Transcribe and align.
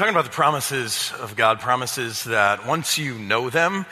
talking 0.00 0.14
about 0.14 0.24
the 0.24 0.30
promises 0.30 1.12
of 1.20 1.36
God, 1.36 1.60
promises 1.60 2.24
that 2.24 2.66
once 2.66 2.96
you 2.96 3.18
know 3.18 3.50
them 3.50 3.84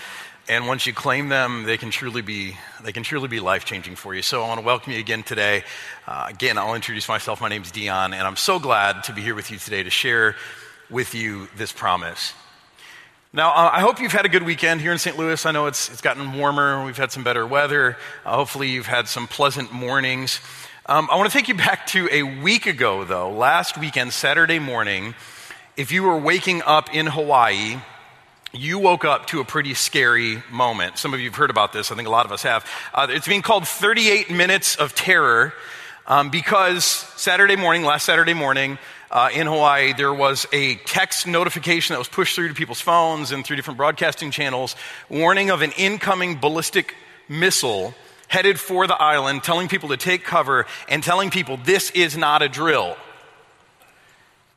and 0.49 0.67
once 0.67 0.87
you 0.87 0.95
claim 0.95 1.29
them, 1.29 1.65
they 1.65 1.77
can 1.77 1.91
truly 1.91 2.23
be 2.23 2.57
they 2.83 2.93
can 2.93 3.03
truly 3.03 3.29
be 3.29 3.41
life 3.41 3.67
changing 3.67 3.95
for 3.95 4.15
you. 4.15 4.23
So 4.23 4.43
I 4.43 4.49
want 4.49 4.59
to 4.59 4.65
welcome 4.65 4.95
you 4.95 5.01
again 5.01 5.23
today. 5.23 5.65
Uh, 6.07 6.25
again, 6.31 6.57
I'll 6.57 6.75
introduce 6.75 7.11
myself. 7.11 7.43
My 7.43 7.51
name 7.51 7.61
is 7.61 7.71
Dion, 7.71 8.15
and 8.15 8.27
I'm 8.27 8.37
so 8.37 8.59
glad 8.59 9.05
to 9.05 9.13
be 9.13 9.21
here 9.21 9.35
with 9.35 9.51
you 9.51 9.59
today 9.59 9.83
to 9.83 9.91
share 9.91 10.35
with 10.89 11.15
you 11.15 11.47
this 11.59 11.73
promise. 11.73 12.33
Now, 13.35 13.51
uh, 13.51 13.71
I 13.75 13.81
hope 13.81 14.01
you've 14.01 14.11
had 14.11 14.25
a 14.25 14.31
good 14.31 14.45
weekend 14.45 14.81
here 14.81 14.93
in 14.93 14.99
St. 14.99 15.19
Louis. 15.19 15.45
I 15.45 15.53
know 15.53 15.67
it's, 15.67 15.91
it's 15.91 16.01
gotten 16.01 16.33
warmer. 16.33 16.87
We've 16.87 16.97
had 16.97 17.13
some 17.13 17.23
better 17.23 17.47
weather. 17.47 17.99
Uh, 18.25 18.35
hopefully, 18.35 18.71
you've 18.71 18.87
had 18.87 19.09
some 19.09 19.27
pleasant 19.27 19.75
mornings. 19.75 20.41
Um, 20.87 21.07
I 21.13 21.17
want 21.17 21.31
to 21.31 21.37
take 21.37 21.49
you 21.49 21.55
back 21.55 21.87
to 21.89 22.09
a 22.11 22.23
week 22.23 22.65
ago, 22.65 23.05
though. 23.05 23.31
Last 23.31 23.77
weekend, 23.77 24.15
Saturday 24.15 24.59
morning, 24.59 25.15
if 25.79 25.93
you 25.93 26.03
were 26.03 26.19
waking 26.19 26.61
up 26.63 26.93
in 26.93 27.07
Hawaii, 27.07 27.77
you 28.53 28.81
woke 28.81 29.05
up 29.05 29.29
to 29.29 29.39
a 29.39 29.45
pretty 29.45 29.75
scary 29.75 30.43
moment. 30.51 30.99
Some 30.99 31.15
of 31.15 31.21
you 31.21 31.27
have 31.27 31.37
heard 31.37 31.51
about 31.51 31.73
this. 31.73 31.93
I 31.93 31.95
think 31.95 32.09
a 32.09 32.11
lot 32.11 32.27
of 32.27 32.33
us 32.33 32.43
have. 32.43 32.69
Uh, 32.93 33.07
it's 33.09 33.29
being 33.29 33.43
called 33.43 33.67
38 33.67 34.29
Minutes 34.29 34.75
of 34.75 34.97
Terror 34.97 35.55
um, 36.09 36.31
because 36.31 36.85
Saturday 36.85 37.55
morning, 37.55 37.85
last 37.85 38.07
Saturday 38.07 38.35
morning, 38.35 38.77
uh, 39.13 39.29
in 39.33 39.47
Hawaii, 39.47 39.93
there 39.93 40.13
was 40.13 40.49
a 40.53 40.75
text 40.79 41.29
notification 41.29 41.95
that 41.95 41.99
was 41.99 42.09
pushed 42.09 42.35
through 42.35 42.49
to 42.49 42.55
people's 42.55 42.81
phones 42.81 43.31
and 43.31 43.45
through 43.45 43.55
different 43.55 43.77
broadcasting 43.77 44.33
channels 44.33 44.75
warning 45.09 45.51
of 45.51 45.63
an 45.63 45.71
incoming 45.79 46.41
ballistic 46.41 46.97
missile 47.29 47.95
headed 48.27 48.59
for 48.59 48.89
the 48.89 49.01
island, 49.01 49.45
telling 49.45 49.69
people 49.69 49.91
to 49.91 49.97
take 49.97 50.25
cover 50.25 50.67
and 50.89 51.05
telling 51.05 51.31
people 51.31 51.57
this 51.57 51.93
is 51.93 52.17
not 52.17 52.43
a 52.43 52.49
drill. 52.49 52.97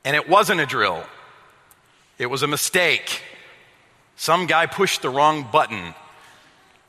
And 0.04 0.16
it 0.16 0.28
wasn't 0.28 0.62
a 0.62 0.66
drill, 0.66 1.04
it 2.18 2.28
was 2.28 2.44
a 2.44 2.48
mistake. 2.48 3.24
Some 4.16 4.46
guy 4.46 4.68
pushed 4.68 5.02
the 5.02 5.10
wrong 5.10 5.48
button. 5.52 5.96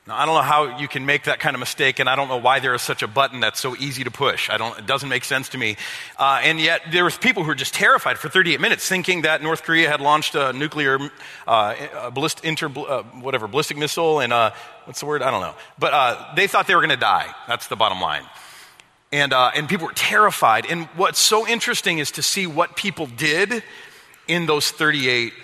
Now, 0.06 0.16
I 0.16 0.26
don't 0.26 0.34
know 0.34 0.42
how 0.42 0.78
you 0.78 0.88
can 0.88 1.06
make 1.06 1.24
that 1.24 1.38
kind 1.38 1.54
of 1.54 1.60
mistake, 1.60 2.00
and 2.00 2.08
I 2.08 2.16
don't 2.16 2.26
know 2.26 2.36
why 2.36 2.58
there 2.58 2.74
is 2.74 2.82
such 2.82 3.02
a 3.02 3.06
button 3.06 3.38
that's 3.38 3.60
so 3.60 3.76
easy 3.76 4.02
to 4.02 4.10
push. 4.10 4.50
I 4.50 4.56
don't, 4.56 4.76
it 4.76 4.84
doesn't 4.84 5.08
make 5.08 5.22
sense 5.24 5.48
to 5.50 5.58
me. 5.58 5.76
Uh, 6.18 6.40
and 6.42 6.58
yet, 6.58 6.82
there 6.90 7.04
was 7.04 7.16
people 7.16 7.44
who 7.44 7.48
were 7.48 7.54
just 7.54 7.72
terrified 7.72 8.18
for 8.18 8.28
38 8.28 8.60
minutes, 8.60 8.88
thinking 8.88 9.22
that 9.22 9.42
North 9.42 9.62
Korea 9.62 9.88
had 9.88 10.00
launched 10.00 10.34
a 10.34 10.52
nuclear, 10.52 10.98
uh, 11.46 12.10
ballistic, 12.10 12.44
inter, 12.44 12.66
uh, 12.66 13.04
whatever, 13.20 13.46
ballistic 13.46 13.76
missile, 13.76 14.18
and 14.18 14.32
uh, 14.32 14.50
what's 14.86 14.98
the 14.98 15.06
word? 15.06 15.22
I 15.22 15.30
don't 15.30 15.40
know. 15.40 15.54
But 15.78 15.94
uh, 15.94 16.34
they 16.34 16.48
thought 16.48 16.66
they 16.66 16.74
were 16.74 16.80
going 16.80 16.90
to 16.90 16.96
die. 16.96 17.32
That's 17.46 17.68
the 17.68 17.76
bottom 17.76 18.00
line. 18.00 18.24
And, 19.12 19.32
uh, 19.32 19.50
and 19.54 19.68
people 19.68 19.86
were 19.86 19.92
terrified. 19.92 20.66
And 20.66 20.86
what's 20.96 21.18
so 21.18 21.46
interesting 21.46 21.98
is 21.98 22.12
to 22.12 22.22
see 22.22 22.46
what 22.46 22.76
people 22.76 23.06
did 23.06 23.62
in 24.26 24.46
those 24.46 24.70
38 24.70 25.34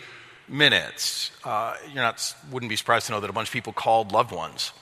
minutes. 0.48 1.30
Uh, 1.44 1.74
you're 1.92 2.02
not, 2.02 2.34
wouldn't 2.50 2.70
be 2.70 2.76
surprised 2.76 3.06
to 3.06 3.12
know 3.12 3.20
that 3.20 3.28
a 3.28 3.32
bunch 3.32 3.48
of 3.48 3.52
people 3.52 3.72
called 3.72 4.12
loved 4.12 4.32
ones 4.32 4.72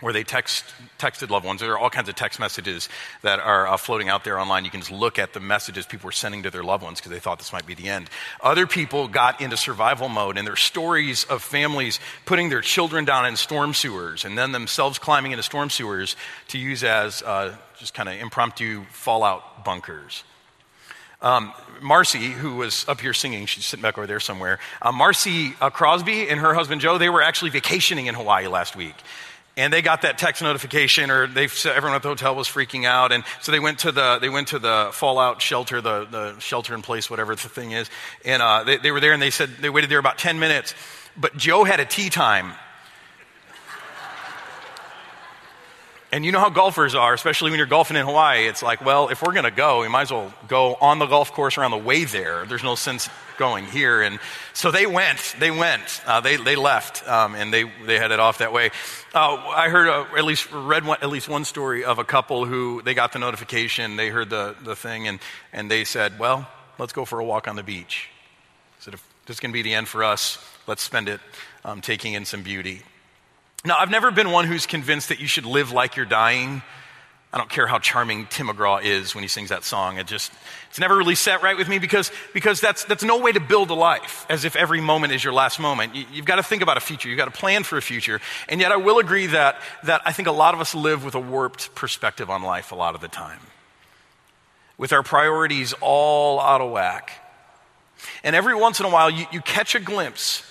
where 0.00 0.12
they 0.12 0.24
text, 0.24 0.64
texted 0.98 1.30
loved 1.30 1.46
ones. 1.46 1.60
There 1.60 1.72
are 1.72 1.78
all 1.78 1.88
kinds 1.88 2.08
of 2.08 2.16
text 2.16 2.40
messages 2.40 2.88
that 3.22 3.38
are 3.38 3.66
uh, 3.66 3.76
floating 3.76 4.08
out 4.08 4.24
there 4.24 4.38
online. 4.38 4.64
You 4.64 4.70
can 4.70 4.80
just 4.80 4.92
look 4.92 5.18
at 5.18 5.32
the 5.32 5.40
messages 5.40 5.86
people 5.86 6.08
were 6.08 6.12
sending 6.12 6.42
to 6.42 6.50
their 6.50 6.64
loved 6.64 6.82
ones 6.82 6.98
because 6.98 7.12
they 7.12 7.20
thought 7.20 7.38
this 7.38 7.52
might 7.52 7.66
be 7.66 7.74
the 7.74 7.88
end. 7.88 8.10
Other 8.42 8.66
people 8.66 9.06
got 9.06 9.40
into 9.40 9.56
survival 9.56 10.08
mode, 10.08 10.36
and 10.36 10.46
there 10.46 10.54
are 10.54 10.56
stories 10.56 11.24
of 11.24 11.42
families 11.42 12.00
putting 12.26 12.48
their 12.48 12.60
children 12.60 13.04
down 13.04 13.24
in 13.26 13.36
storm 13.36 13.72
sewers 13.72 14.24
and 14.24 14.36
then 14.36 14.52
themselves 14.52 14.98
climbing 14.98 15.32
into 15.32 15.44
storm 15.44 15.70
sewers 15.70 16.16
to 16.48 16.58
use 16.58 16.82
as 16.82 17.22
uh, 17.22 17.54
just 17.78 17.94
kind 17.94 18.08
of 18.08 18.16
impromptu 18.16 18.84
fallout 18.90 19.64
bunkers. 19.64 20.24
Um, 21.22 21.54
Marcy, 21.80 22.30
who 22.32 22.56
was 22.56 22.84
up 22.88 23.00
here 23.00 23.14
singing, 23.14 23.46
she's 23.46 23.64
sitting 23.64 23.82
back 23.82 23.96
over 23.96 24.06
there 24.06 24.20
somewhere. 24.20 24.58
Uh, 24.82 24.92
Marcy 24.92 25.54
uh, 25.60 25.70
Crosby 25.70 26.28
and 26.28 26.38
her 26.38 26.52
husband 26.52 26.82
Joe, 26.82 26.98
they 26.98 27.08
were 27.08 27.22
actually 27.22 27.50
vacationing 27.50 28.06
in 28.06 28.14
Hawaii 28.14 28.46
last 28.46 28.76
week. 28.76 28.94
And 29.56 29.72
they 29.72 29.82
got 29.82 30.02
that 30.02 30.18
text 30.18 30.42
notification, 30.42 31.10
or 31.10 31.28
they 31.28 31.44
everyone 31.44 31.94
at 31.94 32.02
the 32.02 32.08
hotel 32.08 32.34
was 32.34 32.48
freaking 32.48 32.86
out, 32.86 33.12
and 33.12 33.22
so 33.40 33.52
they 33.52 33.60
went 33.60 33.80
to 33.80 33.92
the 33.92 34.18
they 34.18 34.28
went 34.28 34.48
to 34.48 34.58
the 34.58 34.90
fallout 34.92 35.40
shelter, 35.40 35.80
the, 35.80 36.06
the 36.06 36.38
shelter 36.40 36.74
in 36.74 36.82
place, 36.82 37.08
whatever 37.08 37.36
the 37.36 37.48
thing 37.48 37.70
is, 37.70 37.88
and 38.24 38.42
uh, 38.42 38.64
they, 38.64 38.78
they 38.78 38.90
were 38.90 38.98
there, 38.98 39.12
and 39.12 39.22
they 39.22 39.30
said 39.30 39.50
they 39.60 39.70
waited 39.70 39.90
there 39.90 40.00
about 40.00 40.18
ten 40.18 40.40
minutes, 40.40 40.74
but 41.16 41.36
Joe 41.36 41.62
had 41.62 41.78
a 41.78 41.84
tee 41.84 42.10
time 42.10 42.52
And 46.14 46.24
you 46.24 46.30
know 46.30 46.38
how 46.38 46.48
golfers 46.48 46.94
are, 46.94 47.12
especially 47.12 47.50
when 47.50 47.58
you're 47.58 47.66
golfing 47.66 47.96
in 47.96 48.06
Hawaii. 48.06 48.46
It's 48.46 48.62
like, 48.62 48.84
well, 48.84 49.08
if 49.08 49.20
we're 49.20 49.32
going 49.32 49.46
to 49.46 49.50
go, 49.50 49.80
we 49.80 49.88
might 49.88 50.02
as 50.02 50.12
well 50.12 50.32
go 50.46 50.76
on 50.80 51.00
the 51.00 51.06
golf 51.06 51.32
course 51.32 51.58
or 51.58 51.64
on 51.64 51.72
the 51.72 51.76
way 51.76 52.04
there. 52.04 52.46
There's 52.46 52.62
no 52.62 52.76
sense 52.76 53.08
going 53.36 53.64
here. 53.64 54.00
And 54.00 54.20
so 54.52 54.70
they 54.70 54.86
went. 54.86 55.34
They 55.40 55.50
went. 55.50 56.00
Uh, 56.06 56.20
they, 56.20 56.36
they 56.36 56.54
left, 56.54 57.04
um, 57.08 57.34
and 57.34 57.52
they, 57.52 57.64
they 57.84 57.98
headed 57.98 58.20
off 58.20 58.38
that 58.38 58.52
way. 58.52 58.70
Uh, 59.12 59.42
I 59.56 59.68
heard, 59.70 59.88
uh, 59.88 60.04
at 60.16 60.24
least 60.24 60.52
read 60.52 60.86
one, 60.86 60.98
at 61.02 61.08
least 61.08 61.28
one 61.28 61.44
story 61.44 61.82
of 61.82 61.98
a 61.98 62.04
couple 62.04 62.44
who 62.44 62.80
they 62.82 62.94
got 62.94 63.12
the 63.12 63.18
notification, 63.18 63.96
they 63.96 64.08
heard 64.08 64.30
the, 64.30 64.54
the 64.62 64.76
thing, 64.76 65.08
and, 65.08 65.18
and 65.52 65.68
they 65.68 65.82
said, 65.82 66.20
well, 66.20 66.46
let's 66.78 66.92
go 66.92 67.04
for 67.04 67.18
a 67.18 67.24
walk 67.24 67.48
on 67.48 67.56
the 67.56 67.64
beach. 67.64 68.08
So 68.78 68.92
if 68.92 69.02
this 69.26 69.38
is 69.38 69.40
going 69.40 69.50
to 69.50 69.52
be 69.52 69.62
the 69.62 69.74
end 69.74 69.88
for 69.88 70.04
us, 70.04 70.38
let's 70.68 70.84
spend 70.84 71.08
it 71.08 71.18
um, 71.64 71.80
taking 71.80 72.12
in 72.12 72.24
some 72.24 72.44
beauty. 72.44 72.82
Now, 73.66 73.78
I've 73.78 73.90
never 73.90 74.10
been 74.10 74.30
one 74.30 74.46
who's 74.46 74.66
convinced 74.66 75.08
that 75.08 75.20
you 75.20 75.26
should 75.26 75.46
live 75.46 75.72
like 75.72 75.96
you're 75.96 76.04
dying. 76.04 76.62
I 77.32 77.38
don't 77.38 77.48
care 77.48 77.66
how 77.66 77.78
charming 77.78 78.26
Tim 78.26 78.48
McGraw 78.48 78.84
is 78.84 79.14
when 79.14 79.22
he 79.22 79.28
sings 79.28 79.48
that 79.48 79.64
song. 79.64 79.96
It 79.96 80.06
just, 80.06 80.30
it's 80.68 80.78
never 80.78 80.94
really 80.96 81.14
set 81.14 81.42
right 81.42 81.56
with 81.56 81.66
me 81.66 81.78
because, 81.78 82.12
because 82.34 82.60
that's, 82.60 82.84
that's 82.84 83.02
no 83.02 83.18
way 83.18 83.32
to 83.32 83.40
build 83.40 83.70
a 83.70 83.74
life 83.74 84.26
as 84.28 84.44
if 84.44 84.54
every 84.54 84.82
moment 84.82 85.14
is 85.14 85.24
your 85.24 85.32
last 85.32 85.58
moment. 85.58 85.96
You, 85.96 86.04
have 86.16 86.26
got 86.26 86.36
to 86.36 86.42
think 86.42 86.62
about 86.62 86.76
a 86.76 86.80
future. 86.80 87.08
You've 87.08 87.16
got 87.16 87.24
to 87.24 87.36
plan 87.38 87.64
for 87.64 87.78
a 87.78 87.82
future. 87.82 88.20
And 88.50 88.60
yet 88.60 88.70
I 88.70 88.76
will 88.76 88.98
agree 88.98 89.26
that, 89.28 89.56
that 89.84 90.02
I 90.04 90.12
think 90.12 90.28
a 90.28 90.32
lot 90.32 90.52
of 90.54 90.60
us 90.60 90.74
live 90.74 91.02
with 91.02 91.14
a 91.14 91.20
warped 91.20 91.74
perspective 91.74 92.28
on 92.28 92.42
life 92.42 92.70
a 92.70 92.76
lot 92.76 92.94
of 92.94 93.00
the 93.00 93.08
time. 93.08 93.40
With 94.76 94.92
our 94.92 95.02
priorities 95.02 95.74
all 95.80 96.38
out 96.38 96.60
of 96.60 96.70
whack. 96.70 97.12
And 98.22 98.36
every 98.36 98.54
once 98.54 98.78
in 98.78 98.86
a 98.86 98.90
while 98.90 99.10
you, 99.10 99.24
you 99.32 99.40
catch 99.40 99.74
a 99.74 99.80
glimpse 99.80 100.44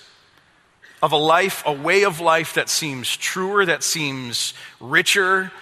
of 1.04 1.12
a 1.12 1.16
life, 1.16 1.62
a 1.66 1.72
way 1.72 2.04
of 2.04 2.18
life 2.18 2.54
that 2.54 2.70
seems 2.70 3.14
truer, 3.14 3.66
that 3.66 3.82
seems 3.82 4.54
richer. 4.80 5.52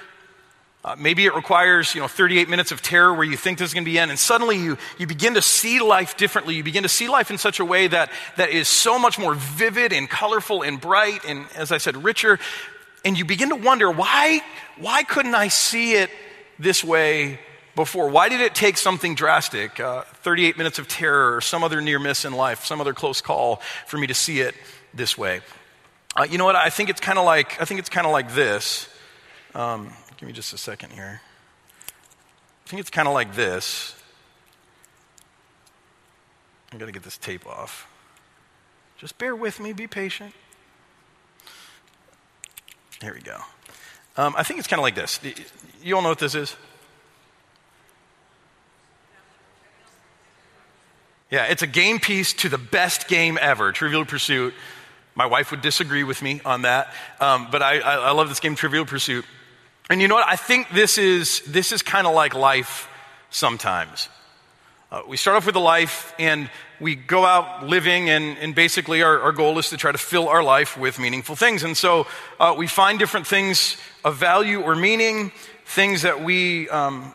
Uh, 0.84 0.94
maybe 0.96 1.26
it 1.26 1.34
requires, 1.34 1.96
you 1.96 2.00
know, 2.00 2.06
38 2.06 2.48
minutes 2.48 2.70
of 2.70 2.80
terror 2.80 3.12
where 3.12 3.24
you 3.24 3.36
think 3.36 3.58
this 3.58 3.70
is 3.70 3.74
going 3.74 3.84
to 3.84 3.90
be 3.90 3.98
end, 3.98 4.12
and 4.12 4.20
suddenly 4.20 4.56
you, 4.56 4.78
you 4.98 5.06
begin 5.08 5.34
to 5.34 5.42
see 5.42 5.80
life 5.80 6.16
differently. 6.16 6.54
You 6.54 6.62
begin 6.62 6.84
to 6.84 6.88
see 6.88 7.08
life 7.08 7.32
in 7.32 7.38
such 7.38 7.58
a 7.58 7.64
way 7.64 7.88
that, 7.88 8.12
that 8.36 8.50
is 8.50 8.68
so 8.68 9.00
much 9.00 9.18
more 9.18 9.34
vivid 9.34 9.92
and 9.92 10.08
colorful 10.08 10.62
and 10.62 10.80
bright 10.80 11.24
and, 11.24 11.44
as 11.56 11.72
I 11.72 11.78
said, 11.78 12.04
richer. 12.04 12.38
And 13.04 13.18
you 13.18 13.24
begin 13.24 13.48
to 13.48 13.56
wonder, 13.56 13.90
why, 13.90 14.42
why 14.78 15.02
couldn't 15.02 15.34
I 15.34 15.48
see 15.48 15.94
it 15.94 16.10
this 16.60 16.84
way 16.84 17.40
before? 17.74 18.10
Why 18.10 18.28
did 18.28 18.40
it 18.40 18.54
take 18.54 18.76
something 18.76 19.16
drastic, 19.16 19.80
uh, 19.80 20.02
38 20.02 20.56
minutes 20.56 20.78
of 20.78 20.86
terror 20.86 21.34
or 21.34 21.40
some 21.40 21.64
other 21.64 21.80
near 21.80 21.98
miss 21.98 22.24
in 22.24 22.32
life, 22.32 22.64
some 22.64 22.80
other 22.80 22.94
close 22.94 23.20
call 23.20 23.56
for 23.88 23.98
me 23.98 24.06
to 24.06 24.14
see 24.14 24.38
it 24.38 24.54
this 24.94 25.16
way. 25.16 25.40
Uh, 26.16 26.26
you 26.28 26.38
know 26.38 26.44
what? 26.44 26.56
I 26.56 26.70
think 26.70 26.90
it's 26.90 27.00
kind 27.00 27.18
of 27.18 27.24
like 27.24 27.60
I 27.60 27.64
think 27.64 27.80
it's 27.80 27.88
kind 27.88 28.06
of 28.06 28.12
like 28.12 28.34
this. 28.34 28.88
Um, 29.54 29.92
give 30.16 30.26
me 30.26 30.32
just 30.32 30.52
a 30.52 30.58
second 30.58 30.90
here. 30.90 31.20
I 32.66 32.68
think 32.68 32.80
it's 32.80 32.90
kind 32.90 33.08
of 33.08 33.14
like 33.14 33.34
this. 33.34 33.94
I 36.72 36.78
got 36.78 36.86
to 36.86 36.92
get 36.92 37.02
this 37.02 37.18
tape 37.18 37.46
off. 37.46 37.86
Just 38.96 39.18
bear 39.18 39.36
with 39.36 39.60
me. 39.60 39.72
Be 39.72 39.86
patient. 39.86 40.32
Here 43.00 43.12
we 43.12 43.20
go. 43.20 43.38
Um, 44.16 44.34
I 44.36 44.42
think 44.42 44.58
it's 44.58 44.68
kind 44.68 44.78
of 44.78 44.84
like 44.84 44.94
this. 44.94 45.18
You 45.82 45.96
all 45.96 46.02
know 46.02 46.10
what 46.10 46.18
this 46.18 46.34
is? 46.34 46.54
Yeah, 51.30 51.46
it's 51.46 51.62
a 51.62 51.66
game 51.66 51.98
piece 51.98 52.34
to 52.34 52.48
the 52.50 52.58
best 52.58 53.08
game 53.08 53.38
ever, 53.40 53.72
Trivial 53.72 54.04
Pursuit. 54.04 54.52
My 55.14 55.26
wife 55.26 55.50
would 55.50 55.60
disagree 55.60 56.04
with 56.04 56.22
me 56.22 56.40
on 56.44 56.62
that, 56.62 56.92
um, 57.20 57.48
but 57.50 57.62
I, 57.62 57.80
I, 57.80 57.94
I 57.96 58.10
love 58.12 58.28
this 58.28 58.40
game, 58.40 58.54
Trivial 58.54 58.86
Pursuit. 58.86 59.24
And 59.90 60.00
you 60.00 60.08
know 60.08 60.14
what? 60.14 60.26
I 60.26 60.36
think 60.36 60.70
this 60.70 60.96
is, 60.96 61.42
this 61.46 61.70
is 61.72 61.82
kind 61.82 62.06
of 62.06 62.14
like 62.14 62.34
life 62.34 62.88
sometimes. 63.30 64.08
Uh, 64.90 65.02
we 65.08 65.16
start 65.16 65.36
off 65.36 65.46
with 65.46 65.56
a 65.56 65.60
life 65.60 66.14
and 66.18 66.50
we 66.78 66.94
go 66.94 67.24
out 67.24 67.66
living, 67.66 68.10
and, 68.10 68.36
and 68.38 68.54
basically 68.54 69.02
our, 69.02 69.20
our, 69.20 69.32
goal 69.32 69.58
is 69.58 69.70
to 69.70 69.76
try 69.76 69.92
to 69.92 69.98
fill 69.98 70.28
our 70.28 70.42
life 70.42 70.76
with 70.76 70.98
meaningful 70.98 71.36
things. 71.36 71.62
And 71.62 71.76
so 71.76 72.06
uh, 72.40 72.54
we 72.58 72.66
find 72.66 72.98
different 72.98 73.26
things 73.26 73.76
of 74.04 74.16
value 74.16 74.60
or 74.60 74.74
meaning, 74.74 75.32
things 75.64 76.02
that 76.02 76.22
we, 76.22 76.68
um, 76.68 77.14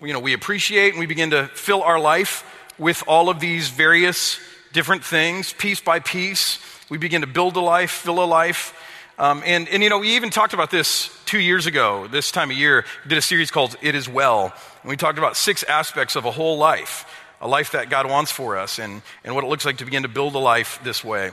you 0.00 0.12
know, 0.12 0.20
we 0.20 0.32
appreciate, 0.32 0.90
and 0.90 1.00
we 1.00 1.06
begin 1.06 1.30
to 1.30 1.48
fill 1.48 1.82
our 1.82 1.98
life 1.98 2.44
with 2.78 3.02
all 3.08 3.28
of 3.28 3.40
these 3.40 3.68
various 3.68 4.38
different 4.72 5.02
things, 5.02 5.52
piece 5.52 5.80
by 5.80 5.98
piece. 5.98 6.58
We 6.90 6.98
begin 6.98 7.20
to 7.20 7.26
build 7.26 7.56
a 7.56 7.60
life, 7.60 7.90
fill 7.90 8.22
a 8.22 8.26
life. 8.26 8.74
Um, 9.18 9.42
and, 9.44 9.68
and, 9.68 9.82
you 9.82 9.90
know, 9.90 9.98
we 9.98 10.16
even 10.16 10.30
talked 10.30 10.54
about 10.54 10.70
this 10.70 11.10
two 11.26 11.40
years 11.40 11.66
ago, 11.66 12.06
this 12.06 12.30
time 12.30 12.50
of 12.50 12.56
year. 12.56 12.84
Did 13.06 13.18
a 13.18 13.22
series 13.22 13.50
called 13.50 13.76
It 13.82 13.94
Is 13.94 14.08
Well. 14.08 14.52
And 14.82 14.90
we 14.90 14.96
talked 14.96 15.18
about 15.18 15.36
six 15.36 15.62
aspects 15.64 16.16
of 16.16 16.24
a 16.24 16.30
whole 16.30 16.56
life. 16.56 17.04
a 17.40 17.48
life 17.48 17.72
that 17.72 17.90
God 17.90 18.08
wants 18.08 18.32
for 18.32 18.56
us 18.56 18.78
and, 18.78 19.02
and 19.24 19.34
what 19.34 19.44
it 19.44 19.46
looks 19.48 19.64
like 19.64 19.78
to 19.78 19.84
begin 19.84 20.02
to 20.02 20.08
build 20.08 20.34
a 20.34 20.38
life 20.38 20.80
this 20.82 21.04
way. 21.04 21.32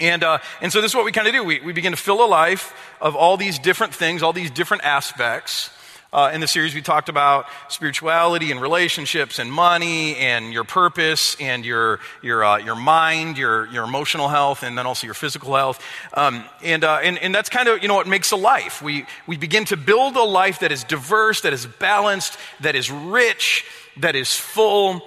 And, 0.00 0.24
uh, 0.24 0.38
and 0.60 0.72
so 0.72 0.80
this 0.80 0.90
is 0.90 0.94
what 0.94 1.04
we 1.04 1.12
kind 1.12 1.26
of 1.26 1.32
do. 1.32 1.44
We, 1.44 1.60
we 1.60 1.72
begin 1.72 1.92
to 1.92 1.98
fill 1.98 2.24
a 2.24 2.26
life 2.26 2.74
of 3.00 3.14
all 3.16 3.36
these 3.36 3.58
different 3.58 3.94
things, 3.94 4.22
all 4.22 4.32
these 4.32 4.50
different 4.50 4.84
aspects. 4.84 5.70
Uh, 6.14 6.30
in 6.32 6.40
the 6.40 6.46
series, 6.46 6.76
we 6.76 6.80
talked 6.80 7.08
about 7.08 7.44
spirituality 7.66 8.52
and 8.52 8.60
relationships 8.60 9.40
and 9.40 9.50
money 9.50 10.14
and 10.14 10.52
your 10.52 10.62
purpose 10.62 11.36
and 11.40 11.66
your, 11.66 11.98
your, 12.22 12.44
uh, 12.44 12.56
your 12.56 12.76
mind, 12.76 13.36
your, 13.36 13.66
your 13.72 13.82
emotional 13.82 14.28
health, 14.28 14.62
and 14.62 14.78
then 14.78 14.86
also 14.86 15.08
your 15.08 15.14
physical 15.14 15.56
health. 15.56 15.84
Um, 16.12 16.44
and, 16.62 16.84
uh, 16.84 17.00
and, 17.02 17.18
and 17.18 17.34
that's 17.34 17.48
kind 17.48 17.68
of, 17.68 17.82
you 17.82 17.88
know, 17.88 17.96
what 17.96 18.06
makes 18.06 18.30
a 18.30 18.36
life. 18.36 18.80
We, 18.80 19.06
we 19.26 19.36
begin 19.36 19.64
to 19.64 19.76
build 19.76 20.14
a 20.14 20.22
life 20.22 20.60
that 20.60 20.70
is 20.70 20.84
diverse, 20.84 21.40
that 21.40 21.52
is 21.52 21.66
balanced, 21.66 22.38
that 22.60 22.76
is 22.76 22.92
rich, 22.92 23.64
that 23.96 24.14
is 24.14 24.32
full. 24.36 25.02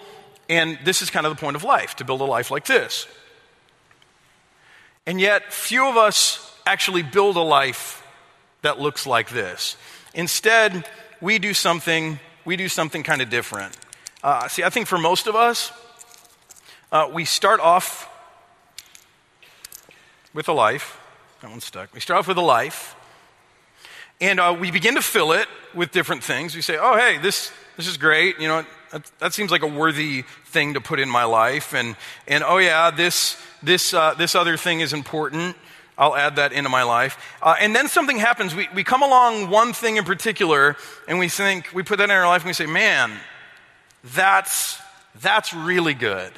And 0.50 0.78
this 0.84 1.02
is 1.02 1.10
kind 1.10 1.26
of 1.26 1.34
the 1.34 1.40
point 1.40 1.56
of 1.56 1.64
life, 1.64 1.96
to 1.96 2.04
build 2.04 2.20
a 2.20 2.26
life 2.26 2.52
like 2.52 2.66
this. 2.66 3.08
And 5.06 5.22
yet, 5.22 5.54
few 5.54 5.88
of 5.88 5.96
us 5.96 6.54
actually 6.66 7.04
build 7.04 7.38
a 7.38 7.42
life 7.42 8.06
that 8.62 8.78
looks 8.78 9.08
like 9.08 9.30
this. 9.30 9.78
Instead, 10.18 10.84
we 11.22 11.38
do 11.38 11.54
something, 11.54 12.20
we 12.44 12.58
do 12.58 12.68
something 12.68 13.04
kind 13.04 13.22
of 13.22 13.30
different. 13.30 13.78
Uh, 14.24 14.48
see, 14.48 14.64
I 14.64 14.70
think 14.72 14.88
for 14.88 14.98
most 14.98 15.28
of 15.28 15.36
us, 15.36 15.72
uh, 16.92 17.08
we 17.14 17.24
start 17.24 17.60
off 17.60 18.10
with 20.34 20.48
a 20.48 20.54
life. 20.54 21.00
That 21.42 21.52
one's 21.52 21.66
stuck. 21.66 21.94
We 21.94 22.00
start 22.00 22.18
off 22.18 22.28
with 22.28 22.38
a 22.38 22.42
life, 22.42 22.96
and 24.20 24.40
uh, 24.40 24.58
we 24.60 24.72
begin 24.72 24.96
to 24.96 25.04
fill 25.04 25.34
it 25.34 25.48
with 25.76 25.92
different 25.92 26.24
things. 26.24 26.56
We 26.56 26.64
say, 26.64 26.78
"Oh, 26.82 26.98
hey, 26.98 27.20
this 27.20 27.52
this 27.76 27.86
is 27.86 27.98
great. 27.98 28.40
You 28.40 28.48
know, 28.48 28.66
that, 28.92 29.12
that 29.20 29.34
seems 29.36 29.52
like 29.52 29.62
a 29.62 29.68
worthy 29.68 30.24
thing 30.46 30.74
to 30.74 30.82
put 30.82 31.00
in 31.00 31.10
my 31.10 31.26
life." 31.26 31.76
And 31.76 31.96
and 32.28 32.44
oh 32.44 32.58
yeah, 32.58 32.90
this 32.90 33.38
this, 33.62 33.94
uh, 33.94 34.16
this 34.16 34.34
other 34.34 34.58
thing 34.58 34.80
is 34.80 34.94
important. 34.94 35.56
I'll 35.98 36.16
add 36.16 36.36
that 36.36 36.54
into 36.54 36.70
my 36.70 36.84
life. 36.84 37.18
Uh, 37.42 37.56
and 37.60 37.76
then 37.76 37.88
something 37.88 38.18
happens. 38.18 38.54
We, 38.54 38.68
we 38.74 38.84
come 38.84 39.02
along 39.02 39.50
one 39.50 39.74
thing 39.74 39.98
in 39.98 40.04
particular, 40.04 40.78
and 41.08 41.18
we 41.18 41.28
think, 41.28 41.74
we 41.74 41.84
put 41.84 41.98
that 41.98 42.06
in 42.06 42.12
our 42.12 42.28
life, 42.28 42.44
and 42.44 42.50
we 42.50 42.54
say, 42.54 42.68
man, 42.68 43.12
that's, 44.04 44.80
that's 45.22 45.54
really 45.54 45.96
good. 45.96 46.32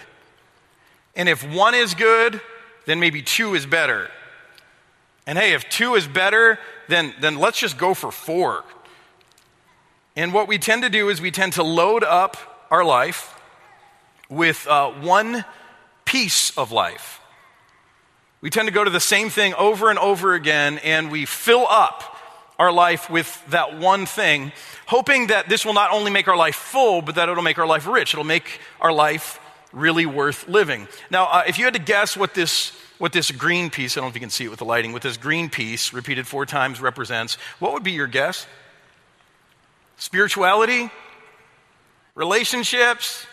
And 1.16 1.28
if 1.28 1.44
one 1.44 1.76
is 1.76 1.94
good, 1.94 2.40
then 2.86 3.00
maybe 3.00 3.22
two 3.22 3.54
is 3.54 3.66
better. 3.66 4.10
And 5.28 5.38
hey, 5.38 5.54
if 5.54 5.68
two 5.70 5.96
is 5.96 6.08
better, 6.08 6.58
then, 6.88 7.14
then 7.20 7.38
let's 7.38 7.60
just 7.60 7.78
go 7.78 7.94
for 7.94 8.12
four. 8.12 8.64
And 10.16 10.34
what 10.34 10.48
we 10.48 10.58
tend 10.58 10.84
to 10.84 10.90
do 10.90 11.10
is 11.10 11.22
we 11.22 11.32
tend 11.32 11.54
to 11.54 11.64
load 11.64 12.04
up 12.04 12.38
our 12.72 12.84
life 12.84 13.40
with 14.30 14.66
uh, 14.68 14.92
one 14.92 15.44
piece 16.06 16.58
of 16.58 16.72
life. 16.72 17.19
We 18.42 18.50
tend 18.50 18.68
to 18.68 18.74
go 18.74 18.84
to 18.84 18.90
the 18.90 19.00
same 19.00 19.30
thing 19.30 19.54
over 19.56 19.90
and 19.90 20.00
over 20.00 20.34
again, 20.34 20.78
and 20.80 21.12
we 21.12 21.26
fill 21.26 21.68
up 21.70 22.18
our 22.58 22.72
life 22.72 23.10
with 23.10 23.44
that 23.50 23.78
one 23.78 24.06
thing, 24.06 24.52
hoping 24.86 25.28
that 25.28 25.50
this 25.50 25.66
will 25.66 25.74
not 25.74 25.92
only 25.92 26.12
make 26.12 26.28
our 26.28 26.38
life 26.38 26.56
full, 26.56 27.02
but 27.02 27.16
that 27.16 27.30
it'll 27.30 27.44
make 27.44 27.58
our 27.58 27.68
life 27.68 27.88
rich. 27.88 28.14
It'll 28.14 28.24
make 28.24 28.60
our 28.80 28.92
life 28.92 29.40
really 29.72 30.06
worth 30.06 30.48
living. 30.48 30.88
Now, 31.10 31.26
uh, 31.26 31.44
if 31.48 31.58
you 31.58 31.66
had 31.66 31.74
to 31.74 31.80
guess 31.80 32.18
what 32.18 32.34
this 32.34 32.74
what 32.98 33.14
this 33.14 33.32
green 33.32 33.70
piece, 33.70 33.96
I 33.96 34.02
don't 34.02 34.08
know 34.08 34.10
if 34.10 34.16
you 34.16 34.20
can 34.20 34.30
see 34.30 34.44
it 34.44 34.50
with 34.50 34.60
the 34.60 34.66
lighting, 34.66 34.92
what 34.92 35.02
this 35.02 35.16
green 35.16 35.50
piece 35.50 35.94
repeated 35.94 36.28
four 36.28 36.46
times 36.46 36.82
represents, 36.82 37.36
what 37.60 37.72
would 37.72 37.84
be 37.84 37.94
your 37.94 38.08
guess? 38.08 38.46
Spirituality? 39.96 40.92
Relationships? 42.14 43.26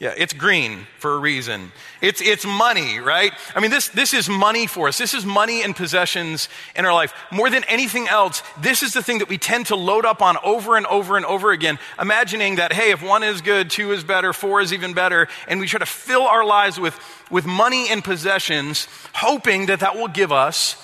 Yeah, 0.00 0.14
it's 0.16 0.32
green 0.32 0.86
for 1.00 1.14
a 1.14 1.18
reason. 1.18 1.72
It's, 2.00 2.20
it's 2.20 2.46
money, 2.46 3.00
right? 3.00 3.32
I 3.56 3.58
mean, 3.58 3.72
this, 3.72 3.88
this 3.88 4.14
is 4.14 4.28
money 4.28 4.68
for 4.68 4.86
us. 4.86 4.96
This 4.96 5.12
is 5.12 5.26
money 5.26 5.64
and 5.64 5.74
possessions 5.74 6.48
in 6.76 6.84
our 6.84 6.94
life. 6.94 7.12
More 7.32 7.50
than 7.50 7.64
anything 7.64 8.06
else, 8.06 8.44
this 8.60 8.84
is 8.84 8.92
the 8.92 9.02
thing 9.02 9.18
that 9.18 9.28
we 9.28 9.38
tend 9.38 9.66
to 9.66 9.76
load 9.76 10.04
up 10.04 10.22
on 10.22 10.36
over 10.44 10.76
and 10.76 10.86
over 10.86 11.16
and 11.16 11.26
over 11.26 11.50
again, 11.50 11.80
imagining 12.00 12.56
that, 12.56 12.72
hey, 12.72 12.92
if 12.92 13.02
one 13.02 13.24
is 13.24 13.40
good, 13.40 13.70
two 13.70 13.90
is 13.90 14.04
better, 14.04 14.32
four 14.32 14.60
is 14.60 14.72
even 14.72 14.94
better. 14.94 15.26
And 15.48 15.58
we 15.58 15.66
try 15.66 15.80
to 15.80 15.86
fill 15.86 16.22
our 16.22 16.44
lives 16.44 16.78
with, 16.78 16.96
with 17.28 17.44
money 17.44 17.88
and 17.90 18.04
possessions, 18.04 18.86
hoping 19.14 19.66
that 19.66 19.80
that 19.80 19.96
will 19.96 20.06
give 20.06 20.30
us 20.30 20.76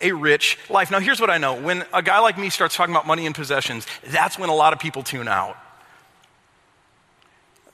a 0.00 0.12
rich 0.12 0.56
life. 0.68 0.92
Now, 0.92 1.00
here's 1.00 1.20
what 1.20 1.28
I 1.28 1.38
know 1.38 1.60
when 1.60 1.84
a 1.92 2.02
guy 2.02 2.20
like 2.20 2.38
me 2.38 2.50
starts 2.50 2.76
talking 2.76 2.94
about 2.94 3.04
money 3.04 3.26
and 3.26 3.34
possessions, 3.34 3.84
that's 4.06 4.38
when 4.38 4.48
a 4.48 4.54
lot 4.54 4.72
of 4.72 4.78
people 4.78 5.02
tune 5.02 5.26
out 5.26 5.56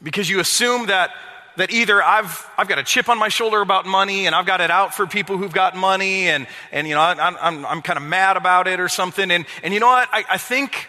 because 0.07 0.31
you 0.31 0.39
assume 0.39 0.87
that, 0.87 1.11
that 1.57 1.73
either 1.73 2.01
I've, 2.01 2.49
I've 2.57 2.69
got 2.69 2.79
a 2.79 2.85
chip 2.85 3.09
on 3.09 3.19
my 3.19 3.29
shoulder 3.29 3.61
about 3.61 3.87
money 3.87 4.27
and 4.27 4.37
I've 4.37 4.47
got 4.47 4.61
it 4.61 4.71
out 4.71 4.95
for 4.95 5.05
people 5.05 5.37
who've 5.37 5.53
got 5.53 5.75
money 5.75 6.29
and, 6.29 6.47
and 6.71 6.87
you 6.87 6.95
know, 6.95 7.01
I, 7.01 7.15
I'm, 7.19 7.67
I'm 7.67 7.83
kind 7.83 7.97
of 7.97 8.05
mad 8.05 8.37
about 8.37 8.69
it 8.69 8.79
or 8.79 8.87
something. 8.87 9.33
And, 9.33 9.47
and 9.65 9.75
you 9.75 9.81
know 9.81 9.89
what? 9.89 10.09
I, 10.13 10.23
I 10.31 10.39
think, 10.39 10.87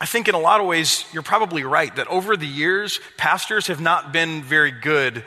I 0.00 0.06
think 0.06 0.26
in 0.26 0.34
a 0.34 0.40
lot 0.40 0.60
of 0.60 0.66
ways 0.66 1.04
you're 1.12 1.22
probably 1.22 1.62
right 1.62 1.94
that 1.94 2.08
over 2.08 2.36
the 2.36 2.44
years, 2.44 2.98
pastors 3.16 3.68
have 3.68 3.80
not 3.80 4.12
been 4.12 4.42
very 4.42 4.72
good 4.72 5.22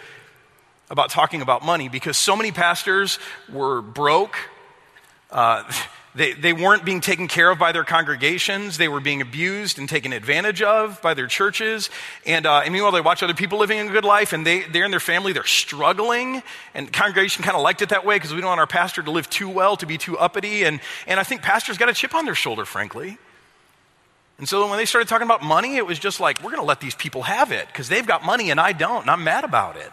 about 0.90 1.10
talking 1.10 1.42
about 1.42 1.64
money 1.64 1.88
because 1.88 2.18
so 2.18 2.36
many 2.36 2.52
pastors 2.52 3.20
were 3.50 3.82
broke. 3.82 4.36
Uh, 5.32 5.64
they, 6.18 6.34
they 6.34 6.52
weren't 6.52 6.84
being 6.84 7.00
taken 7.00 7.28
care 7.28 7.52
of 7.52 7.60
by 7.60 7.72
their 7.72 7.84
congregations. 7.84 8.78
They 8.78 8.88
were 8.88 9.00
being 9.00 9.22
abused 9.22 9.78
and 9.78 9.88
taken 9.88 10.14
advantage 10.14 10.64
of 10.64 11.00
by 11.02 11.14
their 11.14 11.28
churches. 11.28 11.92
And, 12.26 12.46
uh, 12.48 12.62
and 12.66 12.74
meanwhile, 12.74 12.92
they 12.92 13.02
watch 13.02 13.22
other 13.22 13.36
people 13.36 13.60
living 13.60 13.80
a 13.80 13.92
good 13.92 14.04
life, 14.04 14.34
and 14.34 14.46
they, 14.46 14.64
they're 14.64 14.86
in 14.86 14.92
their 14.92 15.00
family, 15.00 15.32
they're 15.32 15.44
struggling. 15.44 16.42
And 16.74 16.92
congregation 16.92 17.44
kind 17.44 17.56
of 17.56 17.62
liked 17.62 17.84
it 17.84 17.90
that 17.90 18.04
way 18.04 18.16
because 18.16 18.34
we 18.34 18.42
don't 18.42 18.50
want 18.50 18.60
our 18.60 18.68
pastor 18.68 19.04
to 19.04 19.12
live 19.12 19.30
too 19.30 19.48
well, 19.48 19.78
to 19.78 19.86
be 19.86 19.98
too 19.98 20.18
uppity. 20.18 20.64
And, 20.64 20.80
and 21.06 21.20
I 21.20 21.24
think 21.24 21.44
pastors 21.44 21.78
got 21.78 21.88
a 21.90 21.94
chip 21.94 22.16
on 22.16 22.26
their 22.26 22.36
shoulder, 22.36 22.66
frankly. 22.66 23.20
And 24.40 24.50
so 24.50 24.68
when 24.68 24.78
they 24.78 24.86
started 24.86 25.08
talking 25.08 25.26
about 25.26 25.44
money, 25.44 25.78
it 25.78 25.86
was 25.86 26.00
just 26.00 26.20
like, 26.20 26.40
we're 26.40 26.52
going 26.52 26.62
to 26.62 26.68
let 26.68 26.80
these 26.80 26.96
people 26.96 27.24
have 27.24 27.52
it 27.52 27.68
because 27.68 27.90
they've 27.90 28.06
got 28.06 28.26
money 28.26 28.52
and 28.52 28.60
I 28.60 28.72
don't, 28.72 29.02
and 29.02 29.10
I'm 29.10 29.24
mad 29.24 29.44
about 29.44 29.78
it. 29.78 29.92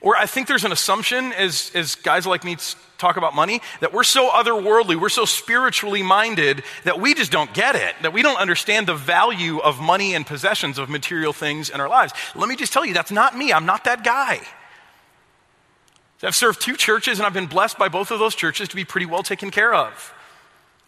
Or 0.00 0.16
I 0.16 0.26
think 0.26 0.48
there's 0.48 0.64
an 0.64 0.72
assumption, 0.72 1.32
as, 1.32 1.70
as 1.74 1.94
guys 1.94 2.26
like 2.26 2.44
me 2.44 2.56
talk 2.98 3.16
about 3.16 3.34
money, 3.34 3.60
that 3.80 3.92
we're 3.92 4.04
so 4.04 4.30
otherworldly, 4.30 5.00
we're 5.00 5.08
so 5.08 5.24
spiritually 5.24 6.02
minded 6.02 6.62
that 6.84 7.00
we 7.00 7.14
just 7.14 7.32
don't 7.32 7.52
get 7.54 7.74
it, 7.74 7.94
that 8.02 8.12
we 8.12 8.22
don't 8.22 8.38
understand 8.38 8.86
the 8.86 8.94
value 8.94 9.58
of 9.58 9.80
money 9.80 10.14
and 10.14 10.26
possessions, 10.26 10.78
of 10.78 10.88
material 10.88 11.32
things 11.32 11.70
in 11.70 11.80
our 11.80 11.88
lives. 11.88 12.12
Let 12.34 12.48
me 12.48 12.56
just 12.56 12.72
tell 12.72 12.84
you, 12.84 12.94
that's 12.94 13.12
not 13.12 13.36
me. 13.36 13.52
I'm 13.52 13.66
not 13.66 13.84
that 13.84 14.04
guy. 14.04 14.40
I've 16.22 16.34
served 16.34 16.60
two 16.60 16.76
churches, 16.76 17.18
and 17.18 17.26
I've 17.26 17.34
been 17.34 17.46
blessed 17.46 17.78
by 17.78 17.88
both 17.88 18.10
of 18.10 18.18
those 18.18 18.34
churches 18.34 18.68
to 18.68 18.76
be 18.76 18.84
pretty 18.84 19.06
well 19.06 19.22
taken 19.22 19.50
care 19.50 19.74
of. 19.74 20.14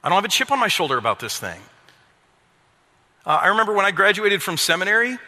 I 0.03 0.09
don't 0.09 0.17
have 0.17 0.25
a 0.25 0.29
chip 0.29 0.51
on 0.51 0.59
my 0.59 0.69
shoulder 0.69 0.97
about 0.97 1.21
this 1.21 1.39
thing. 1.39 1.61
Uh, 3.27 3.41
I 3.43 3.49
remember 3.49 3.73
when 3.73 3.85
I 3.85 3.91
graduated 3.91 4.43
from 4.43 4.57
seminary, 4.57 5.19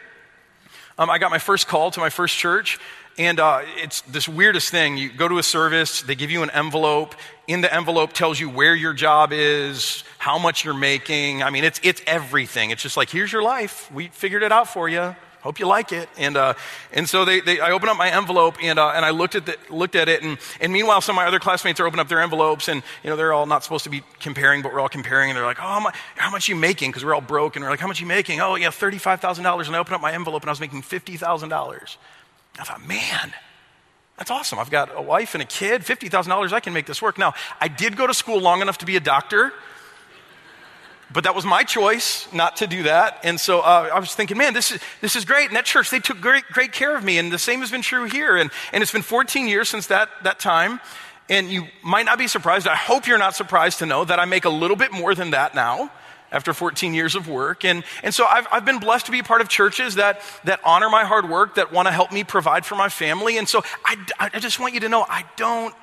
um, 0.97 1.09
I 1.09 1.17
got 1.17 1.31
my 1.31 1.37
first 1.37 1.67
call 1.67 1.91
to 1.91 1.99
my 1.99 2.09
first 2.09 2.37
church, 2.37 2.79
and 3.19 3.37
uh, 3.37 3.61
it's 3.75 3.99
this 4.01 4.29
weirdest 4.29 4.71
thing. 4.71 4.97
You 4.97 5.11
go 5.11 5.27
to 5.27 5.37
a 5.39 5.43
service, 5.43 6.01
they 6.01 6.15
give 6.15 6.31
you 6.31 6.41
an 6.41 6.49
envelope. 6.51 7.15
In 7.47 7.59
the 7.59 7.71
envelope 7.71 8.13
tells 8.13 8.39
you 8.39 8.49
where 8.49 8.73
your 8.73 8.93
job 8.93 9.33
is, 9.33 10.05
how 10.17 10.39
much 10.39 10.63
you're 10.63 10.73
making. 10.73 11.43
I 11.43 11.49
mean, 11.49 11.65
it's, 11.65 11.81
it's 11.83 12.01
everything. 12.07 12.71
It's 12.71 12.81
just 12.81 12.95
like, 12.95 13.09
here's 13.09 13.31
your 13.31 13.43
life. 13.43 13.91
We 13.91 14.07
figured 14.07 14.41
it 14.41 14.53
out 14.53 14.69
for 14.69 14.87
you. 14.87 15.15
Hope 15.41 15.59
you 15.59 15.67
like 15.67 15.91
it. 15.91 16.07
And, 16.17 16.37
uh, 16.37 16.53
and 16.93 17.07
so 17.07 17.25
they, 17.25 17.41
they, 17.41 17.59
I 17.59 17.71
opened 17.71 17.89
up 17.89 17.97
my 17.97 18.09
envelope 18.09 18.55
and, 18.61 18.79
uh, 18.79 18.91
and 18.91 19.03
I 19.03 19.09
looked 19.09 19.35
at, 19.35 19.45
the, 19.45 19.57
looked 19.69 19.95
at 19.95 20.07
it. 20.07 20.23
And, 20.23 20.37
and 20.61 20.71
meanwhile, 20.71 21.01
some 21.01 21.15
of 21.15 21.21
my 21.21 21.25
other 21.25 21.39
classmates 21.39 21.79
are 21.81 21.87
opening 21.87 22.01
up 22.01 22.07
their 22.07 22.21
envelopes 22.21 22.69
and, 22.69 22.83
you 23.03 23.09
know, 23.09 23.17
they're 23.17 23.33
all 23.33 23.45
not 23.45 23.63
supposed 23.63 23.83
to 23.83 23.89
be 23.89 24.01
comparing, 24.21 24.61
but 24.61 24.71
we're 24.71 24.79
all 24.79 24.89
comparing. 24.89 25.29
And 25.29 25.37
they're 25.37 25.45
like, 25.45 25.59
oh, 25.59 25.67
how 25.67 25.79
much, 25.81 25.95
how 26.15 26.31
much 26.31 26.47
you 26.47 26.55
making? 26.55 26.91
Because 26.91 27.03
we're 27.03 27.15
all 27.15 27.21
broke. 27.21 27.57
And 27.57 27.63
we're 27.63 27.71
like, 27.71 27.79
how 27.79 27.87
much 27.87 27.99
you 27.99 28.07
making? 28.07 28.39
Oh, 28.39 28.55
yeah, 28.55 28.69
$35,000. 28.69 29.67
And 29.67 29.75
I 29.75 29.79
opened 29.79 29.95
up 29.95 30.01
my 30.01 30.13
envelope 30.13 30.43
and 30.43 30.49
I 30.49 30.51
was 30.51 30.61
making 30.61 30.83
$50,000. 30.83 31.97
I 32.59 32.63
thought, 32.63 32.85
man, 32.85 33.33
that's 34.17 34.31
awesome. 34.31 34.59
I've 34.59 34.69
got 34.69 34.89
a 34.95 35.01
wife 35.01 35.33
and 35.33 35.41
a 35.41 35.45
kid, 35.45 35.81
$50,000, 35.81 36.51
I 36.51 36.59
can 36.59 36.73
make 36.73 36.85
this 36.85 37.01
work. 37.01 37.17
Now, 37.17 37.33
I 37.61 37.69
did 37.69 37.95
go 37.95 38.05
to 38.05 38.13
school 38.13 38.39
long 38.39 38.61
enough 38.61 38.79
to 38.79 38.85
be 38.85 38.97
a 38.97 38.99
doctor, 38.99 39.53
but 41.11 41.23
that 41.23 41.33
was 41.33 41.45
my 41.45 41.63
choice 41.63 42.27
not 42.33 42.57
to 42.57 42.67
do 42.67 42.83
that. 42.83 43.21
And 43.23 43.39
so 43.39 43.61
uh, 43.61 43.89
I 43.93 43.99
was 43.99 44.13
thinking, 44.13 44.37
man, 44.37 44.53
this 44.53 44.71
is, 44.71 44.81
this 45.01 45.15
is 45.15 45.25
great. 45.25 45.47
And 45.47 45.55
that 45.55 45.65
church, 45.65 45.89
they 45.89 45.99
took 45.99 46.19
great, 46.21 46.43
great 46.51 46.71
care 46.71 46.95
of 46.95 47.03
me. 47.03 47.17
And 47.17 47.31
the 47.31 47.39
same 47.39 47.61
has 47.61 47.71
been 47.71 47.81
true 47.81 48.03
here. 48.03 48.35
And, 48.35 48.51
and 48.73 48.83
it's 48.83 48.91
been 48.91 49.01
14 49.01 49.47
years 49.47 49.69
since 49.69 49.87
that, 49.87 50.09
that 50.23 50.39
time. 50.39 50.79
And 51.29 51.49
you 51.49 51.67
might 51.83 52.05
not 52.05 52.19
be 52.19 52.27
surprised. 52.27 52.67
I 52.67 52.75
hope 52.75 53.07
you're 53.07 53.17
not 53.17 53.35
surprised 53.35 53.79
to 53.79 53.85
know 53.85 54.03
that 54.03 54.19
I 54.19 54.25
make 54.25 54.45
a 54.45 54.49
little 54.49 54.75
bit 54.75 54.91
more 54.91 55.15
than 55.15 55.31
that 55.31 55.55
now 55.55 55.91
after 56.31 56.53
14 56.53 56.93
years 56.93 57.15
of 57.15 57.27
work. 57.27 57.65
And, 57.65 57.83
and 58.03 58.13
so 58.13 58.25
I've, 58.25 58.47
I've 58.51 58.65
been 58.65 58.79
blessed 58.79 59.07
to 59.07 59.11
be 59.11 59.21
part 59.21 59.41
of 59.41 59.49
churches 59.49 59.95
that, 59.95 60.21
that 60.43 60.59
honor 60.63 60.89
my 60.89 61.03
hard 61.03 61.29
work, 61.29 61.55
that 61.55 61.71
want 61.71 61.87
to 61.87 61.91
help 61.91 62.11
me 62.11 62.23
provide 62.23 62.65
for 62.65 62.75
my 62.75 62.89
family. 62.89 63.37
And 63.37 63.47
so 63.47 63.63
I, 63.83 63.97
I 64.19 64.39
just 64.39 64.59
want 64.59 64.73
you 64.73 64.79
to 64.81 64.89
know 64.89 65.05
I 65.07 65.25
don't, 65.35 65.73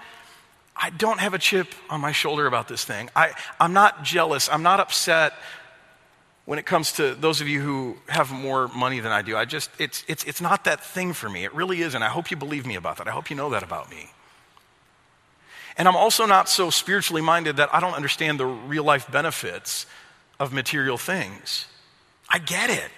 I 0.76 0.90
don't 0.90 1.20
have 1.20 1.34
a 1.34 1.38
chip 1.38 1.68
on 1.90 2.00
my 2.00 2.12
shoulder 2.12 2.46
about 2.46 2.68
this 2.68 2.84
thing. 2.84 3.10
I, 3.16 3.32
I'm 3.58 3.72
not 3.72 4.04
jealous. 4.04 4.48
I'm 4.50 4.62
not 4.62 4.80
upset 4.80 5.32
when 6.44 6.58
it 6.60 6.66
comes 6.66 6.92
to 6.92 7.14
those 7.14 7.40
of 7.40 7.48
you 7.48 7.60
who 7.60 7.96
have 8.08 8.30
more 8.30 8.68
money 8.68 9.00
than 9.00 9.10
I 9.10 9.22
do. 9.22 9.36
I 9.36 9.46
just, 9.46 9.70
it's, 9.78 10.04
it's, 10.06 10.22
it's 10.24 10.40
not 10.40 10.64
that 10.64 10.80
thing 10.80 11.12
for 11.12 11.28
me. 11.28 11.44
It 11.44 11.54
really 11.54 11.82
isn't. 11.82 12.00
I 12.00 12.08
hope 12.08 12.30
you 12.30 12.36
believe 12.36 12.66
me 12.66 12.76
about 12.76 12.98
that. 12.98 13.08
I 13.08 13.10
hope 13.10 13.30
you 13.30 13.36
know 13.36 13.50
that 13.50 13.64
about 13.64 13.90
me. 13.90 14.10
And 15.76 15.88
I'm 15.88 15.96
also 15.96 16.24
not 16.24 16.48
so 16.48 16.70
spiritually 16.70 17.20
minded 17.20 17.56
that 17.56 17.74
I 17.74 17.80
don't 17.80 17.94
understand 17.94 18.40
the 18.40 18.46
real 18.46 18.84
life 18.84 19.10
benefits 19.10 19.86
of 20.38 20.52
material 20.52 20.98
things. 20.98 21.66
I 22.28 22.38
get 22.38 22.70
it. 22.70 22.90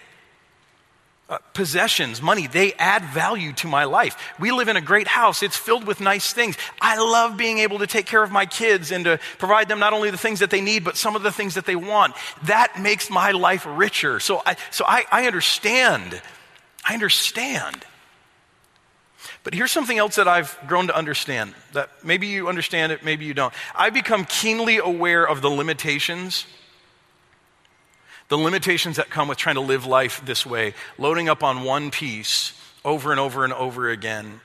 Uh, 1.30 1.37
possessions, 1.52 2.23
money, 2.23 2.47
they 2.47 2.73
add 2.75 3.04
value 3.04 3.52
to 3.52 3.66
my 3.66 3.85
life. 3.85 4.16
We 4.40 4.50
live 4.50 4.68
in 4.68 4.78
a 4.78 4.80
great 4.80 5.07
house. 5.07 5.42
It's 5.42 5.59
filled 5.59 5.87
with 5.87 6.00
nice 6.00 6.33
things. 6.33 6.57
I 6.80 6.97
love 6.97 7.37
being 7.37 7.59
able 7.59 7.80
to 7.80 7.87
take 7.87 8.07
care 8.07 8.23
of 8.23 8.30
my 8.30 8.47
kids 8.47 8.90
and 8.90 9.04
to 9.04 9.21
provide 9.37 9.68
them 9.68 9.78
not 9.78 9.92
only 9.92 10.11
the 10.11 10.16
things 10.16 10.40
that 10.40 10.49
they 10.49 10.62
need, 10.62 10.85
but 10.85 10.97
some 10.97 11.16
of 11.16 11.23
the 11.23 11.30
things 11.30 11.57
that 11.57 11.66
they 11.66 11.76
want. 11.76 12.14
That 12.45 12.80
makes 12.80 13.11
my 13.11 13.33
life 13.33 13.66
richer. 13.68 14.21
So 14.21 14.40
I, 14.47 14.57
so 14.71 14.87
I, 14.88 15.04
I 15.12 15.26
understand. 15.26 16.18
I 16.83 16.95
understand. 16.95 17.85
But 19.45 19.52
here's 19.52 19.71
something 19.71 19.99
else 19.99 20.16
that 20.16 20.28
I've 20.28 20.59
grown 20.66 20.87
to 20.87 20.97
understand 20.97 21.52
that 21.75 21.90
maybe 22.02 22.28
you 22.28 22.49
understand 22.49 22.90
it, 22.90 23.04
maybe 23.04 23.26
you 23.26 23.35
don't. 23.35 23.52
I 23.75 23.90
become 23.90 24.25
keenly 24.25 24.78
aware 24.78 25.28
of 25.28 25.42
the 25.42 25.50
limitations 25.50 26.47
the 28.28 28.37
limitations 28.37 28.97
that 28.97 29.11
come 29.11 29.28
with 29.28 29.38
trying 29.38 29.56
to 29.56 29.61
live 29.61 29.87
life 29.87 30.23
this 30.25 30.44
way, 30.44 30.75
loading 30.99 31.28
up 31.28 31.42
on 31.42 31.64
one 31.64 31.90
piece 31.90 32.52
over 32.85 33.11
and 33.11 33.20
over 33.20 33.44
and 33.44 33.52
over 33.52 33.90
again, 33.90 34.40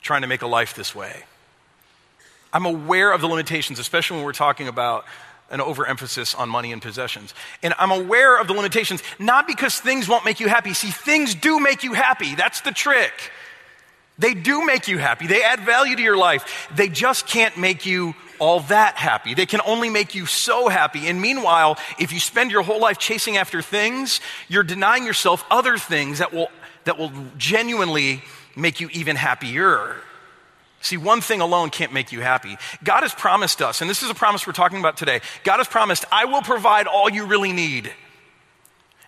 trying 0.00 0.22
to 0.22 0.28
make 0.28 0.42
a 0.42 0.46
life 0.46 0.74
this 0.74 0.94
way. 0.94 1.24
I'm 2.52 2.66
aware 2.66 3.12
of 3.12 3.20
the 3.20 3.26
limitations, 3.26 3.78
especially 3.78 4.16
when 4.16 4.24
we're 4.24 4.32
talking 4.32 4.68
about 4.68 5.04
an 5.50 5.60
overemphasis 5.60 6.34
on 6.34 6.48
money 6.48 6.72
and 6.72 6.82
possessions. 6.82 7.34
And 7.62 7.74
I'm 7.78 7.90
aware 7.90 8.38
of 8.38 8.46
the 8.46 8.52
limitations, 8.52 9.02
not 9.18 9.46
because 9.46 9.78
things 9.78 10.08
won't 10.08 10.24
make 10.24 10.40
you 10.40 10.48
happy. 10.48 10.74
See, 10.74 10.90
things 10.90 11.34
do 11.34 11.58
make 11.60 11.82
you 11.82 11.94
happy. 11.94 12.34
That's 12.34 12.60
the 12.60 12.72
trick. 12.72 13.12
They 14.18 14.34
do 14.34 14.66
make 14.66 14.88
you 14.88 14.98
happy. 14.98 15.26
They 15.26 15.42
add 15.42 15.60
value 15.60 15.96
to 15.96 16.02
your 16.02 16.16
life. 16.16 16.68
They 16.74 16.88
just 16.88 17.26
can't 17.26 17.56
make 17.56 17.86
you 17.86 18.14
all 18.38 18.60
that 18.60 18.96
happy. 18.96 19.34
They 19.34 19.46
can 19.46 19.60
only 19.64 19.90
make 19.90 20.14
you 20.14 20.26
so 20.26 20.68
happy. 20.68 21.06
And 21.08 21.20
meanwhile, 21.20 21.78
if 21.98 22.12
you 22.12 22.20
spend 22.20 22.50
your 22.50 22.62
whole 22.62 22.80
life 22.80 22.98
chasing 22.98 23.36
after 23.36 23.62
things, 23.62 24.20
you're 24.48 24.62
denying 24.62 25.04
yourself 25.04 25.44
other 25.50 25.78
things 25.78 26.18
that 26.18 26.32
will, 26.32 26.48
that 26.84 26.98
will 26.98 27.12
genuinely 27.36 28.22
make 28.56 28.80
you 28.80 28.88
even 28.92 29.16
happier. 29.16 29.96
See, 30.80 30.96
one 30.96 31.20
thing 31.20 31.40
alone 31.40 31.70
can't 31.70 31.92
make 31.92 32.12
you 32.12 32.20
happy. 32.20 32.56
God 32.84 33.02
has 33.02 33.12
promised 33.12 33.60
us, 33.60 33.80
and 33.80 33.90
this 33.90 34.02
is 34.02 34.10
a 34.10 34.14
promise 34.14 34.46
we're 34.46 34.52
talking 34.52 34.78
about 34.78 34.96
today. 34.96 35.20
God 35.42 35.58
has 35.58 35.66
promised, 35.66 36.04
I 36.12 36.26
will 36.26 36.42
provide 36.42 36.86
all 36.86 37.10
you 37.10 37.26
really 37.26 37.52
need. 37.52 37.92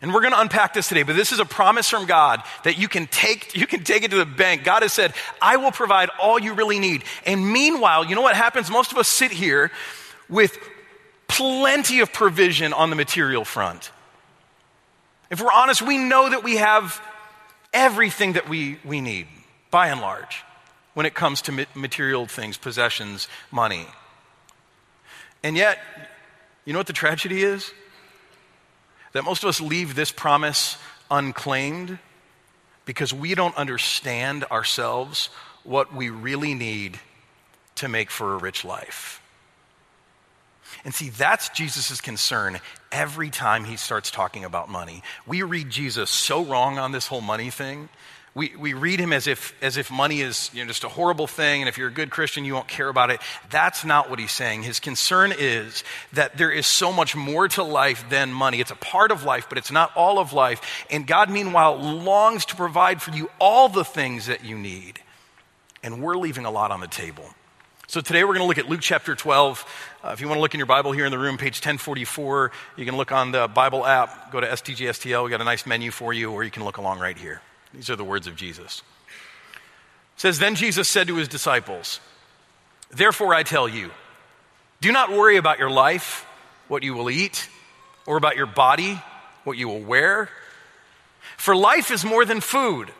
And 0.03 0.15
we're 0.15 0.23
going 0.23 0.33
to 0.33 0.41
unpack 0.41 0.73
this 0.73 0.89
today, 0.89 1.03
but 1.03 1.15
this 1.15 1.31
is 1.31 1.41
a 1.41 1.45
promise 1.45 1.91
from 1.91 2.07
God 2.07 2.43
that 2.65 2.79
you 2.79 2.89
can 2.89 3.07
take, 3.07 3.55
you 3.55 3.67
can 3.67 3.85
take 3.85 4.03
it 4.03 4.11
to 4.13 4.17
the 4.17 4.25
bank. 4.25 4.65
God 4.65 4.83
has 4.83 4.95
said, 4.95 5.13
I 5.43 5.59
will 5.59 5.73
provide 5.73 6.09
all 6.21 6.39
you 6.39 6.55
really 6.55 6.79
need. 6.79 7.05
And 7.27 7.53
meanwhile, 7.53 8.07
you 8.07 8.15
know 8.15 8.23
what 8.23 8.35
happens? 8.35 8.71
Most 8.71 8.93
of 8.93 8.99
us 8.99 9.09
sit 9.09 9.31
here 9.31 9.71
with 10.29 10.59
plenty 11.29 12.01
of 12.01 12.13
provision 12.13 12.73
on 12.73 12.89
the 12.89 12.97
material 12.97 13.45
front. 13.45 13.91
If 15.29 15.41
we're 15.41 15.53
honest, 15.53 15.83
we 15.83 15.99
know 15.99 16.31
that 16.31 16.43
we 16.43 16.57
have 16.57 17.01
everything 17.73 18.33
that 18.33 18.49
we, 18.49 18.79
we 18.85 19.01
need, 19.01 19.27
by 19.71 19.89
and 19.89 20.01
large, 20.01 20.43
when 20.95 21.05
it 21.07 21.15
comes 21.15 21.43
to 21.43 21.67
material 21.75 22.27
things, 22.27 22.57
possessions, 22.57 23.29
money. 23.51 23.87
And 25.43 25.57
yet, 25.57 25.79
you 26.65 26.73
know 26.73 26.79
what 26.79 26.87
the 26.87 26.93
tragedy 26.93 27.43
is? 27.43 27.73
That 29.13 29.25
most 29.25 29.43
of 29.43 29.49
us 29.49 29.61
leave 29.61 29.95
this 29.95 30.13
promise 30.13 30.77
unclaimed 31.11 31.99
because 32.85 33.13
we 33.13 33.35
don't 33.35 33.57
understand 33.57 34.45
ourselves 34.45 35.29
what 35.65 35.95
we 35.95 36.11
really 36.11 36.55
need 36.55 36.99
to 37.77 37.89
make 37.89 38.11
for 38.11 38.35
a 38.35 38.39
rich 38.39 38.65
life. 38.65 39.23
And 40.85 40.95
see, 40.95 41.11
that's 41.11 41.49
Jesus' 41.51 42.01
concern 42.01 42.61
every 42.91 43.31
time 43.31 43.65
he 43.65 43.77
starts 43.77 44.11
talking 44.11 44.45
about 44.45 44.69
money. 44.69 45.03
We 45.27 45.43
read 45.43 45.71
Jesus 45.71 46.11
so 46.11 46.45
wrong 46.45 46.79
on 46.79 46.93
this 46.93 47.07
whole 47.07 47.21
money 47.21 47.51
thing 47.51 47.89
we, 48.35 48.55
we 48.57 48.75
read 48.75 49.01
him 49.01 49.13
as 49.13 49.27
if, 49.27 49.55
as 49.61 49.77
if 49.77 49.91
money 49.91 50.21
is 50.21 50.51
you 50.55 50.63
know, 50.63 50.69
just 50.69 50.85
a 50.85 50.89
horrible 50.89 51.27
thing, 51.27 51.63
and 51.63 51.69
if 51.69 51.77
you're 51.77 51.89
a 51.89 51.93
good 51.93 52.11
Christian, 52.11 52.45
you 52.45 52.55
won't 52.55 52.69
care 52.69 52.89
about 52.89 53.11
it. 53.11 53.21
That's 53.51 53.85
not 53.85 54.09
what 54.09 54.21
he's 54.21 54.31
saying. 54.31 54.63
His 54.63 54.79
concern 54.79 55.33
is 55.37 55.83
that 56.13 56.37
there 56.37 56.51
is 56.51 56.67
so 56.67 56.93
much 56.93 57.17
more 57.17 57.49
to 57.49 57.65
life 57.65 58.09
than 58.09 58.33
money. 58.33 58.61
It's 58.61 58.71
a 58.71 58.77
part 58.77 59.11
of 59.11 59.25
life, 59.25 59.49
but 59.49 59.59
it's 59.59 59.73
not 59.73 59.91
all 59.97 60.21
of 60.21 60.33
life. 60.33 60.87
And 60.91 61.07
God, 61.07 61.29
meanwhile, 61.29 61.77
longs 61.77 62.45
to 62.47 62.57
provide 62.57 63.03
for 63.03 63.11
you 63.11 63.29
all 63.41 63.69
the 63.69 63.85
things 63.85 64.27
that 64.27 64.45
you 64.45 64.57
need. 64.57 65.01
And 65.83 66.01
we're 66.01 66.17
leaving 66.17 66.45
a 66.45 66.51
lot 66.51 66.71
on 66.71 66.81
the 66.81 66.89
table. 66.89 67.25
So 67.89 68.01
today 68.01 68.23
we're 68.23 68.35
going 68.35 68.43
to 68.43 68.47
look 68.47 68.59
at 68.59 68.69
Luke 68.69 68.81
chapter 68.81 69.17
12. 69.17 69.89
Uh, 70.05 70.11
if 70.11 70.21
you 70.21 70.29
want 70.29 70.37
to 70.37 70.41
look 70.41 70.55
in 70.55 70.59
your 70.59 70.67
Bible 70.67 70.93
here 70.93 71.05
in 71.05 71.11
the 71.11 71.19
room, 71.19 71.37
page 71.37 71.57
1044, 71.57 72.53
you 72.77 72.85
can 72.85 72.97
look 72.97 73.11
on 73.11 73.33
the 73.33 73.49
Bible 73.49 73.85
app, 73.85 74.31
go 74.31 74.41
to 74.41 74.47
STGSTL. 74.47 75.25
We 75.25 75.31
got 75.31 75.41
a 75.41 75.45
nice 75.45 75.67
menu 75.67 75.91
for 75.91 76.13
you, 76.13 76.31
or 76.31 76.45
you 76.45 76.53
can 76.53 76.63
look 76.63 76.77
along 76.77 77.01
right 77.01 77.19
here. 77.19 77.43
These 77.75 77.91
are 77.91 77.97
the 77.97 78.05
words 78.05 78.27
of 78.27 78.37
Jesus. 78.37 78.83
It 80.17 80.21
says, 80.21 80.39
Then 80.39 80.55
Jesus 80.55 80.89
said 80.89 81.09
to 81.09 81.17
his 81.17 81.29
disciples, 81.29 82.01
Therefore 82.91 83.35
I 83.35 83.43
tell 83.43 83.69
you, 83.69 83.91
do 84.81 84.93
not 84.93 85.11
worry 85.11 85.37
about 85.37 85.59
your 85.59 85.71
life, 85.71 86.27
what 86.69 86.83
you 86.83 86.95
will 86.95 87.11
eat, 87.11 87.49
or 88.07 88.17
about 88.17 88.37
your 88.37 88.47
body, 88.47 89.01
what 89.45 89.57
you 89.57 89.69
will 89.69 89.81
wear. 89.81 90.29
For 91.37 91.55
life 91.55 91.91
is 91.91 92.05
more 92.05 92.25
than 92.25 92.41
food, 92.41 92.93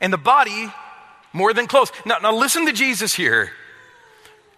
and 0.00 0.12
the 0.12 0.18
body 0.18 0.72
more 1.32 1.52
than 1.52 1.66
clothes. 1.66 1.92
Now, 2.04 2.18
now 2.18 2.34
listen 2.34 2.66
to 2.66 2.72
Jesus 2.72 3.14
here. 3.14 3.52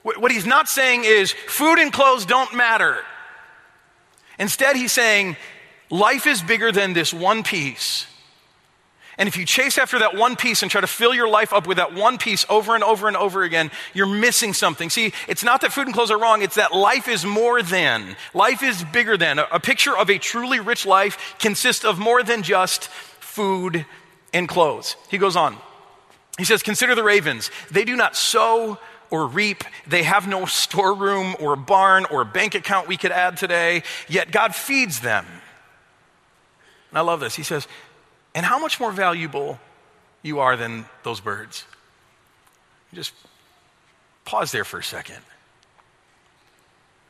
What 0.02 0.32
he's 0.32 0.46
not 0.46 0.68
saying 0.68 1.04
is 1.04 1.32
food 1.32 1.78
and 1.78 1.92
clothes 1.92 2.26
don't 2.26 2.54
matter. 2.54 2.98
Instead, 4.36 4.74
he's 4.74 4.90
saying 4.90 5.36
life 5.90 6.26
is 6.26 6.42
bigger 6.42 6.72
than 6.72 6.92
this 6.92 7.14
one 7.14 7.44
piece. 7.44 8.06
And 9.18 9.28
if 9.28 9.36
you 9.36 9.44
chase 9.44 9.76
after 9.76 9.98
that 9.98 10.16
one 10.16 10.36
piece 10.36 10.62
and 10.62 10.70
try 10.70 10.80
to 10.80 10.86
fill 10.86 11.14
your 11.14 11.28
life 11.28 11.52
up 11.52 11.66
with 11.66 11.76
that 11.76 11.94
one 11.94 12.16
piece 12.16 12.46
over 12.48 12.74
and 12.74 12.82
over 12.82 13.08
and 13.08 13.16
over 13.16 13.42
again, 13.42 13.70
you're 13.92 14.06
missing 14.06 14.54
something. 14.54 14.88
See, 14.88 15.12
it's 15.28 15.44
not 15.44 15.60
that 15.60 15.72
food 15.72 15.86
and 15.86 15.94
clothes 15.94 16.10
are 16.10 16.18
wrong, 16.18 16.42
it's 16.42 16.54
that 16.54 16.72
life 16.72 17.08
is 17.08 17.24
more 17.24 17.62
than. 17.62 18.16
Life 18.32 18.62
is 18.62 18.82
bigger 18.84 19.16
than. 19.16 19.38
A, 19.38 19.60
picture 19.60 19.96
of 19.96 20.10
a 20.10 20.18
truly 20.18 20.60
rich 20.60 20.86
life 20.86 21.36
consists 21.38 21.84
of 21.84 21.98
more 21.98 22.22
than 22.22 22.42
just 22.42 22.88
food 22.88 23.84
and 24.32 24.48
clothes. 24.48 24.96
He 25.10 25.18
goes 25.18 25.36
on. 25.36 25.56
He 26.38 26.44
says, 26.44 26.62
Consider 26.62 26.94
the 26.94 27.04
ravens. 27.04 27.50
They 27.70 27.84
do 27.84 27.96
not 27.96 28.16
sow 28.16 28.78
or 29.10 29.26
reap. 29.26 29.62
They 29.86 30.04
have 30.04 30.26
no 30.26 30.46
storeroom 30.46 31.36
or 31.38 31.54
barn 31.54 32.06
or 32.06 32.24
bank 32.24 32.54
account 32.54 32.88
we 32.88 32.96
could 32.96 33.12
add 33.12 33.36
today, 33.36 33.82
yet 34.08 34.32
God 34.32 34.54
feeds 34.54 35.00
them. 35.00 35.26
And 36.90 36.98
I 36.98 37.02
love 37.02 37.20
this. 37.20 37.34
He 37.34 37.42
says, 37.42 37.68
and 38.34 38.44
how 38.46 38.58
much 38.58 38.80
more 38.80 38.92
valuable 38.92 39.58
you 40.22 40.40
are 40.40 40.56
than 40.56 40.84
those 41.02 41.20
birds. 41.20 41.64
Just 42.94 43.12
pause 44.24 44.52
there 44.52 44.64
for 44.64 44.78
a 44.78 44.84
second. 44.84 45.18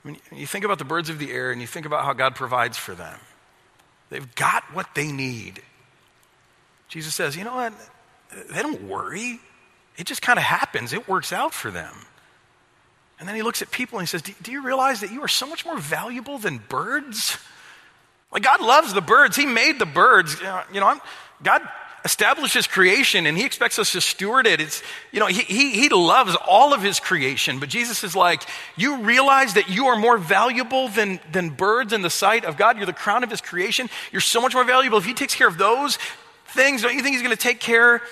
When 0.02 0.16
you 0.32 0.46
think 0.46 0.64
about 0.64 0.78
the 0.78 0.84
birds 0.84 1.10
of 1.10 1.18
the 1.18 1.30
air 1.30 1.52
and 1.52 1.60
you 1.60 1.66
think 1.66 1.86
about 1.86 2.04
how 2.04 2.12
God 2.12 2.34
provides 2.34 2.76
for 2.76 2.94
them, 2.94 3.18
they've 4.10 4.34
got 4.34 4.64
what 4.74 4.94
they 4.94 5.12
need. 5.12 5.62
Jesus 6.88 7.14
says, 7.14 7.36
you 7.36 7.44
know 7.44 7.54
what? 7.54 7.72
They 8.50 8.62
don't 8.62 8.82
worry. 8.82 9.40
It 9.96 10.06
just 10.06 10.22
kind 10.22 10.38
of 10.38 10.44
happens, 10.44 10.92
it 10.92 11.06
works 11.08 11.32
out 11.32 11.54
for 11.54 11.70
them. 11.70 11.94
And 13.18 13.28
then 13.28 13.36
he 13.36 13.42
looks 13.42 13.62
at 13.62 13.70
people 13.70 13.98
and 13.98 14.08
he 14.08 14.10
says, 14.10 14.22
Do 14.22 14.50
you 14.50 14.64
realize 14.64 15.00
that 15.00 15.12
you 15.12 15.22
are 15.22 15.28
so 15.28 15.46
much 15.46 15.64
more 15.64 15.78
valuable 15.78 16.38
than 16.38 16.58
birds? 16.68 17.38
Like, 18.32 18.42
God 18.42 18.60
loves 18.60 18.94
the 18.94 19.02
birds. 19.02 19.36
He 19.36 19.46
made 19.46 19.78
the 19.78 19.86
birds. 19.86 20.40
You 20.72 20.80
know, 20.80 20.98
God 21.42 21.62
establishes 22.04 22.66
creation 22.66 23.26
and 23.26 23.36
He 23.36 23.44
expects 23.44 23.78
us 23.78 23.92
to 23.92 24.00
steward 24.00 24.46
it. 24.46 24.60
It's, 24.60 24.82
you 25.12 25.20
know, 25.20 25.26
he, 25.26 25.42
he, 25.42 25.70
he 25.70 25.88
loves 25.88 26.36
all 26.46 26.74
of 26.74 26.82
His 26.82 26.98
creation. 26.98 27.60
But 27.60 27.68
Jesus 27.68 28.02
is 28.02 28.16
like, 28.16 28.42
you 28.76 29.02
realize 29.02 29.54
that 29.54 29.68
you 29.68 29.86
are 29.86 29.96
more 29.96 30.18
valuable 30.18 30.88
than, 30.88 31.20
than 31.30 31.50
birds 31.50 31.92
in 31.92 32.02
the 32.02 32.10
sight 32.10 32.44
of 32.44 32.56
God. 32.56 32.76
You're 32.76 32.86
the 32.86 32.92
crown 32.92 33.22
of 33.22 33.30
His 33.30 33.40
creation. 33.40 33.88
You're 34.10 34.20
so 34.20 34.40
much 34.40 34.54
more 34.54 34.64
valuable. 34.64 34.98
If 34.98 35.04
He 35.04 35.14
takes 35.14 35.34
care 35.34 35.48
of 35.48 35.58
those 35.58 35.98
things, 36.46 36.82
don't 36.82 36.94
you 36.94 37.02
think 37.02 37.14
He's 37.14 37.22
going 37.22 37.36
to 37.36 37.42
take 37.42 37.60
care 37.60 38.02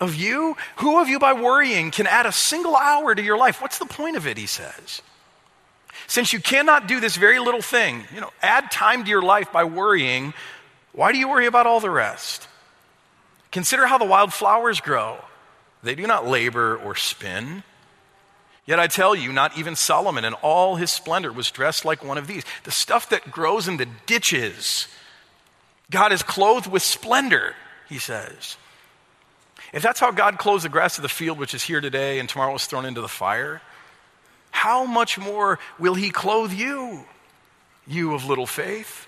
of 0.00 0.14
you? 0.14 0.56
Who 0.76 1.00
of 1.00 1.08
you, 1.08 1.18
by 1.18 1.34
worrying, 1.34 1.90
can 1.90 2.06
add 2.06 2.26
a 2.26 2.32
single 2.32 2.76
hour 2.76 3.14
to 3.14 3.22
your 3.22 3.36
life? 3.36 3.60
What's 3.60 3.78
the 3.78 3.86
point 3.86 4.16
of 4.16 4.26
it, 4.26 4.36
He 4.36 4.46
says. 4.46 5.02
Since 6.06 6.32
you 6.32 6.40
cannot 6.40 6.86
do 6.86 7.00
this 7.00 7.16
very 7.16 7.38
little 7.38 7.62
thing, 7.62 8.04
you 8.14 8.20
know, 8.20 8.30
add 8.42 8.70
time 8.70 9.04
to 9.04 9.10
your 9.10 9.22
life 9.22 9.52
by 9.52 9.64
worrying, 9.64 10.32
why 10.92 11.12
do 11.12 11.18
you 11.18 11.28
worry 11.28 11.46
about 11.46 11.66
all 11.66 11.80
the 11.80 11.90
rest? 11.90 12.48
Consider 13.50 13.86
how 13.86 13.98
the 13.98 14.04
wild 14.04 14.32
flowers 14.32 14.80
grow. 14.80 15.18
They 15.82 15.94
do 15.94 16.06
not 16.06 16.26
labor 16.26 16.76
or 16.76 16.94
spin. 16.94 17.62
Yet 18.66 18.78
I 18.78 18.86
tell 18.86 19.14
you, 19.14 19.32
not 19.32 19.56
even 19.56 19.76
Solomon 19.76 20.24
in 20.24 20.34
all 20.34 20.76
his 20.76 20.90
splendor 20.90 21.32
was 21.32 21.50
dressed 21.50 21.84
like 21.84 22.04
one 22.04 22.18
of 22.18 22.26
these. 22.26 22.44
The 22.64 22.70
stuff 22.70 23.08
that 23.10 23.30
grows 23.30 23.66
in 23.66 23.78
the 23.78 23.88
ditches 24.06 24.88
God 25.90 26.12
is 26.12 26.22
clothed 26.22 26.66
with 26.66 26.82
splendor, 26.82 27.54
he 27.88 27.98
says. 27.98 28.56
If 29.72 29.82
that's 29.82 30.00
how 30.00 30.10
God 30.10 30.38
clothes 30.38 30.62
the 30.62 30.68
grass 30.68 30.98
of 30.98 31.02
the 31.02 31.08
field, 31.08 31.38
which 31.38 31.54
is 31.54 31.62
here 31.62 31.80
today 31.80 32.18
and 32.18 32.28
tomorrow 32.28 32.54
is 32.54 32.66
thrown 32.66 32.84
into 32.84 33.00
the 33.00 33.08
fire, 33.08 33.60
how 34.50 34.84
much 34.84 35.18
more 35.18 35.58
will 35.78 35.94
he 35.94 36.10
clothe 36.10 36.52
you, 36.52 37.04
you 37.86 38.14
of 38.14 38.24
little 38.24 38.46
faith? 38.46 39.06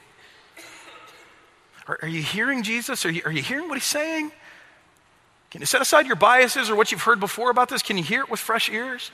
Are, 1.86 1.98
are 2.02 2.08
you 2.08 2.22
hearing 2.22 2.62
Jesus? 2.62 3.04
Are 3.04 3.10
you, 3.10 3.22
are 3.24 3.32
you 3.32 3.42
hearing 3.42 3.68
what 3.68 3.76
he's 3.76 3.84
saying? 3.84 4.30
Can 5.50 5.60
you 5.60 5.66
set 5.66 5.82
aside 5.82 6.06
your 6.06 6.16
biases 6.16 6.70
or 6.70 6.76
what 6.76 6.92
you've 6.92 7.02
heard 7.02 7.18
before 7.18 7.50
about 7.50 7.68
this? 7.68 7.82
Can 7.82 7.98
you 7.98 8.04
hear 8.04 8.20
it 8.20 8.30
with 8.30 8.38
fresh 8.38 8.70
ears? 8.70 9.10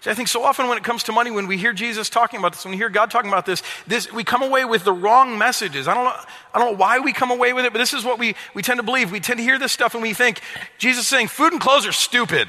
See, 0.00 0.10
I 0.10 0.14
think 0.14 0.28
so 0.28 0.42
often 0.42 0.68
when 0.68 0.78
it 0.78 0.84
comes 0.84 1.02
to 1.04 1.12
money, 1.12 1.30
when 1.30 1.46
we 1.46 1.56
hear 1.56 1.72
Jesus 1.72 2.08
talking 2.08 2.38
about 2.38 2.52
this, 2.52 2.64
when 2.64 2.70
we 2.70 2.76
hear 2.76 2.88
God 2.88 3.10
talking 3.10 3.30
about 3.30 3.44
this, 3.44 3.62
this 3.86 4.12
we 4.12 4.24
come 4.24 4.42
away 4.42 4.64
with 4.64 4.84
the 4.84 4.92
wrong 4.92 5.36
messages. 5.36 5.88
I 5.88 5.94
don't 5.94 6.04
know, 6.04 6.14
I 6.54 6.58
don't 6.58 6.72
know 6.72 6.78
why 6.78 7.00
we 7.00 7.12
come 7.12 7.30
away 7.30 7.52
with 7.52 7.64
it, 7.64 7.72
but 7.72 7.78
this 7.78 7.92
is 7.92 8.04
what 8.04 8.18
we, 8.18 8.34
we 8.54 8.62
tend 8.62 8.78
to 8.78 8.82
believe. 8.82 9.10
We 9.10 9.20
tend 9.20 9.38
to 9.38 9.42
hear 9.42 9.58
this 9.58 9.72
stuff 9.72 9.94
and 9.94 10.02
we 10.02 10.14
think 10.14 10.40
Jesus 10.78 11.02
is 11.02 11.08
saying 11.08 11.28
food 11.28 11.52
and 11.52 11.60
clothes 11.60 11.86
are 11.86 11.92
stupid. 11.92 12.48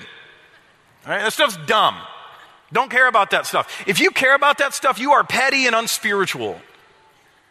All 1.05 1.11
right? 1.11 1.21
That 1.21 1.33
stuff's 1.33 1.57
dumb. 1.65 1.95
Don't 2.71 2.91
care 2.91 3.07
about 3.07 3.31
that 3.31 3.45
stuff. 3.45 3.83
If 3.87 3.99
you 3.99 4.11
care 4.11 4.35
about 4.35 4.57
that 4.57 4.73
stuff, 4.73 4.99
you 4.99 5.13
are 5.13 5.23
petty 5.23 5.67
and 5.67 5.75
unspiritual. 5.75 6.59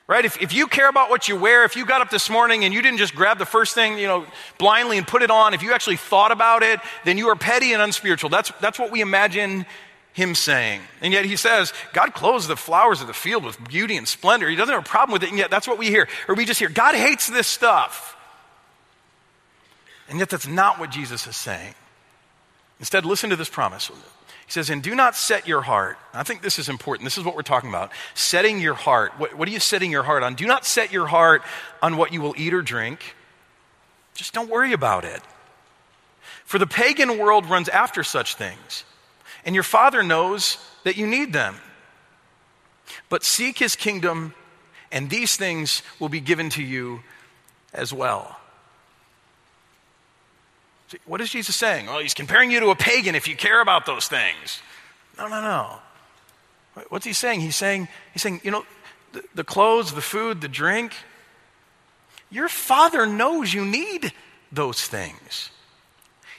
Right? 0.08 0.24
If, 0.24 0.40
if 0.40 0.52
you 0.52 0.68
care 0.68 0.88
about 0.88 1.10
what 1.10 1.26
you 1.26 1.36
wear, 1.36 1.64
if 1.64 1.74
you 1.74 1.84
got 1.84 2.00
up 2.00 2.10
this 2.10 2.30
morning 2.30 2.64
and 2.64 2.72
you 2.72 2.80
didn't 2.80 2.98
just 2.98 3.14
grab 3.14 3.38
the 3.38 3.46
first 3.46 3.74
thing, 3.74 3.98
you 3.98 4.06
know, 4.06 4.24
blindly 4.56 4.98
and 4.98 5.06
put 5.06 5.22
it 5.22 5.32
on, 5.32 5.52
if 5.52 5.62
you 5.62 5.72
actually 5.72 5.96
thought 5.96 6.30
about 6.30 6.62
it, 6.62 6.78
then 7.04 7.18
you 7.18 7.28
are 7.28 7.34
petty 7.34 7.72
and 7.72 7.82
unspiritual. 7.82 8.30
That's, 8.30 8.52
that's 8.60 8.78
what 8.78 8.92
we 8.92 9.00
imagine 9.00 9.66
him 10.12 10.36
saying. 10.36 10.80
And 11.00 11.12
yet 11.12 11.24
he 11.24 11.34
says, 11.34 11.72
God 11.92 12.14
clothes 12.14 12.46
the 12.46 12.56
flowers 12.56 13.00
of 13.00 13.08
the 13.08 13.14
field 13.14 13.44
with 13.44 13.62
beauty 13.68 13.96
and 13.96 14.06
splendor. 14.06 14.48
He 14.48 14.54
doesn't 14.54 14.72
have 14.72 14.84
a 14.84 14.88
problem 14.88 15.12
with 15.12 15.24
it, 15.24 15.30
and 15.30 15.38
yet 15.38 15.50
that's 15.50 15.66
what 15.66 15.76
we 15.76 15.86
hear. 15.86 16.08
Or 16.28 16.36
we 16.36 16.44
just 16.44 16.60
hear, 16.60 16.68
God 16.68 16.94
hates 16.94 17.26
this 17.26 17.46
stuff. 17.46 18.16
And 20.08 20.20
yet 20.20 20.30
that's 20.30 20.46
not 20.46 20.78
what 20.78 20.90
Jesus 20.90 21.26
is 21.26 21.36
saying. 21.36 21.74
Instead, 22.78 23.04
listen 23.04 23.30
to 23.30 23.36
this 23.36 23.48
promise. 23.48 23.90
He 24.46 24.52
says, 24.52 24.70
and 24.70 24.80
do 24.82 24.94
not 24.94 25.16
set 25.16 25.48
your 25.48 25.60
heart. 25.60 25.98
I 26.14 26.22
think 26.22 26.40
this 26.40 26.58
is 26.58 26.68
important. 26.68 27.04
This 27.04 27.18
is 27.18 27.24
what 27.24 27.34
we're 27.34 27.42
talking 27.42 27.68
about. 27.68 27.90
Setting 28.14 28.60
your 28.60 28.74
heart. 28.74 29.12
What, 29.18 29.36
what, 29.36 29.48
are 29.48 29.50
you 29.50 29.58
setting 29.58 29.90
your 29.90 30.04
heart 30.04 30.22
on? 30.22 30.34
Do 30.34 30.46
not 30.46 30.64
set 30.64 30.92
your 30.92 31.06
heart 31.06 31.42
on 31.82 31.96
what 31.96 32.12
you 32.12 32.20
will 32.22 32.34
eat 32.38 32.54
or 32.54 32.62
drink. 32.62 33.16
Just 34.14 34.32
don't 34.32 34.48
worry 34.48 34.72
about 34.72 35.04
it. 35.04 35.20
For 36.44 36.60
the 36.60 36.66
pagan 36.66 37.18
world 37.18 37.46
runs 37.46 37.68
after 37.68 38.04
such 38.04 38.36
things, 38.36 38.84
and 39.44 39.54
your 39.54 39.64
Father 39.64 40.04
knows 40.04 40.58
that 40.84 40.96
you 40.96 41.06
need 41.06 41.32
them. 41.32 41.56
But 43.08 43.24
seek 43.24 43.58
his 43.58 43.74
kingdom, 43.74 44.32
and 44.92 45.10
these 45.10 45.36
things 45.36 45.82
will 45.98 46.08
be 46.08 46.20
given 46.20 46.50
to 46.50 46.62
you 46.62 47.00
as 47.74 47.92
well. 47.92 48.38
What 51.04 51.20
is 51.20 51.30
Jesus 51.30 51.56
saying? 51.56 51.86
Well, 51.86 51.98
he's 51.98 52.14
comparing 52.14 52.50
you 52.50 52.60
to 52.60 52.70
a 52.70 52.76
pagan 52.76 53.14
if 53.14 53.26
you 53.26 53.36
care 53.36 53.60
about 53.60 53.86
those 53.86 54.06
things. 54.06 54.60
No, 55.18 55.26
no, 55.26 55.40
no. 55.40 55.78
What's 56.90 57.06
he 57.06 57.12
saying? 57.12 57.40
He's 57.40 57.56
saying, 57.56 57.88
he's 58.12 58.22
saying, 58.22 58.40
you 58.44 58.50
know, 58.50 58.64
the, 59.12 59.24
the 59.34 59.44
clothes, 59.44 59.92
the 59.92 60.02
food, 60.02 60.40
the 60.40 60.48
drink, 60.48 60.92
your 62.30 62.48
father 62.48 63.06
knows 63.06 63.52
you 63.52 63.64
need 63.64 64.12
those 64.52 64.86
things. 64.86 65.50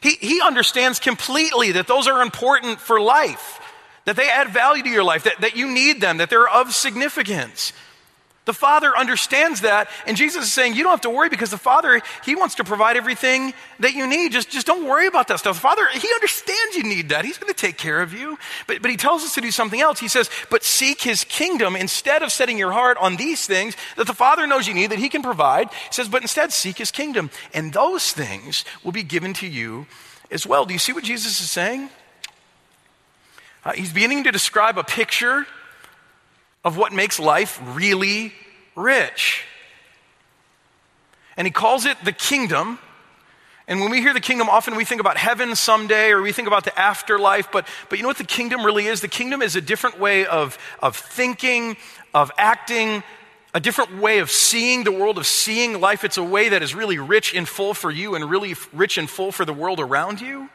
He, 0.02 0.12
he 0.12 0.42
understands 0.42 1.00
completely 1.00 1.72
that 1.74 1.88
those 1.88 2.08
are 2.08 2.22
important 2.22 2.80
for 2.80 3.02
life, 3.02 3.60
that 4.06 4.16
they 4.16 4.30
add 4.30 4.50
value 4.50 4.84
to 4.84 4.90
your 4.90 5.04
life, 5.04 5.24
that, 5.24 5.42
that 5.42 5.56
you 5.56 5.70
need 5.70 6.02
them, 6.02 6.18
that 6.18 6.30
they're 6.30 6.48
of 6.48 6.74
significance. 6.74 7.74
The 8.48 8.54
Father 8.54 8.98
understands 8.98 9.60
that, 9.62 9.90
and 10.06 10.16
Jesus 10.16 10.46
is 10.46 10.54
saying, 10.54 10.76
You 10.76 10.84
don't 10.84 10.94
have 10.94 11.02
to 11.02 11.10
worry 11.10 11.28
because 11.28 11.52
the 11.52 11.58
Father, 11.58 12.02
He 12.24 12.34
wants 12.34 12.56
to 12.56 12.64
provide 12.64 12.96
everything 12.96 13.54
that 13.82 13.94
you 13.94 14.08
need. 14.08 14.32
Just, 14.32 14.50
just 14.50 14.66
don't 14.66 14.88
worry 14.88 15.06
about 15.06 15.28
that 15.28 15.40
stuff. 15.40 15.58
The 15.58 15.62
Father, 15.62 15.86
He 15.92 16.08
understands 16.14 16.78
you 16.78 16.84
need 16.84 17.10
that. 17.10 17.26
He's 17.26 17.38
going 17.38 17.54
to 17.54 17.60
take 17.60 17.78
care 17.78 18.02
of 18.02 18.14
you. 18.14 18.40
But, 18.66 18.82
but 18.82 18.90
He 18.90 18.96
tells 18.96 19.26
us 19.26 19.36
to 19.36 19.42
do 19.42 19.52
something 19.52 19.82
else. 19.82 20.00
He 20.00 20.08
says, 20.08 20.30
But 20.50 20.64
seek 20.64 21.02
His 21.02 21.26
kingdom 21.26 21.76
instead 21.76 22.24
of 22.24 22.32
setting 22.32 22.58
your 22.58 22.72
heart 22.72 22.98
on 23.02 23.18
these 23.18 23.46
things 23.46 23.76
that 23.98 24.08
the 24.08 24.14
Father 24.14 24.48
knows 24.48 24.66
you 24.66 24.74
need, 24.74 24.92
that 24.92 25.00
He 25.00 25.10
can 25.10 25.22
provide. 25.22 25.68
He 25.70 25.92
says, 25.92 26.08
But 26.08 26.22
instead, 26.22 26.54
seek 26.54 26.78
His 26.78 26.90
kingdom, 26.90 27.30
and 27.54 27.74
those 27.74 28.14
things 28.14 28.64
will 28.82 28.94
be 28.94 29.04
given 29.04 29.34
to 29.34 29.46
you 29.46 29.88
as 30.32 30.48
well. 30.48 30.66
Do 30.66 30.72
you 30.72 30.80
see 30.80 30.94
what 30.94 31.04
Jesus 31.04 31.42
is 31.42 31.52
saying? 31.52 31.90
Uh, 33.66 33.74
he's 33.74 33.92
beginning 33.92 34.24
to 34.24 34.32
describe 34.32 34.78
a 34.78 34.86
picture 34.86 35.46
of 36.68 36.76
what 36.76 36.92
makes 36.92 37.18
life 37.18 37.62
really 37.64 38.34
rich. 38.76 39.46
And 41.38 41.48
he 41.48 41.52
calls 41.52 41.86
it 41.86 41.96
the 42.04 42.12
kingdom. 42.12 42.78
And 43.70 43.80
when 43.80 43.90
we 43.90 44.02
hear 44.02 44.14
the 44.14 44.20
kingdom, 44.20 44.50
often 44.50 44.76
we 44.76 44.84
think 44.84 45.00
about 45.00 45.16
heaven 45.16 45.56
someday 45.56 46.12
or 46.12 46.22
we 46.22 46.34
think 46.34 46.50
about 46.50 46.66
the 46.66 46.78
afterlife. 46.78 47.54
But, 47.54 47.70
but 47.88 47.98
you 47.98 48.04
know 48.04 48.10
what 48.10 48.18
the 48.18 48.26
kingdom 48.26 48.66
really 48.66 48.86
is? 48.86 49.00
The 49.00 49.08
kingdom 49.08 49.42
is 49.42 49.56
a 49.56 49.62
different 49.62 49.98
way 49.98 50.26
of, 50.26 50.58
of 50.82 50.98
thinking, 50.98 51.78
of 52.14 52.34
acting, 52.38 53.02
a 53.54 53.62
different 53.62 54.02
way 54.02 54.20
of 54.20 54.30
seeing 54.30 54.84
the 54.84 54.92
world, 54.92 55.18
of 55.18 55.26
seeing 55.26 55.80
life. 55.80 56.04
It's 56.04 56.18
a 56.18 56.24
way 56.24 56.50
that 56.50 56.62
is 56.62 56.76
really 56.76 56.98
rich 56.98 57.34
and 57.34 57.48
full 57.48 57.74
for 57.76 57.90
you 57.90 58.14
and 58.14 58.30
really 58.30 58.56
rich 58.74 58.98
and 58.98 59.10
full 59.10 59.32
for 59.32 59.46
the 59.46 59.54
world 59.54 59.80
around 59.80 60.20
you. 60.20 60.50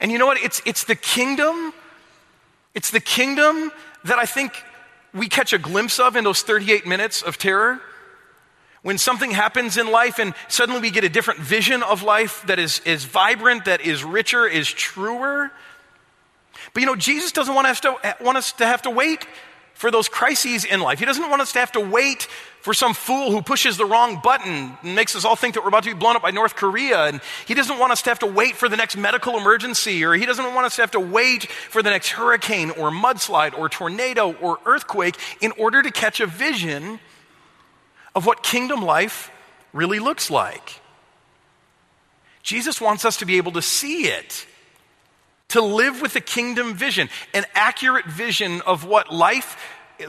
And 0.00 0.10
you 0.10 0.16
know 0.16 0.26
what? 0.26 0.38
It's, 0.42 0.62
it's 0.64 0.84
the 0.84 0.96
kingdom. 0.96 1.74
It's 2.74 2.90
the 2.90 3.00
kingdom 3.00 3.70
that 4.06 4.18
I 4.18 4.26
think 4.26 4.64
we 5.14 5.28
catch 5.28 5.52
a 5.52 5.58
glimpse 5.58 5.98
of 5.98 6.16
in 6.16 6.24
those 6.24 6.42
38 6.42 6.86
minutes 6.86 7.22
of 7.22 7.38
terror. 7.38 7.80
When 8.82 8.98
something 8.98 9.32
happens 9.32 9.76
in 9.76 9.90
life 9.90 10.18
and 10.18 10.34
suddenly 10.48 10.80
we 10.80 10.90
get 10.90 11.04
a 11.04 11.08
different 11.08 11.40
vision 11.40 11.82
of 11.82 12.02
life 12.02 12.44
that 12.46 12.58
is, 12.58 12.80
is 12.84 13.04
vibrant, 13.04 13.64
that 13.64 13.80
is 13.80 14.04
richer, 14.04 14.46
is 14.46 14.70
truer. 14.70 15.50
But 16.72 16.80
you 16.80 16.86
know, 16.86 16.96
Jesus 16.96 17.32
doesn't 17.32 17.54
want 17.54 17.66
us, 17.66 17.80
to, 17.80 18.16
want 18.20 18.38
us 18.38 18.52
to 18.52 18.66
have 18.66 18.82
to 18.82 18.90
wait 18.90 19.26
for 19.76 19.90
those 19.90 20.08
crises 20.08 20.64
in 20.64 20.80
life. 20.80 20.98
He 20.98 21.04
doesn't 21.04 21.28
want 21.28 21.42
us 21.42 21.52
to 21.52 21.58
have 21.58 21.72
to 21.72 21.80
wait 21.80 22.22
for 22.60 22.72
some 22.72 22.94
fool 22.94 23.30
who 23.30 23.42
pushes 23.42 23.76
the 23.76 23.84
wrong 23.84 24.20
button 24.22 24.76
and 24.82 24.94
makes 24.94 25.14
us 25.14 25.24
all 25.24 25.36
think 25.36 25.54
that 25.54 25.60
we're 25.60 25.68
about 25.68 25.84
to 25.84 25.90
be 25.90 25.98
blown 25.98 26.16
up 26.16 26.22
by 26.22 26.30
North 26.30 26.56
Korea. 26.56 27.04
And 27.04 27.20
he 27.46 27.52
doesn't 27.52 27.78
want 27.78 27.92
us 27.92 28.00
to 28.02 28.10
have 28.10 28.18
to 28.20 28.26
wait 28.26 28.56
for 28.56 28.70
the 28.70 28.76
next 28.76 28.96
medical 28.96 29.36
emergency, 29.36 30.02
or 30.02 30.14
he 30.14 30.24
doesn't 30.24 30.54
want 30.54 30.64
us 30.64 30.76
to 30.76 30.82
have 30.82 30.92
to 30.92 31.00
wait 31.00 31.44
for 31.44 31.82
the 31.82 31.90
next 31.90 32.08
hurricane 32.08 32.70
or 32.70 32.90
mudslide 32.90 33.56
or 33.56 33.68
tornado 33.68 34.32
or 34.40 34.58
earthquake 34.64 35.16
in 35.42 35.52
order 35.52 35.82
to 35.82 35.90
catch 35.90 36.20
a 36.20 36.26
vision 36.26 36.98
of 38.14 38.24
what 38.24 38.42
kingdom 38.42 38.80
life 38.82 39.30
really 39.74 39.98
looks 39.98 40.30
like. 40.30 40.80
Jesus 42.42 42.80
wants 42.80 43.04
us 43.04 43.18
to 43.18 43.26
be 43.26 43.36
able 43.36 43.52
to 43.52 43.62
see 43.62 44.06
it 44.06 44.46
to 45.48 45.60
live 45.60 46.00
with 46.02 46.16
a 46.16 46.20
kingdom 46.20 46.74
vision, 46.74 47.08
an 47.32 47.44
accurate 47.54 48.06
vision 48.06 48.60
of 48.62 48.84
what 48.84 49.12
life, 49.12 49.56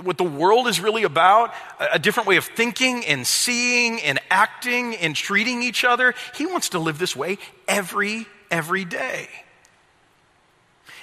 what 0.01 0.17
the 0.17 0.23
world 0.23 0.67
is 0.67 0.79
really 0.79 1.03
about, 1.03 1.53
a 1.79 1.99
different 1.99 2.27
way 2.27 2.37
of 2.37 2.45
thinking 2.45 3.05
and 3.05 3.25
seeing 3.25 4.01
and 4.01 4.19
acting 4.29 4.95
and 4.95 5.15
treating 5.15 5.63
each 5.63 5.83
other. 5.83 6.13
He 6.35 6.45
wants 6.45 6.69
to 6.69 6.79
live 6.79 6.97
this 6.97 7.15
way 7.15 7.37
every, 7.67 8.25
every 8.49 8.83
day. 8.83 9.29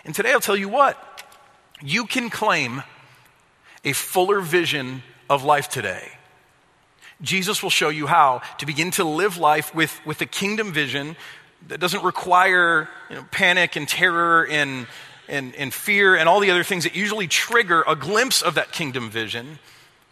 And 0.04 0.14
today 0.14 0.32
I'll 0.32 0.40
tell 0.40 0.56
you 0.56 0.68
what, 0.68 1.22
you 1.80 2.04
can 2.06 2.28
claim 2.28 2.82
a 3.84 3.92
fuller 3.92 4.40
vision 4.40 5.02
of 5.30 5.44
life 5.44 5.68
today. 5.68 6.10
Jesus 7.22 7.62
will 7.62 7.70
show 7.70 7.88
you 7.88 8.06
how 8.06 8.42
to 8.58 8.66
begin 8.66 8.90
to 8.92 9.04
live 9.04 9.38
life 9.38 9.74
with, 9.74 9.98
with 10.04 10.20
a 10.20 10.26
kingdom 10.26 10.72
vision 10.72 11.16
that 11.68 11.80
doesn't 11.80 12.04
require 12.04 12.88
you 13.08 13.16
know, 13.16 13.24
panic 13.30 13.76
and 13.76 13.88
terror 13.88 14.46
and, 14.46 14.86
and, 15.28 15.54
and 15.56 15.72
fear 15.72 16.14
and 16.16 16.28
all 16.28 16.40
the 16.40 16.50
other 16.50 16.64
things 16.64 16.84
that 16.84 16.94
usually 16.94 17.26
trigger 17.26 17.84
a 17.86 17.96
glimpse 17.96 18.42
of 18.42 18.56
that 18.56 18.72
kingdom 18.72 19.10
vision. 19.10 19.58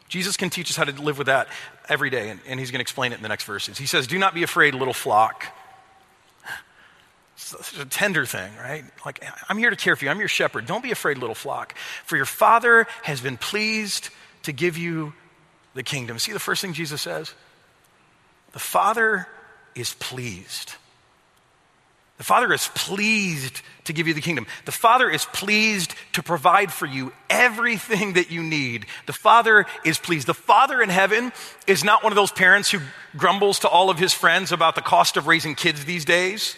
Jesus 0.08 0.36
can 0.36 0.50
teach 0.50 0.70
us 0.70 0.76
how 0.76 0.84
to 0.84 0.92
live 1.00 1.18
with 1.18 1.26
that 1.28 1.48
every 1.88 2.10
day, 2.10 2.28
and, 2.28 2.40
and 2.46 2.60
he's 2.60 2.70
going 2.70 2.78
to 2.78 2.82
explain 2.82 3.12
it 3.12 3.16
in 3.16 3.22
the 3.22 3.28
next 3.28 3.44
verses. 3.44 3.78
He 3.78 3.86
says, 3.86 4.06
Do 4.06 4.18
not 4.18 4.34
be 4.34 4.42
afraid, 4.42 4.74
little 4.74 4.94
flock. 4.94 5.46
It's 7.34 7.78
a 7.78 7.86
tender 7.86 8.24
thing, 8.24 8.54
right? 8.56 8.84
Like, 9.04 9.24
I'm 9.48 9.58
here 9.58 9.70
to 9.70 9.76
care 9.76 9.96
for 9.96 10.04
you. 10.04 10.10
I'm 10.10 10.18
your 10.18 10.28
shepherd. 10.28 10.66
Don't 10.66 10.82
be 10.82 10.92
afraid, 10.92 11.18
little 11.18 11.34
flock. 11.34 11.76
For 12.04 12.16
your 12.16 12.26
Father 12.26 12.86
has 13.02 13.20
been 13.20 13.36
pleased 13.36 14.10
to 14.44 14.52
give 14.52 14.76
you 14.76 15.12
the 15.74 15.82
kingdom. 15.82 16.18
See 16.18 16.32
the 16.32 16.38
first 16.38 16.62
thing 16.62 16.72
Jesus 16.72 17.02
says? 17.02 17.34
The 18.52 18.58
Father 18.58 19.26
is 19.74 19.94
pleased. 19.94 20.74
The 22.22 22.26
Father 22.26 22.52
is 22.52 22.68
pleased 22.76 23.62
to 23.86 23.92
give 23.92 24.06
you 24.06 24.14
the 24.14 24.20
kingdom. 24.20 24.46
The 24.64 24.70
Father 24.70 25.10
is 25.10 25.24
pleased 25.24 25.96
to 26.12 26.22
provide 26.22 26.72
for 26.72 26.86
you 26.86 27.12
everything 27.28 28.12
that 28.12 28.30
you 28.30 28.44
need. 28.44 28.86
The 29.06 29.12
Father 29.12 29.66
is 29.84 29.98
pleased. 29.98 30.28
The 30.28 30.32
Father 30.32 30.80
in 30.80 30.88
heaven 30.88 31.32
is 31.66 31.82
not 31.82 32.04
one 32.04 32.12
of 32.12 32.14
those 32.14 32.30
parents 32.30 32.70
who 32.70 32.78
grumbles 33.16 33.58
to 33.58 33.68
all 33.68 33.90
of 33.90 33.98
his 33.98 34.14
friends 34.14 34.52
about 34.52 34.76
the 34.76 34.82
cost 34.82 35.16
of 35.16 35.26
raising 35.26 35.56
kids 35.56 35.84
these 35.84 36.04
days. 36.04 36.54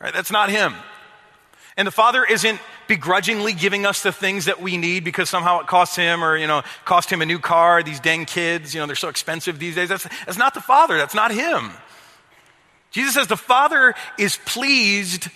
Right? 0.00 0.12
That's 0.12 0.30
not 0.30 0.50
him. 0.50 0.74
And 1.78 1.86
the 1.86 1.90
Father 1.90 2.22
isn't 2.22 2.60
begrudgingly 2.88 3.54
giving 3.54 3.86
us 3.86 4.02
the 4.02 4.12
things 4.12 4.44
that 4.44 4.60
we 4.60 4.76
need 4.76 5.02
because 5.02 5.30
somehow 5.30 5.60
it 5.60 5.66
costs 5.66 5.96
him 5.96 6.22
or, 6.22 6.36
you 6.36 6.46
know, 6.46 6.62
cost 6.84 7.10
him 7.10 7.22
a 7.22 7.26
new 7.26 7.38
car. 7.38 7.82
These 7.82 8.00
dang 8.00 8.26
kids, 8.26 8.74
you 8.74 8.80
know, 8.80 8.86
they're 8.86 8.96
so 8.96 9.08
expensive 9.08 9.58
these 9.58 9.76
days. 9.76 9.88
That's, 9.88 10.06
that's 10.26 10.36
not 10.36 10.52
the 10.52 10.60
Father. 10.60 10.98
That's 10.98 11.14
not 11.14 11.32
him. 11.32 11.70
Jesus 12.90 13.14
says 13.14 13.26
the 13.26 13.36
Father 13.36 13.94
is 14.18 14.38
pleased 14.44 15.28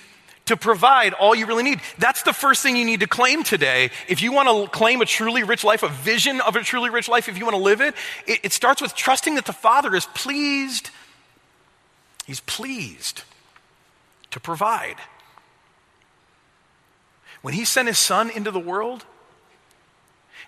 to 0.47 0.57
provide 0.57 1.13
all 1.15 1.35
you 1.35 1.47
really 1.47 1.63
need. 1.63 1.81
That's 1.99 2.23
the 2.23 2.33
first 2.33 2.63
thing 2.63 2.77
you 2.77 2.85
need 2.85 3.01
to 3.01 3.07
claim 3.07 3.43
today. 3.43 3.91
If 4.09 4.23
you 4.23 4.33
want 4.33 4.49
to 4.49 4.77
claim 4.77 5.01
a 5.01 5.05
truly 5.05 5.45
rich 5.45 5.63
life, 5.63 5.83
a 5.83 5.89
vision 5.89 6.41
of 6.41 6.57
a 6.57 6.63
truly 6.63 6.91
rich 6.91 7.09
life, 7.09 7.29
if 7.29 7.39
you 7.39 7.45
want 7.45 7.57
to 7.57 7.63
live 7.63 7.81
it, 7.81 7.95
it, 8.27 8.41
it 8.43 8.53
starts 8.53 8.83
with 8.83 8.95
trusting 8.95 9.37
that 9.37 9.47
the 9.47 9.53
Father 9.53 9.95
is 9.95 10.07
pleased. 10.07 10.91
He's 12.27 12.41
pleased 12.41 13.23
to 14.31 14.41
provide. 14.41 14.97
When 17.43 17.55
he 17.55 17.65
sent 17.65 17.89
his 17.89 17.99
son 17.99 18.31
into 18.31 18.51
the 18.51 18.61
world 18.61 19.05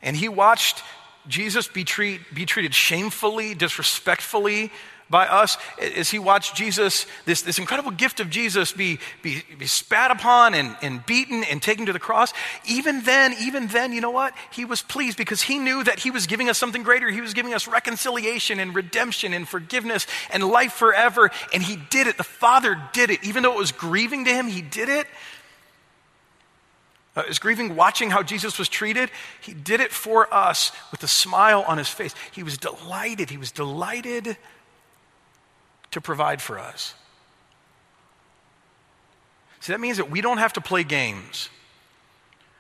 and 0.03 0.17
he 0.17 0.29
watched 0.29 0.83
Jesus 1.29 1.69
be, 1.69 1.85
treat, 1.85 2.21
be 2.35 2.47
treated 2.47 2.75
shamefully, 2.75 3.55
disrespectfully 3.55 4.71
by 5.11 5.27
us, 5.27 5.59
as 5.79 6.11
he 6.11 6.19
watched 6.19 6.57
Jesus, 6.57 7.07
this, 7.25 7.43
this 7.43 7.59
incredible 7.59 7.91
gift 7.91 8.21
of 8.21 8.31
Jesus, 8.31 8.73
be, 8.73 8.99
be, 9.23 9.43
be 9.59 9.67
spat 9.67 10.11
upon 10.11 10.55
and, 10.55 10.77
and 10.83 11.05
beaten 11.05 11.45
and 11.45 11.63
taken 11.63 11.87
to 11.87 11.93
the 11.93 11.99
cross, 11.99 12.33
even 12.67 13.03
then, 13.03 13.35
even 13.41 13.67
then, 13.69 13.93
you 13.93 14.01
know 14.01 14.11
what? 14.11 14.35
He 14.51 14.65
was 14.65 14.83
pleased 14.83 15.19
because 15.19 15.43
he 15.43 15.59
knew 15.59 15.85
that 15.85 15.99
he 15.99 16.11
was 16.11 16.27
giving 16.27 16.49
us 16.49 16.59
something 16.59 16.83
greater. 16.83 17.11
He 17.11 17.21
was 17.21 17.35
giving 17.35 17.55
us 17.55 17.69
reconciliation 17.69 18.59
and 18.59 18.75
redemption 18.75 19.35
and 19.35 19.47
forgiveness 19.47 20.07
and 20.33 20.43
life 20.43 20.73
forever. 20.73 21.31
And 21.53 21.63
he 21.63 21.77
did 21.91 22.07
it. 22.07 22.17
The 22.17 22.25
Father 22.25 22.81
did 22.93 23.11
it. 23.11 23.23
Even 23.25 23.43
though 23.43 23.53
it 23.53 23.59
was 23.59 23.73
grieving 23.73 24.25
to 24.25 24.31
him, 24.31 24.49
he 24.49 24.63
did 24.63 24.89
it 24.89 25.07
uh, 27.17 27.23
is 27.29 27.39
grieving 27.39 27.77
watching 27.77 28.11
how 28.11 28.23
Jesus 28.23 28.59
was 28.59 28.69
treated. 28.69 29.11
He 29.41 29.55
did 29.55 29.81
it 29.81 29.93
for 29.93 30.33
us 30.35 30.73
with 30.91 31.03
a 31.03 31.09
smile 31.09 31.65
on 31.67 31.79
his 31.79 31.89
face. 31.89 32.15
He 32.33 32.43
was 32.43 32.59
delighted. 32.59 33.31
He 33.31 33.37
was 33.37 33.53
delighted 33.53 34.37
to 35.95 36.01
provide 36.01 36.43
for 36.43 36.59
us. 36.59 36.95
See, 39.61 39.73
that 39.73 39.81
means 39.81 39.97
that 39.97 40.11
we 40.11 40.21
don't 40.21 40.39
have 40.39 40.53
to 40.55 40.61
play 40.61 40.85
games. 40.85 41.49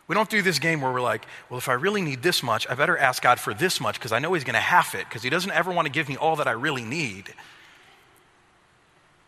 We 0.06 0.14
don't 0.14 0.30
do 0.30 0.40
this 0.40 0.58
game 0.58 0.80
where 0.80 0.92
we're 0.92 1.00
like, 1.00 1.26
well, 1.50 1.58
if 1.58 1.68
I 1.68 1.74
really 1.74 2.00
need 2.00 2.22
this 2.22 2.42
much, 2.42 2.66
I 2.68 2.74
better 2.74 2.96
ask 2.96 3.22
God 3.22 3.38
for 3.40 3.52
this 3.52 3.80
much 3.80 3.98
because 3.98 4.12
I 4.12 4.20
know 4.20 4.32
He's 4.32 4.44
going 4.44 4.54
to 4.54 4.60
have 4.60 4.94
it 4.94 5.06
because 5.08 5.22
He 5.22 5.30
doesn't 5.30 5.50
ever 5.50 5.72
want 5.72 5.86
to 5.86 5.92
give 5.92 6.08
me 6.08 6.16
all 6.16 6.36
that 6.36 6.46
I 6.46 6.52
really 6.52 6.84
need. 6.84 7.34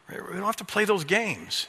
We 0.09 0.17
don't 0.17 0.45
have 0.45 0.57
to 0.57 0.65
play 0.65 0.85
those 0.85 1.05
games. 1.05 1.67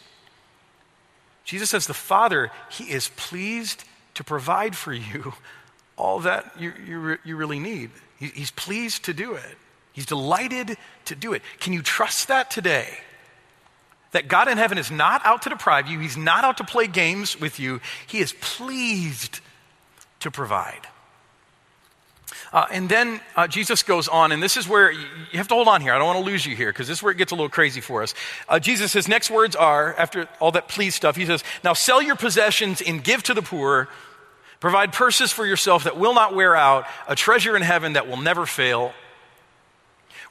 Jesus 1.43 1.69
says 1.69 1.87
the 1.87 1.93
Father, 1.93 2.51
He 2.69 2.85
is 2.85 3.09
pleased 3.15 3.83
to 4.13 4.23
provide 4.23 4.75
for 4.75 4.93
you 4.93 5.33
all 5.97 6.19
that 6.19 6.53
you, 6.59 6.73
you, 6.85 7.17
you 7.23 7.35
really 7.35 7.59
need. 7.59 7.89
He, 8.19 8.27
he's 8.27 8.51
pleased 8.51 9.05
to 9.05 9.13
do 9.13 9.33
it, 9.33 9.57
He's 9.97 10.05
delighted 10.05 10.77
to 11.05 11.15
do 11.15 11.33
it. 11.33 11.41
Can 11.59 11.73
you 11.73 11.81
trust 11.81 12.27
that 12.27 12.51
today? 12.51 12.99
That 14.11 14.27
God 14.27 14.47
in 14.47 14.59
heaven 14.59 14.77
is 14.77 14.91
not 14.91 15.25
out 15.25 15.41
to 15.41 15.49
deprive 15.49 15.87
you, 15.87 15.97
He's 15.97 16.15
not 16.15 16.43
out 16.43 16.57
to 16.57 16.63
play 16.63 16.85
games 16.85 17.41
with 17.41 17.59
you. 17.59 17.81
He 18.05 18.19
is 18.19 18.31
pleased 18.39 19.39
to 20.19 20.29
provide. 20.29 20.87
Uh, 22.53 22.67
and 22.71 22.87
then 22.87 23.19
uh, 23.35 23.47
Jesus 23.47 23.81
goes 23.81 24.07
on, 24.07 24.31
and 24.31 24.41
this 24.43 24.55
is 24.55 24.69
where 24.69 24.91
you 24.91 25.07
have 25.33 25.47
to 25.47 25.55
hold 25.55 25.67
on 25.67 25.81
here. 25.81 25.93
I 25.93 25.97
don't 25.97 26.05
want 26.05 26.19
to 26.19 26.25
lose 26.25 26.45
you 26.45 26.55
here 26.55 26.71
because 26.71 26.87
this 26.87 26.99
is 26.99 27.03
where 27.03 27.11
it 27.11 27.17
gets 27.17 27.31
a 27.31 27.35
little 27.35 27.49
crazy 27.49 27.81
for 27.81 28.03
us. 28.03 28.13
Uh, 28.47 28.59
Jesus, 28.59 28.93
his 28.93 29.07
next 29.07 29.31
words 29.31 29.55
are, 29.55 29.95
after 29.95 30.29
all 30.39 30.51
that 30.51 30.67
please 30.67 30.93
stuff, 30.93 31.15
he 31.15 31.25
says, 31.25 31.43
Now 31.63 31.73
sell 31.73 32.03
your 32.03 32.15
possessions 32.15 32.83
and 32.83 33.03
give 33.03 33.23
to 33.23 33.33
the 33.33 33.41
poor. 33.41 33.89
Provide 34.59 34.93
purses 34.93 35.31
for 35.31 35.43
yourself 35.43 35.85
that 35.85 35.97
will 35.97 36.13
not 36.13 36.35
wear 36.35 36.55
out, 36.55 36.85
a 37.07 37.15
treasure 37.15 37.55
in 37.55 37.63
heaven 37.63 37.93
that 37.93 38.07
will 38.07 38.17
never 38.17 38.45
fail, 38.45 38.93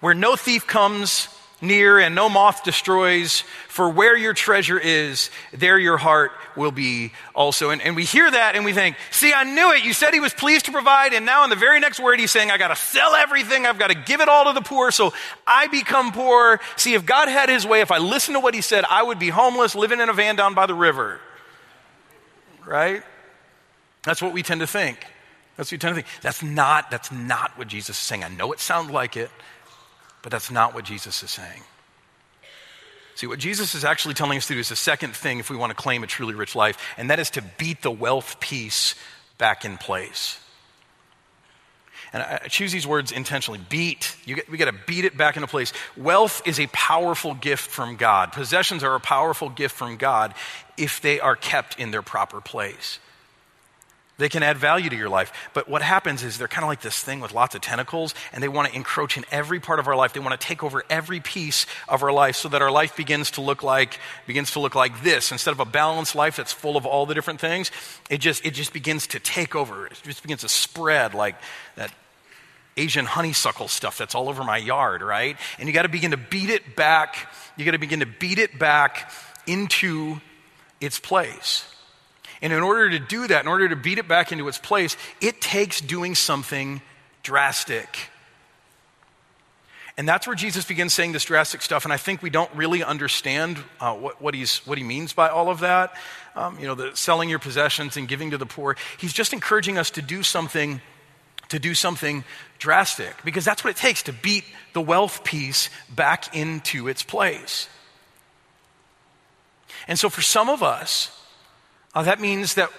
where 0.07 0.14
no 0.14 0.37
thief 0.37 0.69
comes 0.69 1.27
near 1.61 1.99
and 1.99 2.14
no 2.14 2.29
moth 2.29 2.62
destroys. 2.62 3.40
For 3.66 3.90
where 3.90 4.16
your 4.16 4.35
treasure 4.35 4.79
is, 4.79 5.31
there 5.53 5.81
your 5.81 5.97
heart 5.97 6.31
will 6.55 6.71
be 6.71 7.11
also. 7.35 7.71
And, 7.71 7.83
and, 7.83 7.97
we 7.97 8.05
hear 8.05 8.31
that 8.31 8.55
and 8.55 8.64
we 8.64 8.73
think, 8.73 8.95
see, 9.11 9.33
I 9.33 9.42
knew 9.42 9.73
it. 9.73 9.83
You 9.83 9.92
said 9.92 10.14
he 10.14 10.21
was 10.21 10.33
pleased 10.33 10.66
to 10.66 10.71
provide. 10.71 11.12
And 11.12 11.27
now 11.27 11.42
in 11.42 11.51
the 11.51 11.57
very 11.57 11.81
next 11.81 11.99
word, 11.99 12.21
he's 12.21 12.31
saying, 12.31 12.53
I 12.53 12.57
got 12.57 12.69
to 12.69 12.77
sell 12.77 13.16
everything. 13.16 13.66
I've 13.66 13.81
got 13.81 13.88
to 13.88 13.97
give 13.97 14.21
it 14.21 14.29
all 14.29 14.45
to 14.45 14.53
the 14.53 14.61
poor. 14.61 14.92
So 14.92 15.12
I 15.45 15.66
become 15.66 16.12
poor. 16.12 16.61
See, 16.77 16.95
if 16.95 17.05
God 17.05 17.27
had 17.27 17.49
his 17.49 17.66
way, 17.66 17.81
if 17.81 17.90
I 17.90 17.99
listened 17.99 18.37
to 18.37 18.40
what 18.40 18.55
he 18.55 18.61
said, 18.61 18.85
I 18.88 19.03
would 19.03 19.19
be 19.19 19.31
homeless, 19.31 19.75
living 19.75 19.99
in 19.99 20.09
a 20.09 20.12
van 20.14 20.37
down 20.37 20.55
by 20.55 20.66
the 20.66 20.75
river. 20.75 21.19
Right? 22.64 23.03
That's 24.05 24.23
what 24.23 24.33
we 24.33 24.45
tend 24.45 24.61
to 24.61 24.69
think. 24.69 25.05
That's 25.57 25.73
what 25.73 25.73
we 25.73 25.79
tend 25.79 25.97
to 25.97 26.03
think. 26.03 26.23
That's 26.23 26.45
not, 26.45 26.92
that's 26.92 27.11
not 27.11 27.59
what 27.59 27.66
Jesus 27.66 27.99
is 27.99 28.03
saying. 28.05 28.23
I 28.23 28.29
know 28.29 28.53
it 28.53 28.61
sounds 28.61 28.92
like 28.92 29.16
it. 29.16 29.33
But 30.27 30.33
that's 30.33 30.51
not 30.51 30.75
what 30.75 30.85
Jesus 30.85 31.23
is 31.23 31.31
saying. 31.31 31.62
See, 33.15 33.29
what 33.29 33.39
Jesus 33.39 33.77
is 33.77 33.85
actually 33.85 34.15
telling 34.15 34.37
us 34.37 34.49
to 34.49 34.55
do 34.55 34.59
is 34.59 34.69
the 34.69 34.75
second 34.75 35.15
thing 35.15 35.39
if 35.39 35.51
we 35.51 35.57
want 35.57 35.71
to 35.71 35.77
claim 35.77 36.03
a 36.03 36.09
truly 36.09 36.35
rich 36.35 36.57
life, 36.57 36.77
and 36.99 37.11
that 37.11 37.21
is 37.21 37.31
to 37.31 37.43
beat 37.59 37.81
the 37.83 37.93
wealth 37.93 38.41
piece 38.41 38.97
back 39.39 39.65
in 39.65 39.79
place. 39.79 40.41
And 42.12 42.25
I 42.25 42.49
choose 42.49 42.73
these 42.73 42.89
words 42.89 43.12
intentionally. 43.12 43.61
Beat. 43.69 44.17
Get, 44.27 44.51
we 44.51 44.59
got 44.59 44.65
to 44.65 44.77
beat 44.89 45.05
it 45.05 45.17
back 45.17 45.37
into 45.37 45.47
place. 45.47 45.73
Wealth 45.97 46.43
is 46.45 46.59
a 46.59 46.67
powerful 46.73 47.35
gift 47.35 47.71
from 47.71 47.95
God. 47.95 48.33
Possessions 48.33 48.83
are 48.83 48.97
a 48.97 49.01
powerful 49.01 49.49
gift 49.49 49.77
from 49.77 49.97
God 49.97 50.35
if 50.77 51.01
they 51.01 51.21
are 51.21 51.37
kept 51.37 51.79
in 51.79 51.93
their 51.93 52.03
proper 52.03 52.41
place. 52.41 52.99
They 54.18 54.31
can 54.31 54.42
add 54.42 54.57
value 54.57 54.88
to 54.88 54.96
your 54.96 55.11
life. 55.11 55.31
But 55.52 55.68
what 55.68 55.83
happens 55.83 56.22
is 56.22 56.38
they're 56.38 56.48
kind 56.48 56.64
of 56.64 56.68
like 56.68 56.81
this 56.81 56.98
thing 57.02 57.20
with 57.20 57.33
lots 57.33 57.55
of 57.55 57.61
tentacles, 57.61 58.14
and 58.33 58.42
they 58.42 58.48
want 58.48 58.68
to 58.68 58.74
encroach 58.74 59.18
in 59.18 59.26
every 59.31 59.61
part 59.61 59.79
of 59.79 59.88
our 59.88 59.96
life. 59.96 60.14
They 60.14 60.20
want 60.20 60.40
to 60.40 60.46
take 60.46 60.62
over 60.62 60.83
every 60.88 61.20
piece 61.20 61.66
of 61.87 62.02
our 62.02 62.12
life 62.12 62.37
so 62.37 62.48
that 62.48 62.62
our 62.62 62.70
life 62.70 62.96
begins 62.96 63.33
to 63.33 63.42
look 63.42 63.62
like, 63.62 64.00
begins 64.26 64.52
to 64.52 64.61
look 64.61 64.74
like 64.74 65.02
this. 65.02 65.33
Instead 65.33 65.50
of 65.50 65.61
a 65.61 65.66
balanced 65.66 66.14
life 66.14 66.37
that's 66.37 66.52
full 66.52 66.79
of 66.79 66.87
all 66.87 67.05
the 67.05 67.14
different 67.14 67.40
things, 67.40 67.70
it 68.09 68.18
just, 68.18 68.46
it 68.46 68.55
just 68.55 68.72
begins 68.72 69.07
to 69.09 69.20
take 69.20 69.55
over. 69.55 69.87
It 69.87 70.00
just 70.02 70.22
begins 70.22 70.40
to 70.40 70.48
spread 70.48 71.12
like 71.12 71.37
that 71.74 71.92
Asian 72.79 73.05
honeysuckle 73.05 73.68
stuff 73.68 73.98
that's 73.98 74.14
all 74.14 74.31
over 74.31 74.44
my 74.44 74.57
yard, 74.57 75.02
right? 75.02 75.37
And 75.59 75.68
you 75.68 75.74
got 75.74 75.83
to 75.83 75.88
begin 75.90 76.12
to 76.12 76.16
beat 76.16 76.48
it 76.48 76.74
back. 76.74 77.31
You 77.57 77.66
got 77.66 77.72
to 77.72 77.79
begin 77.79 78.00
to 78.00 78.07
beat 78.07 78.38
it 78.38 78.59
back 78.59 79.12
into 79.46 80.20
its 80.81 80.98
place. 80.98 81.64
And 82.42 82.53
in 82.53 82.62
order 82.62 82.90
to 82.90 82.99
do 82.99 83.27
that, 83.29 83.42
in 83.42 83.49
order 83.49 83.68
to 83.68 83.77
beat 83.77 83.99
it 83.99 84.09
back 84.09 84.33
into 84.33 84.46
its 84.49 84.59
place, 84.59 84.96
it 85.20 85.40
takes 85.40 85.81
doing 85.81 86.14
something 86.14 86.83
drastic. 87.22 88.11
And 89.99 90.07
that's 90.07 90.27
where 90.27 90.37
Jesus 90.37 90.66
begins 90.66 90.92
saying 90.92 91.12
this 91.12 91.25
drastic 91.25 91.62
stuff. 91.62 91.85
And 91.85 91.92
I 91.92 91.96
think 91.96 92.20
we 92.20 92.29
don't 92.29 92.55
really 92.55 92.85
understand 92.85 93.57
uh, 93.81 93.94
what, 93.94 94.20
what, 94.20 94.35
he's, 94.35 94.59
what 94.66 94.77
he 94.77 94.85
means 94.85 95.14
by 95.14 95.31
all 95.31 95.49
of 95.49 95.61
that. 95.61 95.96
Um, 96.35 96.59
you 96.61 96.66
know, 96.66 96.75
the 96.75 96.94
selling 96.94 97.31
your 97.31 97.38
possessions 97.38 97.96
and 97.96 98.07
giving 98.07 98.33
to 98.33 98.38
the 98.38 98.44
poor. 98.44 98.77
He's 98.99 99.14
just 99.14 99.33
encouraging 99.33 99.79
us 99.79 99.90
to 99.92 100.03
do 100.03 100.22
something, 100.22 100.83
to 101.49 101.59
do 101.59 101.72
something 101.72 102.25
drastic, 102.59 103.14
because 103.25 103.46
that's 103.46 103.64
what 103.64 103.70
it 103.70 103.77
takes 103.77 104.03
to 104.03 104.12
beat 104.12 104.44
the 104.75 104.83
wealth 104.83 105.25
piece 105.25 105.70
back 105.88 106.37
into 106.37 106.88
its 106.88 107.03
place. 107.03 107.70
And 109.88 109.99
so 109.99 110.11
for 110.11 110.20
some 110.20 110.51
of 110.51 110.62
us, 110.62 111.11
uh, 111.96 112.02
that 112.02 112.20
means 112.20 112.54
that 112.54 112.70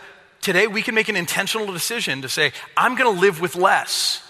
today 0.42 0.68
we 0.68 0.84
can 0.84 0.94
make 0.94 1.10
an 1.10 1.16
intentional 1.16 1.74
decision 1.74 2.22
to 2.22 2.30
say, 2.30 2.52
I'm 2.78 2.96
going 2.96 3.14
to 3.14 3.20
live 3.20 3.42
with 3.42 3.56
less. 3.56 4.22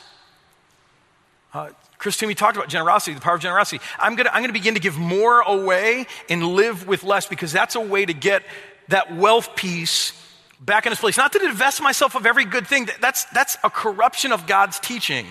Uh, 1.54 1.72
Chris 1.98 2.16
Toomey 2.16 2.36
talked 2.36 2.56
about 2.56 2.70
generosity, 2.70 3.14
the 3.14 3.20
power 3.20 3.36
of 3.36 3.42
generosity. 3.42 3.84
I'm 4.00 4.16
going 4.16 4.48
to 4.48 4.54
begin 4.54 4.76
to 4.76 4.80
give 4.80 4.98
more 4.98 5.42
away 5.42 6.08
and 6.30 6.42
live 6.42 6.88
with 6.88 7.04
less 7.04 7.26
because 7.26 7.52
that's 7.52 7.76
a 7.76 7.82
way 7.82 8.06
to 8.06 8.14
get 8.14 8.44
that 8.88 9.14
wealth 9.14 9.58
piece 9.58 10.14
back 10.62 10.86
in 10.86 10.94
its 10.94 11.02
place. 11.02 11.18
Not 11.18 11.34
to 11.34 11.40
divest 11.40 11.82
myself 11.82 12.16
of 12.16 12.26
every 12.26 12.46
good 12.46 12.66
thing. 12.66 12.88
That's, 13.02 13.26
that's 13.26 13.58
a 13.66 13.70
corruption 13.70 14.32
of 14.32 14.48
God's 14.48 14.80
teaching 14.80 15.26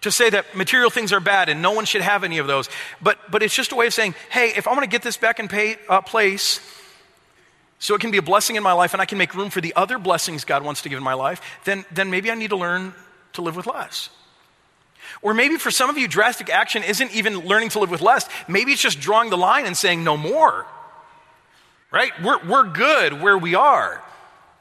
to 0.00 0.10
say 0.10 0.30
that 0.30 0.56
material 0.56 0.90
things 0.90 1.12
are 1.12 1.20
bad 1.20 1.48
and 1.48 1.62
no 1.62 1.70
one 1.70 1.84
should 1.84 2.02
have 2.02 2.24
any 2.24 2.38
of 2.38 2.48
those. 2.48 2.68
But, 3.00 3.18
but 3.30 3.44
it's 3.44 3.54
just 3.54 3.70
a 3.70 3.76
way 3.76 3.86
of 3.86 3.94
saying, 3.94 4.16
hey, 4.30 4.52
if 4.56 4.66
I 4.66 4.72
want 4.72 4.82
to 4.82 4.90
get 4.90 5.02
this 5.02 5.16
back 5.16 5.38
in 5.38 5.46
pay, 5.46 5.76
uh, 5.88 6.00
place, 6.00 6.60
so 7.78 7.94
it 7.94 8.00
can 8.00 8.10
be 8.10 8.18
a 8.18 8.22
blessing 8.22 8.56
in 8.56 8.62
my 8.62 8.72
life 8.72 8.92
and 8.94 9.02
I 9.02 9.04
can 9.04 9.18
make 9.18 9.34
room 9.34 9.50
for 9.50 9.60
the 9.60 9.74
other 9.76 9.98
blessings 9.98 10.44
God 10.44 10.62
wants 10.62 10.82
to 10.82 10.88
give 10.88 10.96
in 10.96 11.04
my 11.04 11.14
life, 11.14 11.40
then, 11.64 11.84
then 11.90 12.10
maybe 12.10 12.30
I 12.30 12.34
need 12.34 12.50
to 12.50 12.56
learn 12.56 12.94
to 13.34 13.42
live 13.42 13.56
with 13.56 13.66
less. 13.66 14.08
Or 15.22 15.34
maybe 15.34 15.56
for 15.56 15.70
some 15.70 15.90
of 15.90 15.98
you, 15.98 16.08
drastic 16.08 16.50
action 16.50 16.82
isn't 16.82 17.14
even 17.14 17.40
learning 17.40 17.70
to 17.70 17.78
live 17.78 17.90
with 17.90 18.00
less. 18.00 18.28
Maybe 18.48 18.72
it's 18.72 18.82
just 18.82 19.00
drawing 19.00 19.30
the 19.30 19.36
line 19.36 19.66
and 19.66 19.76
saying 19.76 20.04
no 20.04 20.16
more. 20.16 20.66
Right? 21.90 22.10
We're, 22.22 22.44
we're 22.46 22.64
good 22.64 23.20
where 23.20 23.38
we 23.38 23.54
are. 23.54 24.02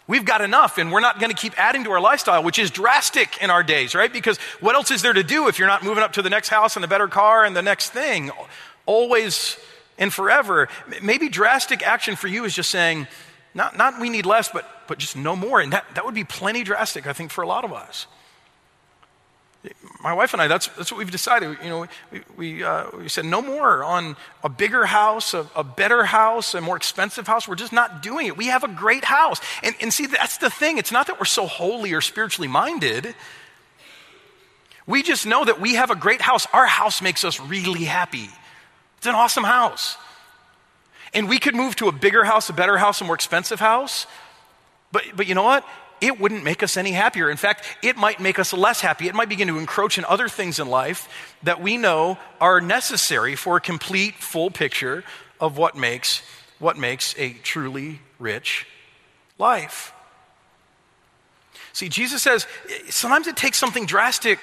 We've 0.08 0.25
got 0.25 0.41
enough 0.41 0.78
and 0.78 0.91
we're 0.91 0.99
not 0.99 1.19
going 1.19 1.32
to 1.32 1.36
keep 1.36 1.60
adding 1.60 1.84
to 1.86 1.91
our 1.91 1.99
lifestyle, 1.99 2.43
which 2.43 2.60
is 2.60 2.69
drastic 2.69 3.41
in 3.41 3.49
our 3.49 3.63
days, 3.63 3.95
right? 3.95 4.12
Because 4.12 4.38
what 4.60 4.75
else 4.75 4.91
is 4.91 5.01
there 5.01 5.13
to 5.13 5.23
do 5.23 5.47
if 5.47 5.58
you're 5.58 5.67
not 5.67 5.84
moving 5.84 6.04
up 6.04 6.13
to 6.13 6.21
the 6.21 6.30
next 6.30 6.49
house 6.49 6.75
and 6.75 6.84
the 6.84 6.88
better 6.88 7.08
car 7.08 7.43
and 7.43 7.56
the 7.56 7.63
next 7.63 7.89
thing? 7.89 8.30
Always 8.86 9.58
and 9.97 10.13
forever. 10.13 10.67
Maybe 11.01 11.29
drastic 11.29 11.86
action 11.86 12.15
for 12.15 12.27
you 12.27 12.45
is 12.45 12.53
just 12.53 12.69
saying, 12.69 13.08
Not, 13.53 13.77
not 13.77 13.99
we 13.99 14.10
need 14.10 14.25
less, 14.25 14.49
but, 14.49 14.69
but 14.88 14.97
just 14.97 15.15
no 15.15 15.36
more. 15.36 15.62
And 15.62 15.73
that, 15.73 15.86
that 15.95 16.05
would 16.05 16.15
be 16.15 16.23
plenty 16.23 16.63
drastic, 16.63 17.08
I 17.08 17.13
think, 17.13 17.31
for 17.31 17.41
a 17.41 17.47
lot 17.47 17.63
of 17.63 17.73
us. 17.73 18.08
My 20.01 20.13
wife 20.13 20.34
and 20.34 20.41
I, 20.41 20.47
that's, 20.47 20.67
that's 20.67 20.91
what 20.91 20.99
we've 20.99 21.10
decided. 21.10 21.58
You 21.63 21.69
know, 21.69 21.88
we, 22.12 22.21
we, 22.38 22.63
uh, 22.63 22.86
we 22.97 23.10
said 23.10 23.25
no 23.25 23.41
more 23.41 23.84
on 23.84 24.15
a 24.43 24.49
bigger 24.49 24.86
house, 24.86 25.34
a, 25.34 25.47
a, 25.55 25.63
better 25.63 26.03
house, 26.03 26.53
a 26.53 26.62
more 26.62 26.77
expensive 26.77 27.25
house. 27.25 27.47
We're 27.47 27.55
just 27.55 27.73
not 27.73 28.03
doing 28.03 28.27
it. 28.27 28.38
We 28.38 28.47
have 28.47 28.63
a 28.63 28.67
great 28.67 29.03
house. 29.03 29.39
And, 29.63 29.75
and 29.81 29.91
see, 29.91 30.05
that's 30.05 30.38
the 30.38 30.49
thing. 30.51 30.77
It's 30.77 30.91
not 30.91 31.08
that 31.08 31.19
we're 31.19 31.25
so 31.25 31.47
holy 31.47 31.93
or 31.93 32.01
spiritually 32.01 32.47
minded. 32.47 33.15
We 34.86 35.01
just 35.01 35.25
know 35.25 35.45
that 35.45 35.60
we 35.60 35.75
have 35.75 35.89
a 35.89 35.95
great 35.95 36.21
house. 36.21 36.45
Our 36.53 36.67
house 36.67 37.01
makes 37.01 37.23
us 37.23 37.39
really 37.39 37.86
happy. 37.86 38.29
It's 39.06 39.10
an 39.12 39.13
awesome 39.13 39.44
house. 39.44 39.98
And 41.13 41.30
we 41.30 41.38
could 41.38 41.54
move 41.54 41.76
to 41.76 41.88
a 41.88 41.91
bigger 41.91 42.24
house, 42.24 42.50
a 42.50 42.54
better 42.54 42.76
house, 42.76 43.02
a 43.02 43.04
more 43.04 43.13
expensive 43.13 43.60
house. 43.60 44.08
But, 44.91 45.04
but 45.15 45.28
you 45.28 45.36
know 45.36 45.44
what? 45.44 45.63
It 46.02 46.20
wouldn't 46.20 46.44
make 46.44 46.63
us 46.63 46.76
any 46.76 46.91
happier. 46.91 47.30
In 47.30 47.38
fact, 47.38 47.65
it 47.84 47.98
might 47.98 48.20
make 48.20 48.39
us 48.39 48.52
less 48.52 48.82
happy. 48.82 49.08
It 49.08 49.13
might 49.13 49.30
begin 49.30 49.48
to 49.50 49.60
encroach 49.60 50.00
in 50.00 50.06
other 50.06 50.28
things 50.28 50.58
in 50.58 50.68
life 50.70 51.08
that 51.44 51.62
we 51.62 51.78
know 51.78 52.18
are 52.41 52.60
necessary 52.60 53.36
for 53.36 53.58
a 53.58 53.62
complete, 53.62 54.15
full 54.15 54.50
picture 54.50 55.04
of 55.39 55.56
what 55.56 55.78
makes, 55.78 56.24
what 56.58 56.76
makes 56.76 57.13
a 57.20 57.34
truly 57.34 58.00
rich 58.18 58.65
life. 59.38 59.94
See, 61.74 61.89
Jesus 61.89 62.24
says 62.24 62.48
sometimes 62.89 63.28
it 63.28 63.38
takes 63.38 63.60
something 63.60 63.86
drastic 63.86 64.39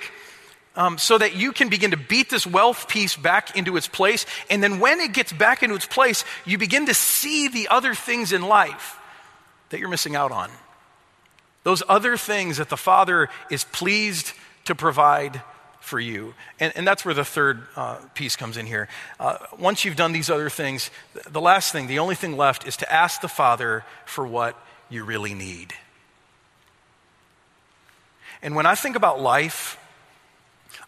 um, 0.76 0.98
so 0.98 1.18
that 1.18 1.34
you 1.34 1.52
can 1.52 1.68
begin 1.68 1.90
to 1.90 1.96
beat 1.96 2.30
this 2.30 2.46
wealth 2.46 2.88
piece 2.88 3.16
back 3.16 3.56
into 3.56 3.76
its 3.76 3.88
place. 3.88 4.26
And 4.50 4.62
then 4.62 4.80
when 4.80 5.00
it 5.00 5.12
gets 5.12 5.32
back 5.32 5.62
into 5.62 5.74
its 5.74 5.86
place, 5.86 6.24
you 6.44 6.58
begin 6.58 6.86
to 6.86 6.94
see 6.94 7.48
the 7.48 7.68
other 7.68 7.94
things 7.94 8.32
in 8.32 8.42
life 8.42 8.98
that 9.70 9.80
you're 9.80 9.88
missing 9.88 10.16
out 10.16 10.32
on. 10.32 10.50
Those 11.64 11.82
other 11.88 12.16
things 12.16 12.56
that 12.56 12.68
the 12.68 12.76
Father 12.76 13.28
is 13.50 13.64
pleased 13.64 14.32
to 14.64 14.74
provide 14.74 15.42
for 15.80 15.98
you. 15.98 16.34
And, 16.60 16.72
and 16.76 16.86
that's 16.86 17.04
where 17.04 17.14
the 17.14 17.24
third 17.24 17.66
uh, 17.76 17.96
piece 18.14 18.36
comes 18.36 18.56
in 18.56 18.66
here. 18.66 18.88
Uh, 19.18 19.38
once 19.58 19.84
you've 19.84 19.96
done 19.96 20.12
these 20.12 20.30
other 20.30 20.48
things, 20.48 20.90
the 21.28 21.40
last 21.40 21.72
thing, 21.72 21.86
the 21.86 21.98
only 21.98 22.14
thing 22.14 22.36
left 22.36 22.66
is 22.66 22.76
to 22.78 22.92
ask 22.92 23.20
the 23.20 23.28
Father 23.28 23.84
for 24.04 24.26
what 24.26 24.56
you 24.88 25.04
really 25.04 25.34
need. 25.34 25.72
And 28.42 28.56
when 28.56 28.66
I 28.66 28.74
think 28.74 28.96
about 28.96 29.20
life, 29.20 29.78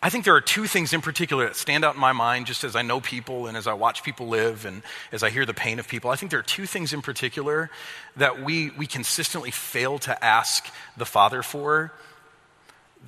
I 0.04 0.10
think 0.10 0.26
there 0.26 0.34
are 0.34 0.42
two 0.42 0.66
things 0.66 0.92
in 0.92 1.00
particular 1.00 1.46
that 1.46 1.56
stand 1.56 1.82
out 1.82 1.94
in 1.94 2.00
my 2.00 2.12
mind 2.12 2.44
just 2.44 2.62
as 2.62 2.76
I 2.76 2.82
know 2.82 3.00
people 3.00 3.46
and 3.46 3.56
as 3.56 3.66
I 3.66 3.72
watch 3.72 4.02
people 4.02 4.28
live 4.28 4.66
and 4.66 4.82
as 5.10 5.22
I 5.22 5.30
hear 5.30 5.46
the 5.46 5.54
pain 5.54 5.78
of 5.78 5.88
people. 5.88 6.10
I 6.10 6.16
think 6.16 6.30
there 6.30 6.40
are 6.40 6.42
two 6.42 6.66
things 6.66 6.92
in 6.92 7.00
particular 7.00 7.70
that 8.18 8.44
we, 8.44 8.68
we 8.72 8.86
consistently 8.86 9.50
fail 9.50 9.98
to 10.00 10.22
ask 10.22 10.70
the 10.98 11.06
Father 11.06 11.40
for 11.40 11.90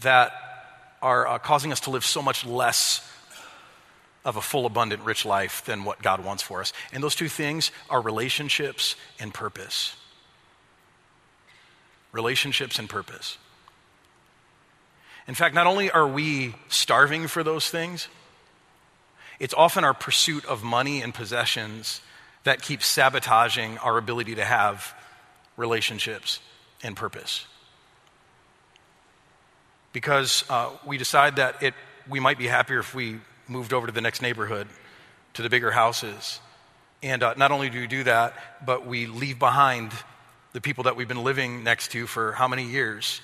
that 0.01 0.33
are 1.03 1.27
uh, 1.29 1.39
causing 1.39 1.71
us 1.71 1.81
to 1.81 1.91
live 1.91 2.03
so 2.03 2.23
much 2.23 2.47
less 2.47 3.07
of 4.25 4.39
a 4.39 4.41
full, 4.41 4.65
abundant, 4.65 5.03
rich 5.03 5.27
life 5.27 5.67
than 5.67 5.85
what 5.85 6.01
God 6.01 6.25
wants 6.25 6.43
for 6.43 6.63
us. 6.63 6.73
And 6.95 7.05
those 7.05 7.15
two 7.15 7.29
things 7.29 7.73
are 7.91 8.01
relationships 8.01 8.97
and 9.21 9.35
purpose. 9.35 9.95
Relationships 12.13 12.79
and 12.79 12.89
purpose. 12.89 13.37
In 15.29 15.35
fact, 15.35 15.55
not 15.55 15.67
only 15.67 15.91
are 15.91 16.07
we 16.07 16.55
starving 16.69 17.27
for 17.27 17.43
those 17.43 17.69
things, 17.69 18.09
it's 19.41 19.55
often 19.55 19.85
our 19.85 19.95
pursuit 19.95 20.45
of 20.47 20.63
money 20.63 21.03
and 21.03 21.13
possessions 21.13 22.01
that 22.45 22.63
keeps 22.63 22.87
sabotaging 22.87 23.79
our 23.79 23.99
ability 23.99 24.37
to 24.37 24.45
have 24.45 24.95
relationships 25.57 26.39
and 26.83 26.97
purpose. 26.97 27.47
Because 29.93 30.45
uh, 30.49 30.71
we 30.87 30.97
decide 30.97 31.37
that 31.37 31.63
it, 31.63 31.75
we 32.09 32.21
might 32.21 32.39
be 32.39 32.47
happier 32.47 32.79
if 32.79 32.95
we 32.95 33.19
moved 33.49 33.73
over 33.73 33.87
to 33.87 33.93
the 33.93 34.01
next 34.01 34.23
neighborhood, 34.23 34.69
to 35.35 35.43
the 35.43 35.51
bigger 35.51 35.71
houses. 35.71 36.39
And 37.03 37.23
uh, 37.23 37.35
not 37.37 37.51
only 37.51 37.69
do 37.69 37.81
we 37.81 37.87
do 37.87 38.05
that, 38.05 38.35
but 38.65 38.87
we 38.87 39.07
leave 39.07 39.39
behind 39.39 39.93
the 40.53 40.61
people 40.61 40.85
that 40.85 40.97
we've 40.97 41.09
been 41.09 41.25
living 41.25 41.65
next 41.65 41.91
to 41.93 42.07
for 42.07 42.33
how 42.33 42.47
many 42.49 42.65
years 42.65 43.21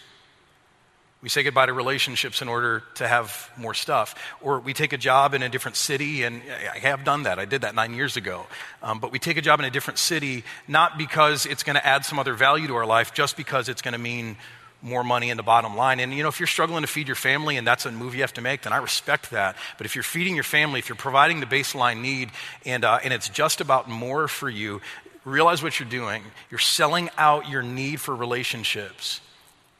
we 1.22 1.28
say 1.28 1.44
goodbye 1.44 1.66
to 1.66 1.72
relationships 1.72 2.42
in 2.42 2.48
order 2.48 2.82
to 2.96 3.06
have 3.06 3.48
more 3.56 3.74
stuff. 3.74 4.16
Or 4.40 4.58
we 4.58 4.74
take 4.74 4.92
a 4.92 4.98
job 4.98 5.35
in 5.35 5.42
a 5.42 5.48
different 5.48 5.76
city, 5.76 6.24
and 6.24 6.42
I 6.74 6.78
have 6.80 7.04
done 7.04 7.22
that. 7.22 7.38
I 7.38 7.44
did 7.44 7.62
that 7.62 7.76
nine 7.76 7.94
years 7.94 8.16
ago. 8.16 8.44
Um, 8.82 8.98
but 8.98 9.12
we 9.12 9.20
take 9.20 9.37
a 9.37 9.40
job 9.40 9.61
in 9.61 9.64
a 9.64 9.70
different 9.70 9.98
city, 9.98 10.42
not 10.66 10.98
because 10.98 11.46
it's 11.46 11.62
going 11.62 11.76
to 11.76 11.87
add 11.87 12.04
some 12.04 12.18
other 12.18 12.35
value 12.35 12.66
to 12.66 12.74
our 12.74 12.87
life, 12.87 13.14
just 13.14 13.37
because 13.37 13.68
it's 13.68 13.82
going 13.82 13.92
to 13.92 14.00
mean 14.00 14.37
more 14.85 15.04
money 15.04 15.30
in 15.30 15.37
the 15.37 15.44
bottom 15.44 15.76
line. 15.76 16.00
And 16.00 16.12
you 16.12 16.24
know, 16.24 16.28
if 16.28 16.40
you're 16.40 16.48
struggling 16.48 16.82
to 16.82 16.88
feed 16.88 17.06
your 17.06 17.14
family 17.14 17.56
and 17.56 17.64
that's 17.64 17.87
a 17.87 17.92
move 17.92 18.16
you 18.16 18.22
have 18.22 18.32
to 18.32 18.40
make, 18.40 18.62
then 18.62 18.72
I 18.72 18.78
respect 18.78 19.30
that. 19.30 19.54
But 19.78 19.87
if 19.87 19.94
you're 19.94 20.02
feeding 20.02 20.35
your 20.35 20.42
family, 20.42 20.80
if 20.80 20.88
you're 20.88 20.96
providing 20.96 21.38
the 21.38 21.46
baseline 21.46 22.00
need, 22.00 22.30
and, 22.66 22.85
uh, 22.85 22.98
and 23.04 23.14
it's 23.14 23.28
just 23.28 23.61
about 23.61 23.88
more 23.88 24.26
for 24.26 24.50
you, 24.50 24.80
realize 25.24 25.62
what 25.62 25.78
you're 25.78 25.88
doing. 25.88 26.24
You're 26.50 26.58
selling 26.58 27.11
out 27.16 27.48
your 27.48 27.62
need 27.62 28.00
for 28.00 28.16
relationships 28.16 29.20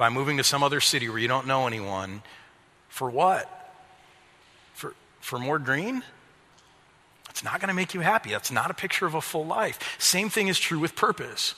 by 0.03 0.09
moving 0.09 0.37
to 0.37 0.43
some 0.43 0.65
other 0.65 0.81
city 0.81 1.09
where 1.09 1.21
you 1.21 1.29
don't 1.29 1.47
know 1.47 1.69
anyone. 1.69 2.23
For 2.89 3.09
what? 3.09 3.49
For, 4.75 4.97
for 5.21 5.39
more 5.39 5.61
green? 5.61 6.03
It's 7.31 7.45
not 7.45 7.61
going 7.61 7.69
to 7.69 7.75
make 7.75 7.95
you 7.95 8.01
happy. 8.01 8.31
That's 8.31 8.51
not 8.51 8.69
a 8.69 8.75
picture 8.75 9.07
of 9.07 9.15
a 9.15 9.21
full 9.21 9.47
life. 9.47 9.79
Same 10.01 10.29
thing 10.29 10.49
is 10.49 10.59
true 10.59 10.81
with 10.81 10.97
purpose. 10.97 11.55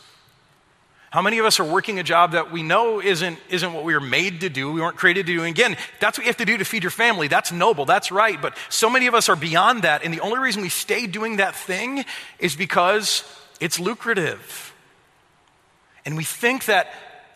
How 1.09 1.23
many 1.23 1.39
of 1.39 1.47
us 1.47 1.59
are 1.59 1.65
working 1.65 1.99
a 1.99 2.03
job 2.03 2.33
that 2.33 2.53
we 2.53 2.63
know 2.63 3.01
isn't, 3.01 3.39
isn't 3.49 3.73
what 3.73 3.83
we 3.83 3.95
were 3.95 4.01
made 4.01 4.43
to 4.43 4.51
do, 4.51 4.71
we 4.71 4.83
weren't 4.83 4.99
created 4.99 5.25
to 5.25 5.33
do? 5.33 5.39
And 5.39 5.49
again, 5.49 5.79
that's 5.99 6.19
what 6.19 6.27
you 6.27 6.29
have 6.29 6.37
to 6.37 6.45
do 6.45 6.59
to 6.59 6.67
feed 6.67 6.83
your 6.83 6.91
family. 6.91 7.29
That's 7.29 7.51
noble, 7.51 7.87
that's 7.87 8.13
right. 8.13 8.43
But 8.43 8.59
so 8.69 8.91
many 8.91 9.07
of 9.07 9.15
us 9.15 9.31
are 9.31 9.37
beyond 9.37 9.85
that. 9.85 10.05
And 10.05 10.13
the 10.13 10.21
only 10.21 10.39
reason 10.39 10.61
we 10.61 10.69
stay 10.69 11.07
doing 11.07 11.39
that 11.39 11.55
thing 11.55 12.05
is 12.39 12.57
because 12.57 13.25
it's 13.59 13.81
lucrative. 13.81 14.75
And 16.05 16.15
we 16.15 16.25
think 16.25 16.67
that 16.67 16.93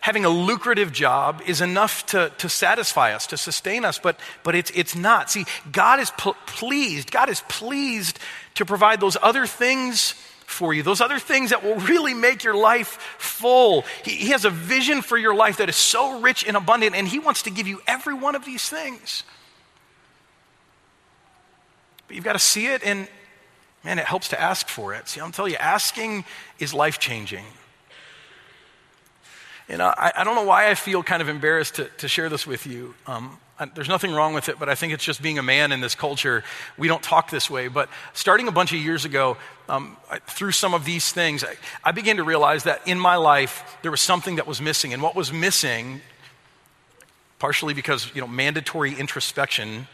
having 0.08 0.24
a 0.24 0.30
lucrative 0.30 0.90
job 0.90 1.42
is 1.44 1.60
enough 1.60 2.06
to, 2.06 2.32
to 2.38 2.48
satisfy 2.48 3.12
us, 3.12 3.26
to 3.26 3.36
sustain 3.36 3.84
us, 3.84 3.98
but, 3.98 4.18
but 4.42 4.54
it's, 4.54 4.70
it's 4.74 4.96
not. 4.96 5.30
See, 5.30 5.44
God 5.70 6.00
is 6.00 6.10
pl- 6.12 6.34
pleased. 6.46 7.10
God 7.10 7.28
is 7.28 7.42
pleased 7.46 8.18
to 8.54 8.64
provide 8.64 9.02
those 9.02 9.18
other 9.20 9.46
things 9.46 10.12
for 10.46 10.72
you, 10.72 10.82
those 10.82 11.02
other 11.02 11.18
things 11.18 11.50
that 11.50 11.62
will 11.62 11.74
really 11.74 12.14
make 12.14 12.42
your 12.42 12.56
life 12.56 12.88
full. 13.18 13.84
He, 14.02 14.12
he 14.12 14.28
has 14.28 14.46
a 14.46 14.50
vision 14.50 15.02
for 15.02 15.18
your 15.18 15.34
life 15.34 15.58
that 15.58 15.68
is 15.68 15.76
so 15.76 16.20
rich 16.22 16.42
and 16.42 16.56
abundant, 16.56 16.96
and 16.96 17.06
He 17.06 17.18
wants 17.18 17.42
to 17.42 17.50
give 17.50 17.68
you 17.68 17.82
every 17.86 18.14
one 18.14 18.34
of 18.34 18.46
these 18.46 18.66
things. 18.66 19.24
But 22.06 22.16
you've 22.16 22.24
got 22.24 22.32
to 22.32 22.38
see 22.38 22.68
it, 22.68 22.82
and 22.82 23.08
man, 23.84 23.98
it 23.98 24.06
helps 24.06 24.28
to 24.28 24.40
ask 24.40 24.68
for 24.68 24.94
it. 24.94 25.06
See, 25.06 25.20
I'm 25.20 25.32
telling 25.32 25.52
you, 25.52 25.58
asking 25.58 26.24
is 26.58 26.72
life 26.72 26.98
changing. 26.98 27.44
And 29.68 29.82
I, 29.82 30.12
I, 30.16 30.24
don't 30.24 30.34
know 30.34 30.44
why 30.44 30.70
I 30.70 30.74
feel 30.74 31.02
kind 31.02 31.20
of 31.20 31.28
embarrassed 31.28 31.74
to, 31.74 31.84
to 31.98 32.08
share 32.08 32.30
this 32.30 32.46
with 32.46 32.66
you. 32.66 32.94
Um, 33.06 33.38
I, 33.58 33.66
there's 33.66 33.88
nothing 33.88 34.12
wrong 34.12 34.32
with 34.32 34.48
it, 34.48 34.58
but 34.58 34.68
I 34.68 34.74
think 34.74 34.94
it's 34.94 35.04
just 35.04 35.20
being 35.20 35.38
a 35.38 35.42
man 35.42 35.72
in 35.72 35.80
this 35.80 35.94
culture. 35.94 36.42
We 36.78 36.88
don't 36.88 37.02
talk 37.02 37.30
this 37.30 37.50
way. 37.50 37.68
But 37.68 37.90
starting 38.14 38.48
a 38.48 38.52
bunch 38.52 38.72
of 38.72 38.78
years 38.78 39.04
ago, 39.04 39.36
um, 39.68 39.98
through 40.26 40.52
some 40.52 40.72
of 40.72 40.86
these 40.86 41.12
things, 41.12 41.44
I, 41.44 41.56
I 41.84 41.92
began 41.92 42.16
to 42.16 42.24
realize 42.24 42.64
that 42.64 42.86
in 42.86 42.98
my 42.98 43.16
life, 43.16 43.76
there 43.82 43.90
was 43.90 44.00
something 44.00 44.36
that 44.36 44.46
was 44.46 44.60
missing. 44.60 44.94
And 44.94 45.02
what 45.02 45.14
was 45.14 45.32
missing, 45.32 46.00
partially 47.38 47.74
because, 47.74 48.10
you 48.14 48.22
know, 48.22 48.28
mandatory 48.28 48.94
introspection 48.94 49.86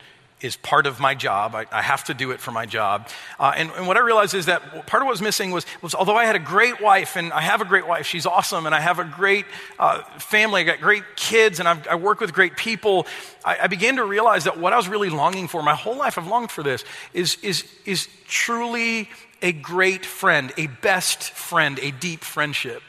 is 0.45 0.57
part 0.57 0.87
of 0.87 1.01
my 1.01 1.15
job. 1.15 1.55
I, 1.55 1.65
I, 1.73 1.81
have 1.81 2.05
to 2.05 2.15
do 2.15 2.31
it 2.31 2.39
for 2.39 2.51
my 2.51 2.67
job. 2.67 3.09
Uh, 3.41 3.55
and, 3.57 3.71
and, 3.79 3.87
what 3.87 3.97
I 3.97 4.01
realized 4.01 4.35
is 4.35 4.45
that 4.45 4.87
part 4.87 5.03
of 5.03 5.07
what 5.07 5.13
was 5.13 5.23
missing 5.23 5.53
was, 5.53 5.65
was 5.81 5.95
although 5.95 6.17
I 6.17 6.27
had 6.27 6.37
a 6.37 6.39
great 6.39 6.83
wife, 6.83 7.17
and 7.17 7.33
I 7.33 7.41
have 7.41 7.63
a 7.63 7.65
great 7.65 7.87
wife, 7.87 8.07
she's 8.07 8.27
awesome, 8.27 8.67
and 8.67 8.75
I 8.75 8.81
have 8.81 8.99
a 8.99 9.05
great 9.05 9.47
uh, 9.79 10.03
family, 10.19 10.61
I 10.61 10.65
got 10.65 10.81
great 10.83 11.05
kids, 11.17 11.61
and 11.61 11.69
I've, 11.69 11.89
i 11.89 11.95
work 11.95 12.21
with 12.21 12.35
great 12.35 12.59
people, 12.59 13.07
I, 13.43 13.61
I, 13.63 13.67
began 13.69 13.97
to 13.97 14.05
realize 14.05 14.45
that 14.45 14.61
what 14.61 14.75
I 14.75 14.77
was 14.77 14.87
really 14.87 15.09
longing 15.09 15.49
for, 15.49 15.63
my 15.63 15.75
whole 15.75 15.97
life 15.97 16.19
I've 16.19 16.27
longed 16.27 16.51
for 16.51 16.63
this, 16.63 16.85
is, 17.15 17.39
is, 17.43 17.65
is 17.87 18.07
truly 18.29 19.09
a 19.41 19.53
great 19.53 20.05
friend, 20.05 20.53
a 20.59 20.67
best 20.67 21.31
friend, 21.31 21.79
a 21.81 21.91
deep 21.91 22.23
friendship. 22.23 22.83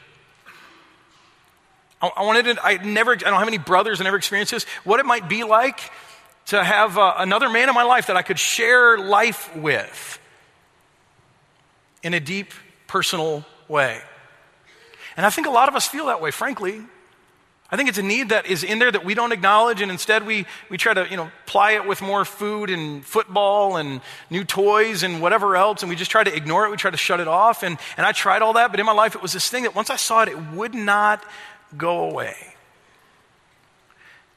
I, 2.02 2.10
I 2.18 2.24
wanted 2.24 2.56
to, 2.56 2.62
I 2.62 2.76
never, 2.84 3.12
I 3.12 3.16
don't 3.16 3.38
have 3.38 3.48
any 3.48 3.56
brothers, 3.56 3.98
I 4.02 4.04
never 4.04 4.18
experienced 4.18 4.52
this, 4.52 4.64
what 4.84 5.00
it 5.00 5.06
might 5.06 5.26
be 5.26 5.42
like 5.42 5.80
to 6.46 6.62
have 6.62 6.96
uh, 6.96 7.14
another 7.18 7.48
man 7.48 7.68
in 7.68 7.74
my 7.74 7.82
life 7.82 8.06
that 8.06 8.16
I 8.16 8.22
could 8.22 8.38
share 8.38 8.98
life 8.98 9.54
with 9.56 10.18
in 12.02 12.14
a 12.14 12.20
deep, 12.20 12.52
personal 12.86 13.44
way. 13.68 14.00
And 15.16 15.26
I 15.26 15.30
think 15.30 15.46
a 15.46 15.50
lot 15.50 15.68
of 15.68 15.74
us 15.74 15.88
feel 15.88 16.06
that 16.06 16.20
way, 16.20 16.30
frankly. 16.30 16.82
I 17.68 17.76
think 17.76 17.88
it's 17.88 17.98
a 17.98 18.02
need 18.02 18.28
that 18.28 18.46
is 18.46 18.62
in 18.62 18.78
there 18.78 18.92
that 18.92 19.04
we 19.04 19.14
don't 19.14 19.32
acknowledge, 19.32 19.80
and 19.80 19.90
instead 19.90 20.24
we, 20.24 20.46
we 20.70 20.76
try 20.76 20.94
to, 20.94 21.08
you 21.10 21.16
know, 21.16 21.32
ply 21.46 21.72
it 21.72 21.84
with 21.84 22.00
more 22.00 22.24
food 22.24 22.70
and 22.70 23.04
football 23.04 23.76
and 23.76 24.00
new 24.30 24.44
toys 24.44 25.02
and 25.02 25.20
whatever 25.20 25.56
else, 25.56 25.82
and 25.82 25.90
we 25.90 25.96
just 25.96 26.12
try 26.12 26.22
to 26.22 26.32
ignore 26.32 26.64
it. 26.66 26.70
We 26.70 26.76
try 26.76 26.92
to 26.92 26.96
shut 26.96 27.18
it 27.18 27.26
off. 27.26 27.64
And, 27.64 27.76
and 27.96 28.06
I 28.06 28.12
tried 28.12 28.42
all 28.42 28.52
that, 28.52 28.70
but 28.70 28.78
in 28.78 28.86
my 28.86 28.92
life 28.92 29.16
it 29.16 29.22
was 29.22 29.32
this 29.32 29.48
thing 29.48 29.64
that 29.64 29.74
once 29.74 29.90
I 29.90 29.96
saw 29.96 30.22
it, 30.22 30.28
it 30.28 30.38
would 30.52 30.74
not 30.74 31.24
go 31.76 32.08
away. 32.08 32.36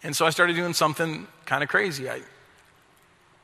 And 0.04 0.16
so 0.16 0.26
I 0.26 0.30
started 0.30 0.56
doing 0.56 0.74
something 0.74 1.28
kind 1.46 1.64
of 1.64 1.70
crazy. 1.70 2.10
I, 2.10 2.22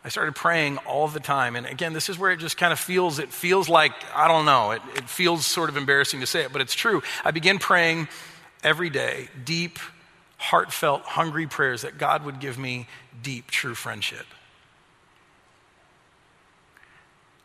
I 0.04 0.10
started 0.10 0.36
praying 0.36 0.78
all 0.80 1.08
the 1.08 1.20
time. 1.20 1.56
And 1.56 1.66
again, 1.66 1.94
this 1.94 2.10
is 2.10 2.18
where 2.18 2.32
it 2.32 2.38
just 2.38 2.58
kind 2.58 2.72
of 2.72 2.80
feels, 2.80 3.20
it 3.20 3.30
feels 3.30 3.68
like, 3.68 3.92
I 4.16 4.28
don't 4.28 4.46
know, 4.46 4.72
it, 4.72 4.82
it 4.96 5.10
feels 5.10 5.46
sort 5.46 5.70
of 5.70 5.78
embarrassing 5.78 6.20
to 6.22 6.28
say 6.28 6.42
it, 6.44 6.54
but 6.54 6.62
it's 6.62 6.76
true. 6.76 7.02
I 7.24 7.32
began 7.32 7.58
praying 7.60 8.08
every 8.64 8.90
day 8.90 9.30
deep, 9.44 9.80
heartfelt, 10.38 11.02
hungry 11.02 11.48
prayers 11.48 11.82
that 11.82 11.98
God 11.98 12.24
would 12.24 12.40
give 12.40 12.58
me 12.58 12.88
deep, 13.22 13.50
true 13.52 13.76
friendship. 13.76 14.26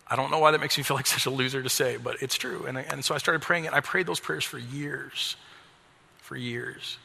I 0.06 0.16
don't 0.16 0.30
know 0.30 0.40
why 0.40 0.50
that 0.50 0.60
makes 0.60 0.76
me 0.76 0.84
feel 0.84 0.96
like 0.96 1.06
such 1.06 1.26
a 1.26 1.30
loser 1.30 1.62
to 1.62 1.68
say, 1.68 1.96
but 1.96 2.22
it's 2.22 2.36
true. 2.36 2.66
And, 2.66 2.78
and 2.78 3.04
so 3.04 3.14
I 3.14 3.18
started 3.18 3.42
praying 3.42 3.64
it. 3.64 3.72
I 3.72 3.80
prayed 3.80 4.06
those 4.06 4.20
prayers 4.20 4.44
for 4.44 4.58
years, 4.58 5.36
for 6.18 6.36
years. 6.36 6.98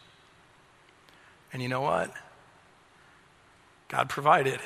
And 1.55 1.61
you 1.61 1.69
know 1.69 1.79
what? 1.79 2.11
God 3.87 4.09
provided. 4.09 4.59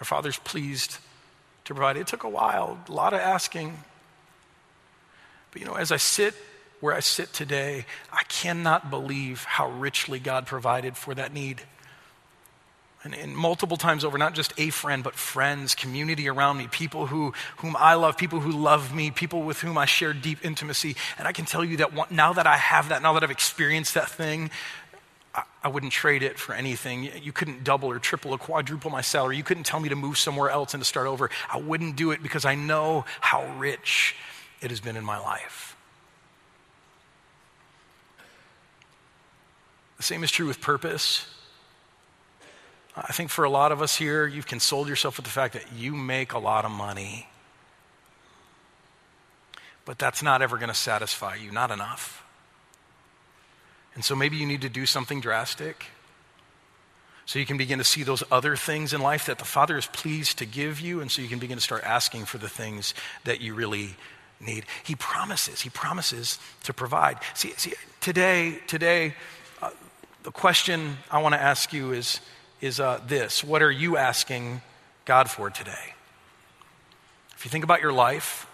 Our 0.00 0.04
Father's 0.04 0.40
pleased 0.40 0.98
to 1.66 1.72
provide. 1.72 1.96
It 1.96 2.08
took 2.08 2.24
a 2.24 2.28
while, 2.28 2.76
a 2.88 2.90
lot 2.90 3.12
of 3.12 3.20
asking. 3.20 3.78
But 5.52 5.60
you 5.60 5.68
know, 5.68 5.74
as 5.74 5.92
I 5.92 5.98
sit 5.98 6.34
where 6.80 6.92
I 6.92 6.98
sit 6.98 7.32
today, 7.32 7.86
I 8.12 8.24
cannot 8.24 8.90
believe 8.90 9.44
how 9.44 9.70
richly 9.70 10.18
God 10.18 10.46
provided 10.46 10.96
for 10.96 11.14
that 11.14 11.32
need. 11.32 11.62
And, 13.06 13.14
and, 13.14 13.36
multiple 13.36 13.76
times 13.76 14.04
over, 14.04 14.18
not 14.18 14.34
just 14.34 14.52
a 14.58 14.70
friend, 14.70 15.04
but 15.04 15.14
friends, 15.14 15.76
community 15.76 16.28
around 16.28 16.56
me, 16.56 16.66
people 16.66 17.06
who, 17.06 17.34
whom 17.58 17.76
I 17.78 17.94
love, 17.94 18.18
people 18.18 18.40
who 18.40 18.50
love 18.50 18.92
me, 18.92 19.12
people 19.12 19.42
with 19.42 19.60
whom 19.60 19.78
I 19.78 19.84
share 19.84 20.12
deep 20.12 20.44
intimacy. 20.44 20.96
And 21.16 21.28
I 21.28 21.30
can 21.30 21.44
tell 21.44 21.64
you 21.64 21.76
that 21.76 21.94
one, 21.94 22.08
now 22.10 22.32
that 22.32 22.48
I 22.48 22.56
have 22.56 22.88
that, 22.88 23.02
now 23.02 23.12
that 23.12 23.22
I've 23.22 23.30
experienced 23.30 23.94
that 23.94 24.10
thing, 24.10 24.50
I, 25.32 25.44
I 25.62 25.68
wouldn't 25.68 25.92
trade 25.92 26.24
it 26.24 26.36
for 26.36 26.52
anything. 26.52 27.08
You 27.22 27.30
couldn't 27.30 27.62
double 27.62 27.88
or 27.90 28.00
triple 28.00 28.32
or 28.32 28.38
quadruple 28.38 28.90
my 28.90 29.02
salary. 29.02 29.36
You 29.36 29.44
couldn't 29.44 29.66
tell 29.66 29.78
me 29.78 29.88
to 29.88 29.96
move 29.96 30.18
somewhere 30.18 30.50
else 30.50 30.74
and 30.74 30.82
to 30.82 30.84
start 30.84 31.06
over. 31.06 31.30
I 31.48 31.58
wouldn't 31.58 31.94
do 31.94 32.10
it 32.10 32.24
because 32.24 32.44
I 32.44 32.56
know 32.56 33.04
how 33.20 33.46
rich 33.56 34.16
it 34.60 34.70
has 34.70 34.80
been 34.80 34.96
in 34.96 35.04
my 35.04 35.20
life. 35.20 35.76
The 39.96 40.02
same 40.02 40.24
is 40.24 40.32
true 40.32 40.48
with 40.48 40.60
purpose. 40.60 41.24
I 42.96 43.12
think 43.12 43.30
for 43.30 43.44
a 43.44 43.50
lot 43.50 43.72
of 43.72 43.82
us 43.82 43.96
here, 43.96 44.26
you've 44.26 44.46
consoled 44.46 44.88
yourself 44.88 45.18
with 45.18 45.24
the 45.24 45.30
fact 45.30 45.52
that 45.52 45.72
you 45.76 45.94
make 45.94 46.32
a 46.32 46.38
lot 46.38 46.64
of 46.64 46.70
money. 46.70 47.28
But 49.84 49.98
that's 49.98 50.22
not 50.22 50.40
ever 50.40 50.56
going 50.56 50.70
to 50.70 50.74
satisfy 50.74 51.34
you, 51.34 51.52
not 51.52 51.70
enough. 51.70 52.24
And 53.94 54.04
so 54.04 54.16
maybe 54.16 54.36
you 54.36 54.46
need 54.46 54.62
to 54.62 54.68
do 54.68 54.86
something 54.86 55.20
drastic 55.20 55.86
so 57.26 57.40
you 57.40 57.46
can 57.46 57.58
begin 57.58 57.78
to 57.78 57.84
see 57.84 58.04
those 58.04 58.22
other 58.30 58.54
things 58.54 58.92
in 58.92 59.00
life 59.00 59.26
that 59.26 59.38
the 59.38 59.44
Father 59.44 59.76
is 59.76 59.86
pleased 59.86 60.38
to 60.38 60.46
give 60.46 60.80
you, 60.80 61.00
and 61.00 61.10
so 61.10 61.20
you 61.20 61.28
can 61.28 61.40
begin 61.40 61.56
to 61.58 61.62
start 61.62 61.82
asking 61.82 62.24
for 62.24 62.38
the 62.38 62.48
things 62.48 62.94
that 63.24 63.40
you 63.40 63.52
really 63.52 63.96
need. 64.40 64.64
He 64.84 64.94
promises, 64.94 65.60
He 65.60 65.68
promises 65.68 66.38
to 66.62 66.72
provide. 66.72 67.18
See, 67.34 67.50
see 67.56 67.74
today, 68.00 68.60
today, 68.68 69.14
uh, 69.60 69.70
the 70.22 70.30
question 70.30 70.98
I 71.10 71.20
want 71.20 71.34
to 71.34 71.40
ask 71.40 71.72
you 71.72 71.92
is, 71.92 72.20
is 72.60 72.80
uh, 72.80 73.00
this 73.06 73.44
What 73.44 73.62
are 73.62 73.70
you 73.70 73.96
asking 73.96 74.62
God 75.04 75.30
for 75.30 75.50
today? 75.50 75.94
If 77.36 77.44
you 77.44 77.50
think 77.50 77.64
about 77.64 77.82
your 77.82 77.92
life, 77.92 78.46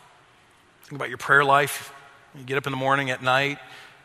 think 0.84 0.96
about 0.96 1.08
your 1.08 1.18
prayer 1.18 1.44
life, 1.44 1.92
you 2.36 2.44
get 2.44 2.56
up 2.56 2.66
in 2.66 2.72
the 2.72 2.78
morning, 2.78 3.10
at 3.10 3.22
night, 3.22 3.58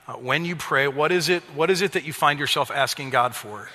uh, 0.08 0.14
when 0.14 0.46
you 0.46 0.56
pray, 0.56 0.88
what 0.88 1.12
is, 1.12 1.30
it, 1.30 1.44
what 1.56 1.70
is 1.70 1.82
it 1.82 1.94
that 1.94 2.06
you 2.06 2.14
find 2.14 2.40
yourself 2.40 2.72
asking 2.72 3.10
God 3.10 3.36
for? 3.36 3.70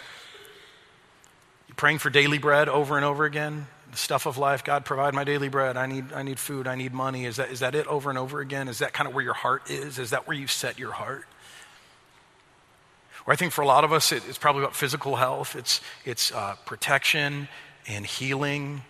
You 1.68 1.74
praying 1.74 1.98
for 1.98 2.08
daily 2.08 2.38
bread 2.38 2.68
over 2.68 2.96
and 2.96 3.04
over 3.04 3.24
again? 3.24 3.66
The 3.90 3.98
stuff 3.98 4.24
of 4.24 4.38
life, 4.38 4.64
God, 4.64 4.86
provide 4.86 5.12
my 5.12 5.24
daily 5.24 5.50
bread. 5.50 5.76
I 5.76 5.84
need, 5.86 6.12
I 6.12 6.22
need 6.22 6.38
food. 6.38 6.66
I 6.66 6.76
need 6.76 6.94
money. 6.94 7.26
Is 7.26 7.36
that, 7.36 7.50
is 7.50 7.60
that 7.60 7.74
it 7.74 7.86
over 7.86 8.08
and 8.08 8.18
over 8.18 8.40
again? 8.40 8.68
Is 8.68 8.78
that 8.78 8.94
kind 8.94 9.06
of 9.06 9.14
where 9.14 9.24
your 9.24 9.34
heart 9.34 9.70
is? 9.70 9.98
Is 9.98 10.10
that 10.10 10.26
where 10.26 10.36
you 10.36 10.46
set 10.46 10.78
your 10.78 10.92
heart? 10.92 11.26
Or 13.26 13.32
I 13.32 13.36
think 13.36 13.52
for 13.52 13.62
a 13.62 13.66
lot 13.66 13.84
of 13.84 13.92
us, 13.92 14.12
it, 14.12 14.22
it's 14.28 14.38
probably 14.38 14.62
about 14.62 14.74
physical 14.74 15.16
health. 15.16 15.54
It's, 15.56 15.80
it's 16.04 16.32
uh, 16.32 16.56
protection 16.64 17.48
and 17.86 18.04
healing 18.04 18.82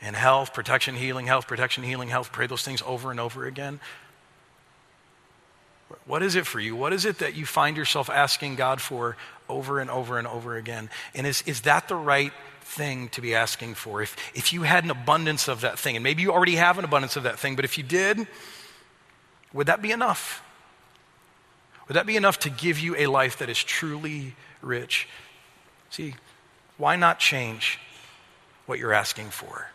and 0.00 0.14
health, 0.14 0.54
protection, 0.54 0.94
healing, 0.94 1.26
health, 1.26 1.46
protection, 1.46 1.82
healing, 1.82 2.08
health. 2.08 2.32
Pray 2.32 2.46
those 2.46 2.62
things 2.62 2.82
over 2.82 3.10
and 3.10 3.18
over 3.18 3.46
again. 3.46 3.80
What 6.04 6.22
is 6.22 6.34
it 6.34 6.46
for 6.46 6.60
you? 6.60 6.74
What 6.74 6.92
is 6.92 7.04
it 7.04 7.18
that 7.18 7.34
you 7.34 7.46
find 7.46 7.76
yourself 7.76 8.10
asking 8.10 8.56
God 8.56 8.80
for 8.80 9.16
over 9.48 9.78
and 9.78 9.88
over 9.90 10.18
and 10.18 10.26
over 10.26 10.56
again? 10.56 10.90
And 11.14 11.26
is, 11.26 11.42
is 11.46 11.62
that 11.62 11.88
the 11.88 11.94
right 11.94 12.32
thing 12.60 13.08
to 13.10 13.20
be 13.20 13.34
asking 13.34 13.74
for? 13.74 14.02
If, 14.02 14.16
if 14.34 14.52
you 14.52 14.62
had 14.62 14.84
an 14.84 14.90
abundance 14.90 15.48
of 15.48 15.60
that 15.60 15.78
thing, 15.78 15.96
and 15.96 16.02
maybe 16.02 16.22
you 16.22 16.32
already 16.32 16.56
have 16.56 16.78
an 16.78 16.84
abundance 16.84 17.16
of 17.16 17.22
that 17.22 17.38
thing, 17.38 17.54
but 17.54 17.64
if 17.64 17.78
you 17.78 17.84
did, 17.84 18.26
would 19.52 19.68
that 19.68 19.80
be 19.80 19.92
enough? 19.92 20.42
Would 21.88 21.94
that 21.94 22.06
be 22.06 22.16
enough 22.16 22.38
to 22.40 22.50
give 22.50 22.78
you 22.78 22.96
a 22.96 23.06
life 23.06 23.38
that 23.38 23.48
is 23.48 23.62
truly 23.62 24.34
rich? 24.60 25.08
See, 25.90 26.14
why 26.78 26.96
not 26.96 27.18
change 27.18 27.78
what 28.66 28.78
you're 28.78 28.92
asking 28.92 29.30
for? 29.30 29.70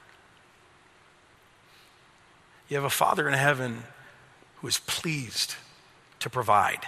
You 2.67 2.77
have 2.77 2.83
a 2.83 2.89
Father 2.89 3.27
in 3.27 3.33
heaven 3.33 3.83
who 4.57 4.67
is 4.67 4.79
pleased 4.79 5.55
to 6.19 6.29
provide 6.29 6.81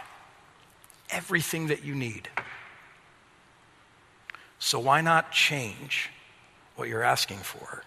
everything 1.10 1.68
that 1.68 1.84
you 1.84 1.96
need. 1.96 2.30
So 4.60 4.80
why 4.80 5.02
not 5.02 5.32
change 5.32 6.10
what 6.76 6.88
you're 6.88 7.04
asking 7.04 7.40
for 7.40 7.84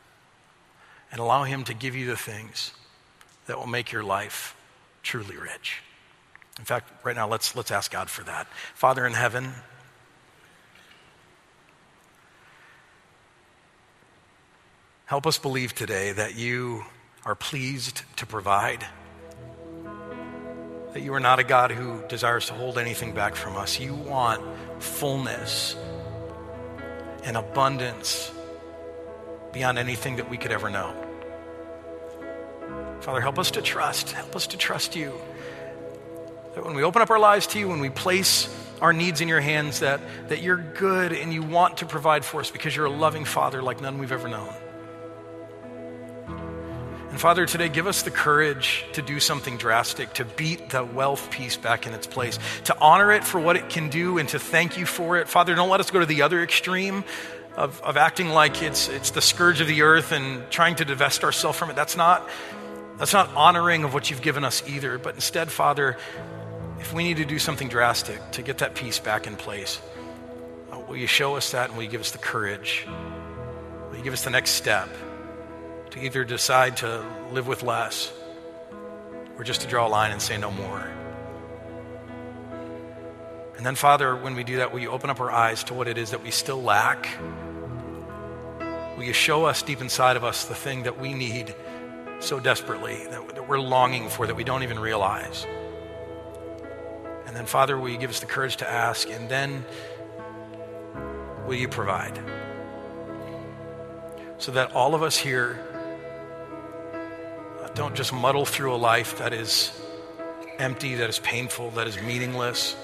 and 1.11 1.21
allow 1.21 1.45
Him 1.45 1.65
to 1.65 1.75
give 1.75 1.95
you 1.95 2.07
the 2.07 2.17
things 2.17 2.73
that 3.47 3.59
will 3.59 3.67
make 3.67 3.93
your 3.93 4.03
life 4.03 4.57
truly 5.03 5.37
rich? 5.37 5.83
In 6.59 6.65
fact, 6.65 6.91
right 7.05 7.15
now, 7.15 7.29
let's, 7.29 7.55
let's 7.55 7.71
ask 7.71 7.91
God 7.91 8.09
for 8.09 8.25
that. 8.25 8.47
Father 8.75 9.07
in 9.07 9.13
heaven, 9.13 9.53
help 15.05 15.27
us 15.27 15.39
believe 15.39 15.75
today 15.75 16.13
that 16.13 16.35
you 16.35 16.85
are 17.25 17.35
pleased 17.35 18.03
to 18.17 18.27
provide, 18.27 18.87
that 20.95 21.03
you 21.03 21.13
are 21.13 21.21
not 21.21 21.39
a 21.39 21.45
God 21.45 21.73
who 21.73 22.03
desires 22.09 22.47
to 22.47 22.55
hold 22.55 22.79
anything 22.79 23.13
back 23.13 23.37
from 23.37 23.57
us. 23.57 23.79
You 23.79 23.95
want 23.95 24.43
fullness 24.83 25.77
and 27.25 27.37
abundance 27.37 28.33
beyond 29.53 29.79
anything 29.79 30.17
that 30.17 30.31
we 30.31 30.39
could 30.39 30.53
ever 30.53 30.71
know. 30.71 30.95
Father, 33.01 33.21
help 33.21 33.39
us 33.39 33.51
to 33.53 33.63
trust. 33.63 34.13
Help 34.13 34.35
us 34.35 34.47
to 34.49 34.57
trust 34.57 34.97
you. 34.97 35.13
When 36.63 36.75
we 36.75 36.85
open 36.85 37.03
up 37.03 37.11
our 37.11 37.19
lives 37.19 37.47
to 37.49 37.59
you, 37.59 37.69
when 37.69 37.81
we 37.81 37.91
place 37.91 38.49
our 38.81 38.95
needs 38.95 39.21
in 39.21 39.29
your 39.29 39.43
hands, 39.43 39.81
that, 39.81 40.01
that 40.29 40.41
you're 40.41 40.57
good 40.57 41.13
and 41.13 41.31
you 41.31 41.43
want 41.43 41.79
to 41.79 41.87
provide 41.87 42.25
for 42.25 42.41
us 42.41 42.51
because 42.51 42.75
you're 42.75 42.87
a 42.87 42.91
loving 42.91 43.27
Father 43.27 43.63
like 43.63 43.83
none 43.83 43.99
we've 43.99 44.11
ever 44.11 44.27
known. 44.27 44.49
And 47.11 47.21
Father, 47.21 47.45
today, 47.45 47.69
give 47.69 47.87
us 47.87 48.03
the 48.03 48.11
courage 48.11 48.87
to 48.95 49.03
do 49.03 49.21
something 49.21 49.59
drastic, 49.59 50.15
to 50.15 50.25
beat 50.25 50.71
the 50.71 50.83
wealth 50.83 51.31
piece 51.31 51.59
back 51.59 51.87
in 51.87 51.93
its 51.93 52.07
place, 52.07 52.39
to 52.65 52.79
honor 52.81 53.13
it 53.13 53.23
for 53.23 53.39
what 53.39 53.57
it 53.57 53.69
can 53.69 53.91
do, 53.91 54.17
and 54.17 54.27
to 54.31 54.39
thank 54.39 54.79
you 54.79 54.87
for 54.87 55.19
it. 55.19 55.29
Father, 55.29 55.55
don't 55.55 55.69
let 55.69 55.81
us 55.81 55.91
go 55.91 56.01
to 56.01 56.07
the 56.07 56.23
other 56.23 56.43
extreme 56.43 57.05
of, 57.55 57.83
of 57.83 57.99
acting 57.99 58.31
like 58.31 58.63
it's, 58.63 58.89
it's 58.89 59.11
the 59.11 59.23
scourge 59.23 59.61
of 59.61 59.67
the 59.67 59.83
earth 59.83 60.11
and 60.11 60.51
trying 60.51 60.77
to 60.77 60.87
divest 60.87 61.23
ourselves 61.23 61.59
from 61.59 61.69
it. 61.69 61.77
That's 61.77 61.99
not, 61.99 62.27
that's 62.97 63.13
not 63.13 63.29
honoring 63.35 63.85
of 63.85 63.93
what 63.93 64.11
you've 64.11 64.23
given 64.23 64.43
us 64.43 64.67
either. 64.67 64.97
But 64.97 65.17
instead, 65.17 65.51
Father, 65.51 65.99
if 66.81 66.93
we 66.93 67.05
need 67.05 67.17
to 67.17 67.25
do 67.25 67.39
something 67.39 67.69
drastic 67.69 68.21
to 68.33 68.43
get 68.43 68.59
that 68.59 68.75
piece 68.75 68.99
back 68.99 69.27
in 69.27 69.37
place, 69.37 69.81
uh, 70.73 70.79
will 70.81 70.97
you 70.97 71.07
show 71.07 71.37
us 71.37 71.51
that 71.53 71.69
and 71.69 71.77
will 71.77 71.85
you 71.85 71.91
give 71.91 72.01
us 72.01 72.11
the 72.11 72.19
courage? 72.19 72.87
Will 73.91 73.97
you 73.97 74.05
give 74.05 74.13
us 74.13 74.25
the 74.25 74.31
next 74.31 74.51
step 74.51 74.89
to 75.91 76.05
either 76.05 76.25
decide 76.25 76.77
to 76.79 77.05
live 77.33 77.47
with 77.47 77.63
less 77.63 78.13
or 79.39 79.45
just 79.45 79.63
to 79.63 79.67
draw 79.67 79.87
a 79.87 79.89
line 79.89 80.13
and 80.13 80.21
say 80.21 80.37
no 80.37 80.51
more? 80.51 80.87
And 83.57 83.65
then, 83.65 83.75
Father, 83.75 84.15
when 84.15 84.35
we 84.35 84.45
do 84.45 84.59
that, 84.59 84.73
will 84.73 84.81
you 84.81 84.91
open 84.91 85.09
up 85.09 85.19
our 85.19 85.31
eyes 85.31 85.65
to 85.65 85.75
what 85.75 85.89
it 85.89 85.97
is 85.97 86.11
that 86.11 86.23
we 86.23 86.31
still 86.31 86.63
lack? 86.63 87.09
Will 88.97 89.05
you 89.05 89.15
show 89.15 89.47
us 89.47 89.63
deep 89.63 89.81
inside 89.81 90.17
of 90.17 90.25
us 90.25 90.45
the 90.45 90.55
thing 90.55 90.83
that 90.83 91.01
we 91.01 91.15
need 91.15 91.55
so 92.21 92.39
desperately, 92.39 93.07
that, 93.07 93.35
that 93.35 93.49
we're 93.49 93.61
longing 93.61 94.09
for, 94.11 94.27
that 94.27 94.35
we 94.35 94.45
don't 94.45 94.63
even 94.63 94.79
realize? 94.79 95.47
And 97.27 97.35
then, 97.35 97.47
Father, 97.47 97.77
will 97.79 97.89
you 97.89 97.99
give 97.99 98.11
us 98.11 98.21
the 98.21 98.27
courage 98.27 98.57
to 98.59 98.71
ask? 98.71 99.09
And 99.11 99.29
then, 99.29 99.65
will 101.47 101.55
you 101.55 101.69
provide? 101.69 102.19
So 104.39 104.53
that 104.53 104.73
all 104.73 104.95
of 104.95 105.03
us 105.03 105.17
here 105.17 105.59
uh, 107.63 107.69
don't 107.75 107.95
just 107.95 108.13
muddle 108.13 108.45
through 108.45 108.75
a 108.75 108.77
life 108.77 109.19
that 109.19 109.33
is 109.33 109.73
empty, 110.59 110.97
that 110.97 111.09
is 111.09 111.19
painful, 111.19 111.71
that 111.73 111.87
is 111.87 112.01
meaningless 112.03 112.77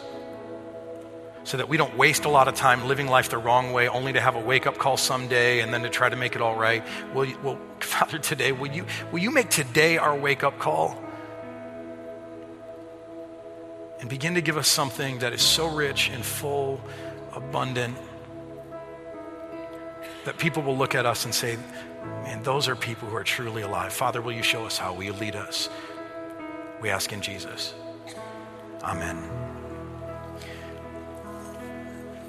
so 1.45 1.57
that 1.57 1.68
we 1.68 1.76
don't 1.76 1.97
waste 1.97 2.24
a 2.24 2.28
lot 2.28 2.49
of 2.49 2.55
time 2.55 2.86
living 2.86 3.09
life 3.09 3.28
the 3.28 3.38
wrong 3.38 3.72
way 3.72 3.88
only 3.88 4.12
to 4.12 4.20
have 4.20 4.36
a 4.36 4.40
wake 4.40 4.66
up 4.66 4.78
call 4.78 4.97
someday 4.97 5.61
and 5.61 5.72
then 5.72 5.82
to 5.82 5.88
try 5.88 6.09
to 6.09 6.16
make 6.16 6.36
it 6.36 6.43
all 6.43 6.57
right. 6.57 6.84
Will 7.14 7.24
you, 7.24 7.38
well, 7.43 7.59
Father, 7.80 8.18
today, 8.18 8.53
will 8.53 8.70
you, 8.70 8.86
will 9.11 9.18
you 9.18 9.30
make 9.30 9.51
today 9.51 9.99
our 9.99 10.16
wake 10.16 10.45
up 10.45 10.59
call? 10.59 11.01
And 14.03 14.11
begin 14.11 14.35
to 14.35 14.41
give 14.41 14.57
us 14.57 14.67
something 14.67 15.21
that 15.21 15.33
is 15.33 15.41
so 15.41 15.69
rich 15.69 16.11
and 16.11 16.25
full, 16.25 16.81
abundant, 17.37 17.97
that 20.25 20.39
people 20.39 20.61
will 20.65 20.77
look 20.77 20.97
at 20.97 21.07
us 21.07 21.25
and 21.25 21.33
say, 21.33 21.57
man, 22.25 22.43
those 22.43 22.67
are 22.67 22.75
people 22.75 23.09
who 23.09 23.15
are 23.15 23.23
truly 23.23 23.63
alive. 23.63 23.93
Father, 23.93 24.21
will 24.21 24.33
you 24.33 24.43
show 24.43 24.67
us 24.67 24.77
how? 24.77 24.93
Will 24.93 25.05
you 25.05 25.13
lead 25.13 25.37
us? 25.37 25.69
We 26.81 26.91
ask 26.91 27.13
in 27.13 27.21
Jesus. 27.21 27.75
Amen. 28.83 29.23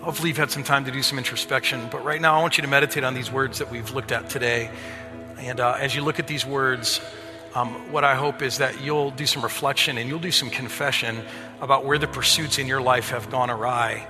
Hopefully, 0.01 0.29
you've 0.29 0.37
had 0.37 0.51
some 0.51 0.63
time 0.63 0.85
to 0.85 0.91
do 0.91 1.01
some 1.01 1.17
introspection. 1.17 1.87
But 1.89 2.03
right 2.03 2.21
now, 2.21 2.37
I 2.37 2.41
want 2.43 2.55
you 2.55 2.61
to 2.61 2.67
meditate 2.67 3.03
on 3.03 3.15
these 3.15 3.31
words 3.31 3.57
that 3.57 3.71
we've 3.71 3.89
looked 3.89 4.11
at 4.11 4.29
today. 4.29 4.69
And 5.39 5.59
uh, 5.59 5.77
as 5.79 5.95
you 5.95 6.03
look 6.03 6.19
at 6.19 6.27
these 6.27 6.45
words, 6.45 7.01
um, 7.55 7.91
what 7.91 8.03
I 8.03 8.15
hope 8.15 8.41
is 8.41 8.57
that 8.57 8.81
you'll 8.81 9.11
do 9.11 9.25
some 9.25 9.43
reflection 9.43 9.97
and 9.97 10.09
you'll 10.09 10.19
do 10.19 10.31
some 10.31 10.49
confession 10.49 11.23
about 11.61 11.85
where 11.85 11.97
the 11.97 12.07
pursuits 12.07 12.57
in 12.57 12.67
your 12.67 12.81
life 12.81 13.09
have 13.09 13.29
gone 13.29 13.49
awry 13.49 14.07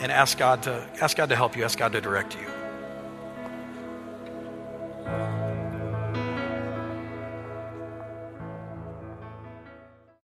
and 0.00 0.12
ask 0.12 0.38
God 0.38 0.62
to, 0.64 0.86
ask 1.00 1.16
God 1.16 1.28
to 1.30 1.36
help 1.36 1.56
you, 1.56 1.64
ask 1.64 1.78
God 1.78 1.92
to 1.92 2.00
direct 2.00 2.36
you. 2.36 2.46